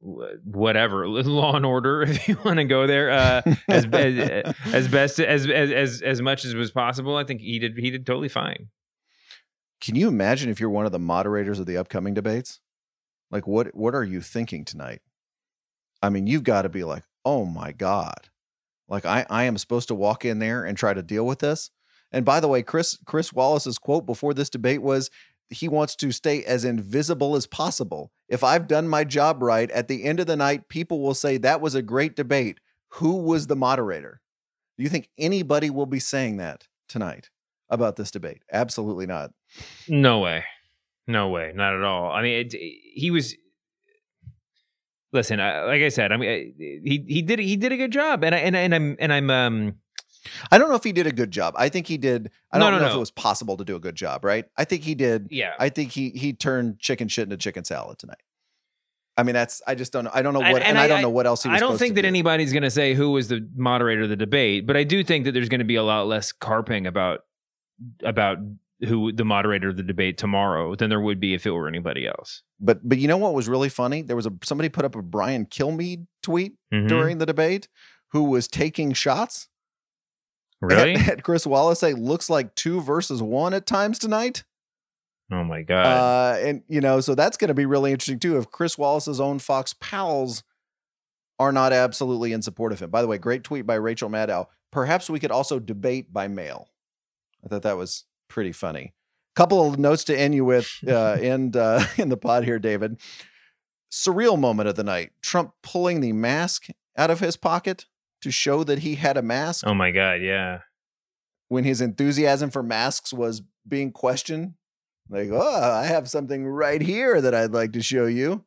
whatever 0.00 1.08
law 1.08 1.56
and 1.56 1.66
order 1.66 2.02
if 2.08 2.28
you 2.28 2.38
want 2.44 2.58
to 2.58 2.64
go 2.64 2.86
there 2.86 3.10
uh, 3.10 3.42
as, 3.68 3.84
as 3.86 4.54
as 4.72 4.88
best 4.88 5.18
as 5.18 5.46
as 5.48 6.02
as 6.02 6.22
much 6.22 6.44
as 6.44 6.54
was 6.54 6.70
possible 6.70 7.16
i 7.16 7.24
think 7.24 7.40
he 7.40 7.58
did 7.58 7.76
he 7.76 7.90
did 7.90 8.06
totally 8.06 8.28
fine 8.28 8.68
can 9.80 9.94
you 9.94 10.08
imagine 10.08 10.50
if 10.50 10.60
you're 10.60 10.70
one 10.70 10.86
of 10.86 10.92
the 10.92 10.98
moderators 10.98 11.58
of 11.58 11.66
the 11.66 11.76
upcoming 11.76 12.14
debates? 12.14 12.60
Like 13.30 13.46
what 13.46 13.74
what 13.74 13.94
are 13.94 14.04
you 14.04 14.20
thinking 14.20 14.64
tonight? 14.64 15.02
I 16.02 16.10
mean, 16.10 16.26
you've 16.26 16.44
got 16.44 16.62
to 16.62 16.68
be 16.68 16.84
like, 16.84 17.04
"Oh 17.24 17.44
my 17.44 17.72
god." 17.72 18.30
Like 18.88 19.04
I 19.04 19.26
I 19.28 19.44
am 19.44 19.58
supposed 19.58 19.88
to 19.88 19.94
walk 19.94 20.24
in 20.24 20.38
there 20.38 20.64
and 20.64 20.76
try 20.76 20.94
to 20.94 21.02
deal 21.02 21.26
with 21.26 21.40
this. 21.40 21.70
And 22.10 22.24
by 22.24 22.40
the 22.40 22.48
way, 22.48 22.62
Chris 22.62 22.98
Chris 23.04 23.32
Wallace's 23.32 23.78
quote 23.78 24.06
before 24.06 24.34
this 24.34 24.50
debate 24.50 24.82
was 24.82 25.10
he 25.50 25.68
wants 25.68 25.94
to 25.96 26.10
stay 26.10 26.42
as 26.44 26.64
invisible 26.64 27.36
as 27.36 27.46
possible. 27.46 28.12
If 28.28 28.44
I've 28.44 28.66
done 28.68 28.88
my 28.88 29.04
job 29.04 29.42
right, 29.42 29.70
at 29.70 29.88
the 29.88 30.04
end 30.04 30.20
of 30.20 30.26
the 30.26 30.36
night, 30.36 30.68
people 30.68 31.00
will 31.00 31.14
say 31.14 31.38
that 31.38 31.60
was 31.60 31.74
a 31.74 31.82
great 31.82 32.14
debate. 32.14 32.60
Who 32.92 33.16
was 33.16 33.46
the 33.46 33.56
moderator? 33.56 34.20
Do 34.76 34.82
you 34.84 34.90
think 34.90 35.08
anybody 35.18 35.70
will 35.70 35.86
be 35.86 35.98
saying 35.98 36.36
that 36.36 36.68
tonight 36.88 37.30
about 37.70 37.96
this 37.96 38.10
debate? 38.10 38.42
Absolutely 38.52 39.06
not. 39.06 39.32
No 39.88 40.20
way. 40.20 40.44
No 41.06 41.28
way. 41.30 41.52
Not 41.54 41.74
at 41.74 41.82
all. 41.82 42.10
I 42.12 42.22
mean, 42.22 42.46
it, 42.46 42.52
he 42.54 43.10
was. 43.10 43.34
Listen, 45.12 45.40
I, 45.40 45.64
like 45.64 45.80
I 45.82 45.88
said, 45.88 46.12
I 46.12 46.16
mean, 46.18 46.28
I- 46.28 46.52
he 46.58 47.04
he 47.08 47.22
did 47.22 47.38
he 47.38 47.56
did 47.56 47.72
a 47.72 47.76
good 47.78 47.92
job, 47.92 48.22
and 48.24 48.34
I, 48.34 48.38
and 48.38 48.54
and 48.54 48.74
I'm 48.74 48.96
and 49.00 49.10
I'm 49.12 49.30
um 49.30 49.74
I 50.50 50.58
don't 50.58 50.68
know 50.68 50.74
if 50.74 50.84
he 50.84 50.92
did 50.92 51.06
a 51.06 51.12
good 51.12 51.30
job. 51.30 51.54
I 51.56 51.68
think 51.68 51.86
he 51.86 51.96
did. 51.98 52.30
I 52.52 52.58
No, 52.58 52.70
don't 52.70 52.80
no, 52.80 52.86
know 52.86 52.90
if 52.90 52.96
it 52.96 53.00
was 53.00 53.10
possible 53.10 53.56
to 53.56 53.64
do 53.64 53.76
a 53.76 53.80
good 53.80 53.94
job, 53.96 54.24
right? 54.24 54.44
I 54.56 54.64
think 54.64 54.82
he 54.82 54.94
did. 54.94 55.28
yeah. 55.30 55.54
I 55.58 55.68
think 55.68 55.92
he 55.92 56.10
he 56.10 56.32
turned 56.32 56.78
chicken 56.78 57.08
shit 57.08 57.24
into 57.24 57.36
chicken 57.36 57.64
salad 57.64 57.98
tonight. 57.98 58.22
I 59.16 59.24
mean, 59.24 59.34
that's 59.34 59.60
I 59.66 59.74
just 59.74 59.92
don't 59.92 60.04
know. 60.04 60.10
I 60.14 60.22
don't 60.22 60.32
know 60.32 60.38
what, 60.40 60.48
and, 60.62 60.62
and 60.62 60.78
I, 60.78 60.84
I- 60.84 60.88
don't 60.88 61.02
know 61.02 61.10
what 61.10 61.26
else 61.26 61.42
he 61.42 61.48
was. 61.48 61.56
I 61.56 61.60
don't 61.60 61.76
think 61.76 61.96
that 61.96 62.02
do. 62.02 62.08
anybody's 62.08 62.52
going 62.52 62.62
to 62.62 62.70
say 62.70 62.94
who 62.94 63.10
was 63.10 63.28
the 63.28 63.48
moderator 63.56 64.02
of 64.02 64.08
the 64.08 64.16
debate, 64.16 64.66
but 64.66 64.76
I 64.76 64.84
do 64.84 65.02
think 65.02 65.24
that 65.24 65.32
there's 65.32 65.48
going 65.48 65.58
to 65.58 65.64
be 65.64 65.74
a 65.76 65.82
lot 65.82 66.06
less 66.06 66.30
carping 66.32 66.86
about 66.86 67.20
about 68.04 68.38
who 68.86 69.10
the 69.10 69.24
moderator 69.24 69.70
of 69.70 69.76
the 69.76 69.82
debate 69.82 70.18
tomorrow 70.18 70.76
than 70.76 70.88
there 70.88 71.00
would 71.00 71.18
be 71.18 71.34
if 71.34 71.46
it 71.46 71.50
were 71.50 71.66
anybody 71.66 72.06
else. 72.06 72.42
But 72.60 72.78
but 72.88 72.98
you 72.98 73.08
know 73.08 73.16
what 73.16 73.34
was 73.34 73.48
really 73.48 73.68
funny? 73.68 74.02
There 74.02 74.14
was 74.14 74.26
a 74.26 74.32
somebody 74.44 74.68
put 74.68 74.84
up 74.84 74.94
a 74.94 75.02
Brian 75.02 75.46
Kilmeade 75.46 76.06
tweet 76.22 76.52
Mhm. 76.72 76.86
during 76.88 77.18
the 77.18 77.26
debate 77.26 77.66
who 78.12 78.22
was 78.24 78.46
taking 78.46 78.92
shots. 78.92 79.48
Really? 80.60 80.94
At 80.94 81.22
Chris 81.24 81.46
Wallace 81.46 81.80
say 81.80 81.92
looks 81.94 82.28
like 82.28 82.54
two 82.54 82.80
versus 82.80 83.22
one 83.22 83.54
at 83.54 83.66
times 83.66 83.98
tonight. 83.98 84.44
oh 85.30 85.44
my 85.44 85.62
god! 85.62 85.86
Uh, 85.86 86.38
and 86.40 86.62
you 86.68 86.80
know, 86.80 87.00
so 87.00 87.14
that's 87.14 87.36
going 87.36 87.48
to 87.48 87.54
be 87.54 87.66
really 87.66 87.92
interesting 87.92 88.18
too. 88.18 88.38
If 88.38 88.50
Chris 88.50 88.76
Wallace's 88.78 89.20
own 89.20 89.38
Fox 89.38 89.74
pals 89.80 90.42
are 91.38 91.52
not 91.52 91.72
absolutely 91.72 92.32
in 92.32 92.42
support 92.42 92.72
of 92.72 92.80
him. 92.80 92.90
By 92.90 93.02
the 93.02 93.08
way, 93.08 93.18
great 93.18 93.44
tweet 93.44 93.66
by 93.66 93.76
Rachel 93.76 94.08
Maddow. 94.08 94.46
Perhaps 94.70 95.08
we 95.08 95.20
could 95.20 95.30
also 95.30 95.58
debate 95.58 96.12
by 96.12 96.28
mail. 96.28 96.68
I 97.44 97.48
thought 97.48 97.62
that 97.62 97.76
was 97.76 98.04
pretty 98.28 98.52
funny. 98.52 98.94
Couple 99.36 99.66
of 99.66 99.78
notes 99.78 100.04
to 100.04 100.18
end 100.18 100.34
you 100.34 100.44
with, 100.44 100.78
uh, 100.88 101.12
end 101.12 101.56
uh, 101.56 101.84
in 101.96 102.08
the 102.08 102.16
pod 102.16 102.44
here, 102.44 102.58
David. 102.58 102.98
Surreal 103.90 104.38
moment 104.38 104.68
of 104.68 104.74
the 104.74 104.84
night: 104.84 105.12
Trump 105.22 105.52
pulling 105.62 106.00
the 106.00 106.12
mask 106.12 106.66
out 106.96 107.10
of 107.10 107.20
his 107.20 107.36
pocket 107.36 107.86
to 108.22 108.30
show 108.30 108.64
that 108.64 108.80
he 108.80 108.96
had 108.96 109.16
a 109.16 109.22
mask 109.22 109.64
oh 109.66 109.74
my 109.74 109.90
god! 109.90 110.20
Yeah. 110.22 110.60
when 111.48 111.64
his 111.64 111.80
enthusiasm 111.80 112.50
for 112.50 112.62
masks 112.62 113.12
was 113.12 113.42
being 113.66 113.92
questioned. 113.92 114.54
Like, 115.10 115.30
oh, 115.32 115.72
I 115.72 115.84
have 115.86 116.08
something 116.08 116.46
right 116.46 116.82
here 116.82 117.20
that 117.20 117.34
I'd 117.34 117.52
like 117.52 117.72
to 117.72 117.82
show 117.82 118.06
you. 118.06 118.44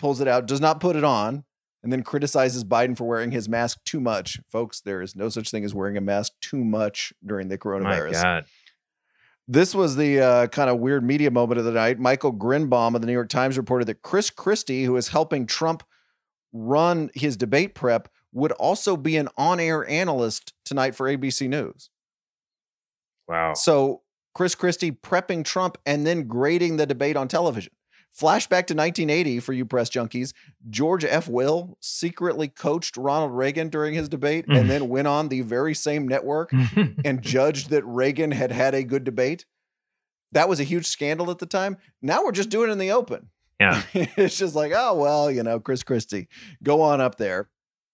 Pulls 0.00 0.20
it 0.20 0.26
out, 0.26 0.46
does 0.46 0.60
not 0.60 0.80
put 0.80 0.96
it 0.96 1.04
on, 1.04 1.44
and 1.82 1.92
then 1.92 2.02
criticizes 2.02 2.64
Biden 2.64 2.96
for 2.96 3.04
wearing 3.04 3.30
his 3.30 3.48
mask 3.48 3.78
too 3.84 4.00
much. 4.00 4.40
Folks, 4.50 4.80
there 4.80 5.00
is 5.00 5.14
no 5.14 5.28
such 5.28 5.50
thing 5.52 5.64
as 5.64 5.74
wearing 5.74 5.96
a 5.96 6.00
mask 6.00 6.32
too 6.40 6.64
much 6.64 7.12
during 7.24 7.46
the 7.48 7.54
My 7.54 7.58
coronavirus. 7.58 8.22
god. 8.22 8.44
This 9.46 9.74
was 9.74 9.94
the 9.96 10.20
uh, 10.20 10.46
kind 10.48 10.70
of 10.70 10.78
weird 10.80 11.04
media 11.04 11.30
moment 11.30 11.58
of 11.58 11.64
the 11.64 11.72
night. 11.72 11.98
Michael 12.00 12.32
Grynbaum 12.32 12.94
of 12.94 13.00
the 13.00 13.06
New 13.06 13.12
York 13.12 13.28
Times 13.28 13.56
reported 13.56 13.86
that 13.86 14.02
Chris 14.02 14.30
Christie, 14.30 14.84
who 14.84 14.96
is 14.96 15.08
helping 15.08 15.46
Trump 15.46 15.82
run 16.52 17.10
his 17.14 17.36
debate 17.36 17.74
prep, 17.74 18.08
would 18.32 18.52
also 18.52 18.96
be 18.96 19.16
an 19.16 19.28
on 19.36 19.60
air 19.60 19.88
analyst 19.88 20.52
tonight 20.64 20.94
for 20.94 21.06
ABC 21.06 21.48
News. 21.48 21.90
Wow. 23.28 23.54
So 23.54 24.02
Chris 24.34 24.54
Christie 24.54 24.92
prepping 24.92 25.44
Trump 25.44 25.78
and 25.84 26.06
then 26.06 26.26
grading 26.26 26.76
the 26.76 26.86
debate 26.86 27.16
on 27.16 27.28
television. 27.28 27.72
Flashback 28.14 28.66
to 28.66 28.74
1980 28.74 29.40
for 29.40 29.54
you 29.54 29.64
press 29.64 29.88
junkies. 29.88 30.34
George 30.68 31.04
F. 31.04 31.28
Will 31.28 31.78
secretly 31.80 32.46
coached 32.46 32.98
Ronald 32.98 33.32
Reagan 33.32 33.70
during 33.70 33.94
his 33.94 34.08
debate 34.08 34.44
and 34.48 34.68
then 34.68 34.88
went 34.90 35.08
on 35.08 35.28
the 35.28 35.40
very 35.40 35.74
same 35.74 36.06
network 36.06 36.52
and 37.04 37.22
judged 37.22 37.70
that 37.70 37.84
Reagan 37.84 38.30
had 38.32 38.52
had 38.52 38.74
a 38.74 38.84
good 38.84 39.04
debate. 39.04 39.46
That 40.32 40.48
was 40.48 40.60
a 40.60 40.64
huge 40.64 40.86
scandal 40.86 41.30
at 41.30 41.38
the 41.38 41.46
time. 41.46 41.78
Now 42.02 42.24
we're 42.24 42.32
just 42.32 42.50
doing 42.50 42.68
it 42.68 42.72
in 42.72 42.78
the 42.78 42.92
open. 42.92 43.30
Yeah. 43.58 43.82
it's 43.94 44.36
just 44.36 44.54
like, 44.54 44.72
oh, 44.74 44.94
well, 44.94 45.30
you 45.30 45.42
know, 45.42 45.60
Chris 45.60 45.82
Christie, 45.82 46.28
go 46.62 46.82
on 46.82 47.00
up 47.00 47.16
there. 47.16 47.48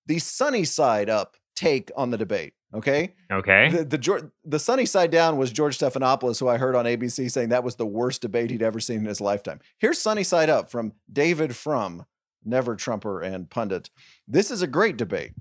The 0.09 0.19
sunny 0.19 0.65
side 0.65 1.09
up 1.09 1.37
take 1.55 1.91
on 1.97 2.11
the 2.11 2.19
debate. 2.19 2.55
Okay. 2.75 3.15
okay. 3.31 3.71
The, 3.71 3.85
the 3.85 4.31
the 4.45 4.59
sunny 4.59 4.85
side 4.85 5.11
down 5.11 5.39
was 5.39 5.51
George 5.51 5.79
Stephanopoulos, 5.79 6.39
who 6.39 6.49
I 6.49 6.59
heard 6.59 6.75
on 6.75 6.85
ABC 6.85 7.31
saying 7.31 7.49
that 7.49 7.65
was 7.65 7.77
the 7.77 7.87
worst 7.87 8.21
debate 8.21 8.51
he'd 8.51 8.63
ever 8.63 8.81
seen 8.81 8.99
in 8.99 9.05
his 9.07 9.21
lifetime. 9.21 9.61
Here's 9.79 9.99
sunny 9.99 10.23
side 10.23 10.51
up 10.51 10.71
from 10.71 10.93
David 11.11 11.57
Frum, 11.57 12.05
never 12.45 12.77
Trumper 12.77 13.23
and 13.23 13.49
pundit. 13.49 13.91
This 14.27 14.51
is 14.51 14.61
a 14.61 14.67
great 14.67 14.97
debate. 14.97 15.33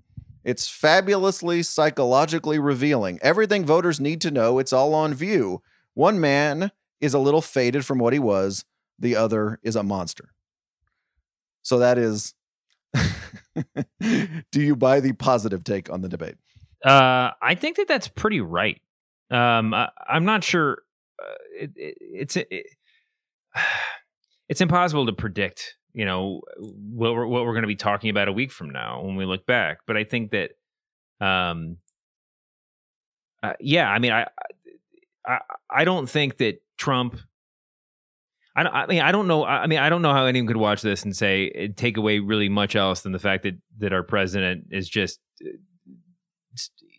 It's 0.45 0.70
fabulously 0.70 1.63
psychologically 1.63 2.59
revealing. 2.59 3.20
Everything 3.22 3.65
voters 3.65 3.99
need 3.99 4.22
to 4.22 4.32
know. 4.32 4.59
It's 4.59 4.72
all 4.72 4.93
on 4.93 5.13
view. 5.13 5.61
One 5.93 6.22
man 6.22 6.72
is 7.01 7.13
a 7.13 7.20
little 7.20 7.41
faded 7.41 7.86
from 7.86 7.99
what 7.99 8.13
he 8.13 8.20
was. 8.20 8.63
The 8.97 9.18
other 9.18 9.59
is 9.63 9.76
a 9.76 9.84
monster. 9.84 10.30
So 11.61 11.80
that 11.80 11.97
is. 11.97 12.34
Do 14.52 14.62
you 14.62 14.76
buy 14.76 15.00
the 15.00 15.14
positive 15.14 15.64
take 15.64 15.90
on 15.90 16.02
the 16.02 16.10
debate? 16.10 16.36
Uh, 16.84 17.32
I 17.42 17.56
think 17.56 17.78
that 17.78 17.88
that's 17.88 18.08
pretty 18.08 18.42
right. 18.42 18.82
Um, 19.32 19.74
I, 19.74 19.90
I'm 20.08 20.26
not 20.26 20.44
sure. 20.44 20.84
Uh, 21.22 21.34
it, 21.60 21.72
it, 21.76 21.98
it's 22.00 22.38
it, 22.38 22.48
it's 24.50 24.62
impossible 24.62 25.06
to 25.08 25.14
predict. 25.14 25.76
You 25.94 26.06
know 26.06 26.42
what 26.58 27.16
we're 27.16 27.26
what 27.26 27.46
we're 27.46 27.54
going 27.54 27.64
to 27.64 27.68
be 27.68 27.76
talking 27.76 28.10
about 28.10 28.28
a 28.28 28.32
week 28.34 28.52
from 28.52 28.70
now 28.70 29.02
when 29.04 29.16
we 29.16 29.26
look 29.26 29.46
back. 29.46 29.80
But 29.88 29.98
I 29.98 30.04
think 30.04 30.32
that, 30.32 30.52
um, 31.20 31.78
uh, 33.42 33.54
yeah. 33.60 33.90
I 33.90 33.98
mean, 33.98 34.12
I, 34.12 34.28
I 35.26 35.40
I 35.70 35.84
don't 35.84 36.08
think 36.08 36.38
that 36.38 36.62
Trump. 36.78 37.20
I, 38.58 38.64
don't, 38.64 38.74
I 38.74 38.88
mean, 38.88 39.01
I 39.01 39.12
don't 39.12 39.28
know. 39.28 39.45
I 39.45 39.68
mean, 39.68 39.78
I 39.78 39.88
don't 39.88 40.01
know 40.01 40.14
how 40.14 40.26
anyone 40.26 40.47
could 40.47 40.58
watch 40.58 40.82
this 40.82 41.03
and 41.03 41.16
say 41.16 41.49
eh, 41.49 41.68
take 41.76 41.95
away 41.95 42.18
really 42.18 42.49
much 42.49 42.76
else 42.76 43.01
than 43.01 43.12
the 43.12 43.20
fact 43.20 43.43
that 43.43 43.53
that 43.78 43.93
our 43.93 44.01
president 44.01 44.66
is 44.72 44.89
just 44.89 45.20
eh, 45.45 45.51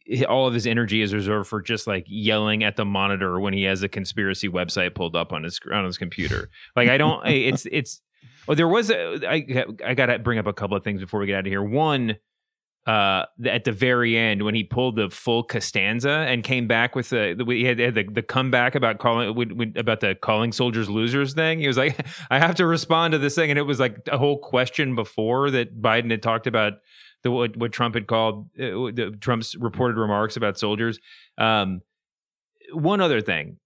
eh, 0.08 0.22
all 0.22 0.46
of 0.46 0.54
his 0.54 0.68
energy 0.68 1.02
is 1.02 1.12
reserved 1.12 1.48
for 1.48 1.60
just 1.60 1.88
like 1.88 2.04
yelling 2.06 2.62
at 2.62 2.76
the 2.76 2.84
monitor 2.84 3.40
when 3.40 3.54
he 3.54 3.64
has 3.64 3.82
a 3.82 3.88
conspiracy 3.88 4.48
website 4.48 4.94
pulled 4.94 5.16
up 5.16 5.32
on 5.32 5.42
his 5.42 5.58
on 5.72 5.84
his 5.84 5.98
computer. 5.98 6.48
Like 6.76 6.88
I 6.88 6.96
don't. 6.96 7.26
Eh, 7.26 7.48
it's 7.48 7.66
it's. 7.72 8.00
Oh, 8.46 8.54
there 8.54 8.68
was 8.68 8.88
a. 8.88 9.28
I 9.28 9.66
I 9.84 9.94
got 9.94 10.06
to 10.06 10.20
bring 10.20 10.38
up 10.38 10.46
a 10.46 10.52
couple 10.52 10.76
of 10.76 10.84
things 10.84 11.00
before 11.00 11.18
we 11.18 11.26
get 11.26 11.38
out 11.38 11.46
of 11.46 11.50
here. 11.50 11.62
One, 11.62 12.18
uh, 12.88 13.26
at 13.44 13.64
the 13.64 13.72
very 13.72 14.16
end 14.16 14.42
when 14.42 14.54
he 14.54 14.64
pulled 14.64 14.96
the 14.96 15.10
full 15.10 15.44
Costanza 15.44 16.24
and 16.26 16.42
came 16.42 16.66
back 16.66 16.96
with 16.96 17.10
the, 17.10 17.34
the 17.36 17.44
he 17.44 17.64
had, 17.64 17.78
had 17.78 17.94
the, 17.94 18.04
the 18.04 18.22
comeback 18.22 18.74
about 18.74 18.98
calling 18.98 19.74
about 19.76 20.00
the 20.00 20.14
calling 20.14 20.52
soldiers 20.52 20.88
losers 20.88 21.34
thing. 21.34 21.60
He 21.60 21.66
was 21.66 21.76
like, 21.76 22.00
I 22.30 22.38
have 22.38 22.54
to 22.54 22.66
respond 22.66 23.12
to 23.12 23.18
this 23.18 23.34
thing, 23.34 23.50
and 23.50 23.58
it 23.58 23.62
was 23.62 23.78
like 23.78 23.98
a 24.10 24.16
whole 24.16 24.38
question 24.38 24.94
before 24.94 25.50
that 25.50 25.82
Biden 25.82 26.10
had 26.10 26.22
talked 26.22 26.46
about 26.46 26.74
the 27.24 27.30
what, 27.30 27.58
what 27.58 27.72
Trump 27.72 27.94
had 27.94 28.06
called 28.06 28.48
uh, 28.58 28.88
the, 28.94 29.14
Trump's 29.20 29.54
reported 29.56 29.98
remarks 29.98 30.38
about 30.38 30.58
soldiers. 30.58 30.98
Um, 31.36 31.82
one 32.72 33.02
other 33.02 33.20
thing, 33.20 33.58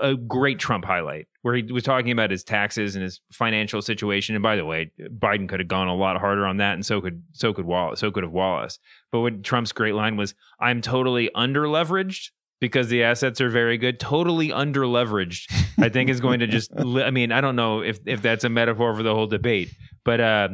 a 0.00 0.14
great 0.14 0.58
Trump 0.58 0.84
highlight 0.84 1.28
where 1.42 1.54
he 1.54 1.70
was 1.72 1.82
talking 1.82 2.12
about 2.12 2.30
his 2.30 2.44
taxes 2.44 2.94
and 2.94 3.02
his 3.02 3.20
financial 3.32 3.82
situation. 3.82 4.34
And 4.34 4.42
by 4.42 4.56
the 4.56 4.64
way, 4.64 4.92
Biden 5.00 5.48
could 5.48 5.60
have 5.60 5.68
gone 5.68 5.88
a 5.88 5.94
lot 5.94 6.18
harder 6.18 6.46
on 6.46 6.58
that, 6.58 6.74
and 6.74 6.86
so 6.86 7.00
could 7.00 7.22
so 7.32 7.52
could 7.52 7.64
Wallace, 7.64 8.00
so 8.00 8.10
could 8.10 8.22
have 8.22 8.32
Wallace. 8.32 8.78
But 9.10 9.20
what 9.20 9.42
Trump's 9.42 9.72
great 9.72 9.94
line 9.94 10.16
was, 10.16 10.34
"I'm 10.60 10.80
totally 10.80 11.30
under 11.34 11.64
leveraged." 11.64 12.30
Because 12.60 12.88
the 12.88 13.02
assets 13.02 13.40
are 13.40 13.48
very 13.48 13.76
good, 13.76 13.98
totally 13.98 14.52
under 14.52 14.82
leveraged. 14.82 15.52
I 15.82 15.88
think 15.88 16.08
is 16.08 16.20
going 16.20 16.38
to 16.40 16.46
just. 16.46 16.70
I 16.78 17.10
mean, 17.10 17.32
I 17.32 17.40
don't 17.40 17.56
know 17.56 17.80
if 17.80 17.98
if 18.06 18.22
that's 18.22 18.44
a 18.44 18.48
metaphor 18.48 18.94
for 18.94 19.02
the 19.02 19.12
whole 19.12 19.26
debate, 19.26 19.74
but 20.04 20.20
uh, 20.20 20.48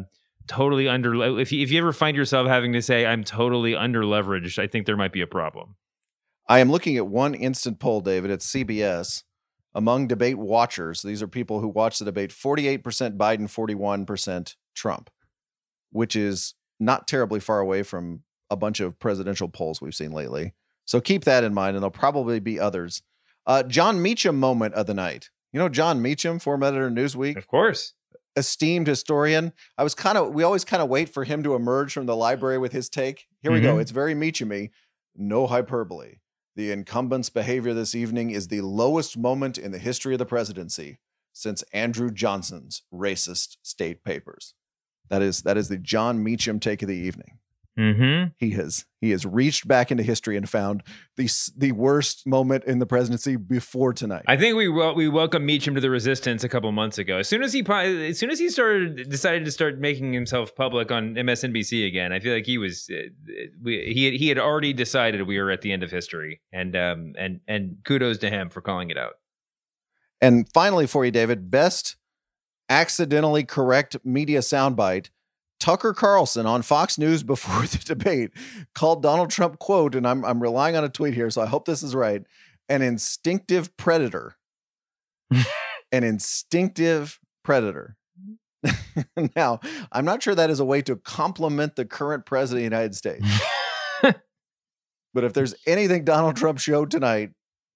totally 0.47 0.89
under. 0.89 1.39
If 1.39 1.53
you, 1.53 1.63
if 1.63 1.71
you 1.71 1.79
ever 1.79 1.93
find 1.93 2.17
yourself 2.17 2.49
having 2.49 2.73
to 2.73 2.81
say 2.81 3.05
I'm 3.05 3.25
totally 3.25 3.77
under 3.77 4.03
leveraged, 4.03 4.59
I 4.59 4.67
think 4.67 4.87
there 4.87 4.97
might 4.97 5.13
be 5.13 5.21
a 5.21 5.27
problem. 5.27 5.77
I 6.49 6.61
am 6.61 6.71
looking 6.71 6.97
at 6.97 7.07
one 7.07 7.35
instant 7.35 7.79
poll, 7.79 8.01
David, 8.01 8.31
at 8.31 8.41
CBS. 8.41 9.23
Among 9.75 10.09
debate 10.09 10.39
watchers, 10.39 11.03
these 11.03 11.23
are 11.23 11.29
people 11.29 11.61
who 11.61 11.69
watch 11.69 11.99
the 11.99 12.05
debate 12.07 12.31
48% 12.31 12.83
Biden, 13.17 13.43
41% 13.47 14.57
Trump, 14.75 15.11
which 15.93 16.17
is 16.17 16.55
not 16.81 17.07
terribly 17.07 17.39
far 17.39 17.61
away 17.61 17.83
from 17.83 18.23
a 18.51 18.57
bunch 18.57 18.81
of 18.81 18.99
presidential 18.99 19.49
polls 19.49 19.81
we've 19.81 19.95
seen 19.95 20.11
lately. 20.11 20.55
So 20.87 21.01
keep 21.01 21.25
that 21.25 21.45
in 21.45 21.53
mind, 21.53 21.77
and 21.77 21.83
there'll 21.83 21.91
probably 21.91 22.41
be 22.41 22.59
others. 22.59 23.03
Uh, 23.47 23.63
Jon 23.63 24.01
Meacham 24.01 24.41
moment 24.41 24.75
of 24.75 24.87
the 24.87 24.95
night. 24.95 25.29
You 25.53 25.59
know 25.61 25.69
Jon 25.69 26.01
Meacham, 26.01 26.39
former 26.39 26.67
editor 26.67 26.87
of 26.87 26.95
Newsweek? 26.95 27.37
Of 27.37 27.47
course. 27.47 27.93
esteemed 28.37 28.87
historian. 28.87 29.53
I 29.77 29.83
was 29.85 29.95
kind 29.95 30.17
of 30.17 30.33
we 30.33 30.45
always 30.45 30.65
kind 30.65 30.83
of 30.83 30.89
wait 30.89 31.09
for 31.09 31.25
him 31.25 31.43
to 31.43 31.55
emerge 31.55 31.93
from 31.93 32.07
the 32.07 32.15
library 32.17 32.57
with 32.59 32.73
his 32.73 32.89
take. 32.89 33.27
Here 33.43 33.51
we 33.53 33.61
go. 33.61 33.77
Mhm. 33.77 33.81
It's 33.83 33.91
very 33.91 34.15
Meachamy. 34.15 34.71
No 35.17 35.47
hyperbole. 35.47 36.17
The 36.59 36.73
incumbent's 36.73 37.31
behavior 37.31 37.73
this 37.73 37.95
evening 37.95 38.31
is 38.31 38.49
the 38.49 38.63
lowest 38.63 39.17
moment 39.17 39.59
in 39.59 39.71
the 39.71 39.79
history 39.79 40.17
of 40.17 40.19
the 40.19 40.27
presidency 40.27 40.99
since 41.33 41.63
Andrew 41.73 42.11
Johnson's 42.11 42.83
racist 42.93 43.59
state 43.63 44.03
papers. 44.03 44.55
That 45.09 45.23
is 45.23 45.43
that 45.43 45.57
is 45.57 45.69
the 45.69 45.79
Jon 45.79 46.21
Meacham 46.21 46.59
take 46.59 46.83
of 46.83 46.89
the 46.89 46.97
evening. 46.97 47.39
Mm-hmm. 47.79 48.31
He 48.39 48.51
has 48.51 48.87
he 49.01 49.11
has 49.11 49.25
reached 49.25 49.69
back 49.69 49.93
into 49.93 50.03
history 50.03 50.37
and 50.37 50.49
found 50.49 50.83
the 51.17 51.31
the 51.57 51.71
worst 51.71 52.27
moment 52.27 52.65
in 52.65 52.81
the 52.81 52.87
presidency 52.87 53.37
before 53.37 53.93
tonight. 53.93 54.25
I 54.27 54.37
think 54.37 54.57
we 54.57 54.69
wel- 54.69 54.97
we 54.97 55.09
welcomed 55.09 55.47
Meacham 55.47 55.77
to 55.77 55.81
the 55.81 55.89
resistance 55.89 56.43
a 56.43 56.49
couple 56.49 56.73
months 56.73 56.99
ago. 56.99 57.19
As 57.19 57.29
soon 57.29 57.43
as 57.43 57.53
he 57.53 57.65
as 57.69 58.19
soon 58.19 58.31
as 58.31 58.41
he 58.41 58.49
started 58.49 59.09
decided 59.09 59.45
to 59.45 59.53
start 59.53 59.79
making 59.79 60.13
himself 60.13 60.57
public 60.57 60.91
on 60.91 61.15
MSNBC 61.15 61.87
again, 61.87 62.13
I 62.13 62.19
feel 62.19 62.35
like 62.35 62.47
he 62.47 62.59
was 62.59 62.91
uh, 62.91 63.11
we, 63.63 63.93
he 63.95 64.07
had, 64.07 64.15
he 64.15 64.29
had 64.29 64.39
already 64.39 64.73
decided 64.73 65.23
we 65.23 65.41
were 65.41 65.53
at 65.53 65.61
the 65.63 65.71
end 65.71 65.85
of 65.85 65.93
history, 65.93 66.41
and 66.53 66.75
um 66.75 67.13
and 67.17 67.41
and 67.47 67.77
kudos 67.85 68.19
to 68.19 68.31
him 68.31 68.51
for 68.51 68.61
calling 68.61 68.91
it 68.91 68.99
out. 68.99 69.13
And 70.21 70.49
finally, 70.53 70.89
for 70.89 71.05
you, 71.05 71.13
David, 71.13 71.49
best 71.49 71.97
accidentally 72.69 73.45
correct 73.45 73.97
media 74.05 74.41
soundbite. 74.41 75.11
Tucker 75.59 75.93
Carlson 75.93 76.47
on 76.47 76.63
Fox 76.63 76.99
News 76.99 77.23
before 77.23 77.63
the 77.67 77.83
debate 77.85 78.31
called 78.75 79.03
Donald 79.03 79.31
Trump, 79.31 79.59
quote, 79.59 79.95
and 79.95 80.07
I'm, 80.07 80.25
I'm 80.25 80.41
relying 80.41 80.77
on 80.77 80.85
a 80.85 80.89
tweet 80.89 81.15
here, 81.15 81.31
so 81.31 81.43
I 81.43 81.47
hope 81.47 81.65
this 81.65 81.83
is 81.83 81.95
right, 81.95 82.23
an 82.69 82.83
instinctive 82.83 83.77
predator. 83.77 84.37
an 85.93 86.05
instinctive 86.05 87.19
predator. 87.43 87.97
now, 89.37 89.61
I'm 89.93 90.05
not 90.05 90.23
sure 90.23 90.35
that 90.35 90.51
is 90.51 90.61
a 90.61 90.65
way 90.65 90.83
to 90.83 90.97
compliment 90.97 91.77
the 91.77 91.85
current 91.85 92.27
president 92.27 92.67
of 92.67 92.71
the 92.71 92.77
United 92.77 92.95
States. 92.95 93.27
but 94.03 95.25
if 95.25 95.33
there's 95.33 95.55
anything 95.67 96.05
Donald 96.05 96.37
Trump 96.37 96.59
showed 96.59 96.91
tonight 96.91 97.31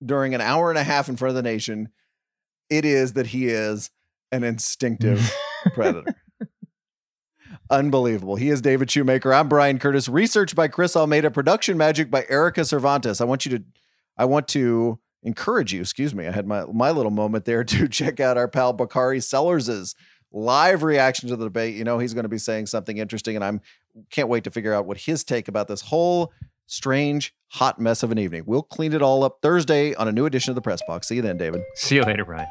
during 0.04 0.34
an 0.34 0.40
hour 0.40 0.70
and 0.70 0.78
a 0.78 0.82
half 0.82 1.08
in 1.08 1.16
front 1.16 1.30
of 1.30 1.36
the 1.36 1.48
nation, 1.48 1.88
it 2.68 2.84
is 2.84 3.12
that 3.12 3.28
he 3.28 3.48
is 3.48 3.90
an 4.32 4.44
instinctive 4.44 5.32
predator. 5.74 6.14
Unbelievable. 7.72 8.36
He 8.36 8.50
is 8.50 8.60
David 8.60 8.90
Shoemaker. 8.90 9.32
I'm 9.32 9.48
Bryan 9.48 9.78
Curtis. 9.78 10.06
Research 10.06 10.54
by 10.54 10.68
Chris 10.68 10.94
Almeida. 10.94 11.30
Production 11.30 11.78
magic 11.78 12.10
by 12.10 12.26
Erica 12.28 12.66
Cervantes. 12.66 13.22
I 13.22 13.24
want 13.24 13.46
you 13.46 13.58
to, 13.58 13.64
I 14.18 14.26
want 14.26 14.46
to 14.48 14.98
encourage 15.22 15.72
you. 15.72 15.80
Excuse 15.80 16.14
me. 16.14 16.26
I 16.26 16.32
had 16.32 16.46
my 16.46 16.66
my 16.66 16.90
little 16.90 17.10
moment 17.10 17.46
there 17.46 17.64
to 17.72 17.88
check 17.88 18.20
out 18.20 18.36
our 18.36 18.46
pal 18.46 18.74
Bakari 18.74 19.20
Sellers's 19.20 19.94
live 20.30 20.82
reaction 20.82 21.30
to 21.30 21.36
the 21.36 21.46
debate. 21.46 21.74
You 21.74 21.84
know 21.84 21.98
he's 21.98 22.12
going 22.12 22.24
to 22.24 22.28
be 22.28 22.36
saying 22.36 22.66
something 22.66 22.98
interesting, 22.98 23.36
and 23.36 23.44
I'm 23.44 23.62
can't 24.10 24.28
wait 24.28 24.44
to 24.44 24.50
figure 24.50 24.74
out 24.74 24.84
what 24.84 24.98
his 24.98 25.24
take 25.24 25.48
about 25.48 25.66
this 25.66 25.80
whole 25.80 26.30
strange 26.66 27.34
hot 27.48 27.80
mess 27.80 28.02
of 28.02 28.12
an 28.12 28.18
evening. 28.18 28.42
We'll 28.44 28.62
clean 28.62 28.92
it 28.92 29.00
all 29.00 29.24
up 29.24 29.38
Thursday 29.40 29.94
on 29.94 30.08
a 30.08 30.12
new 30.12 30.26
edition 30.26 30.50
of 30.50 30.56
the 30.56 30.62
Press 30.62 30.82
Box. 30.86 31.08
See 31.08 31.16
you 31.16 31.22
then, 31.22 31.38
David. 31.38 31.62
See 31.74 31.96
you 31.96 32.02
later, 32.02 32.26
Bryan. 32.26 32.48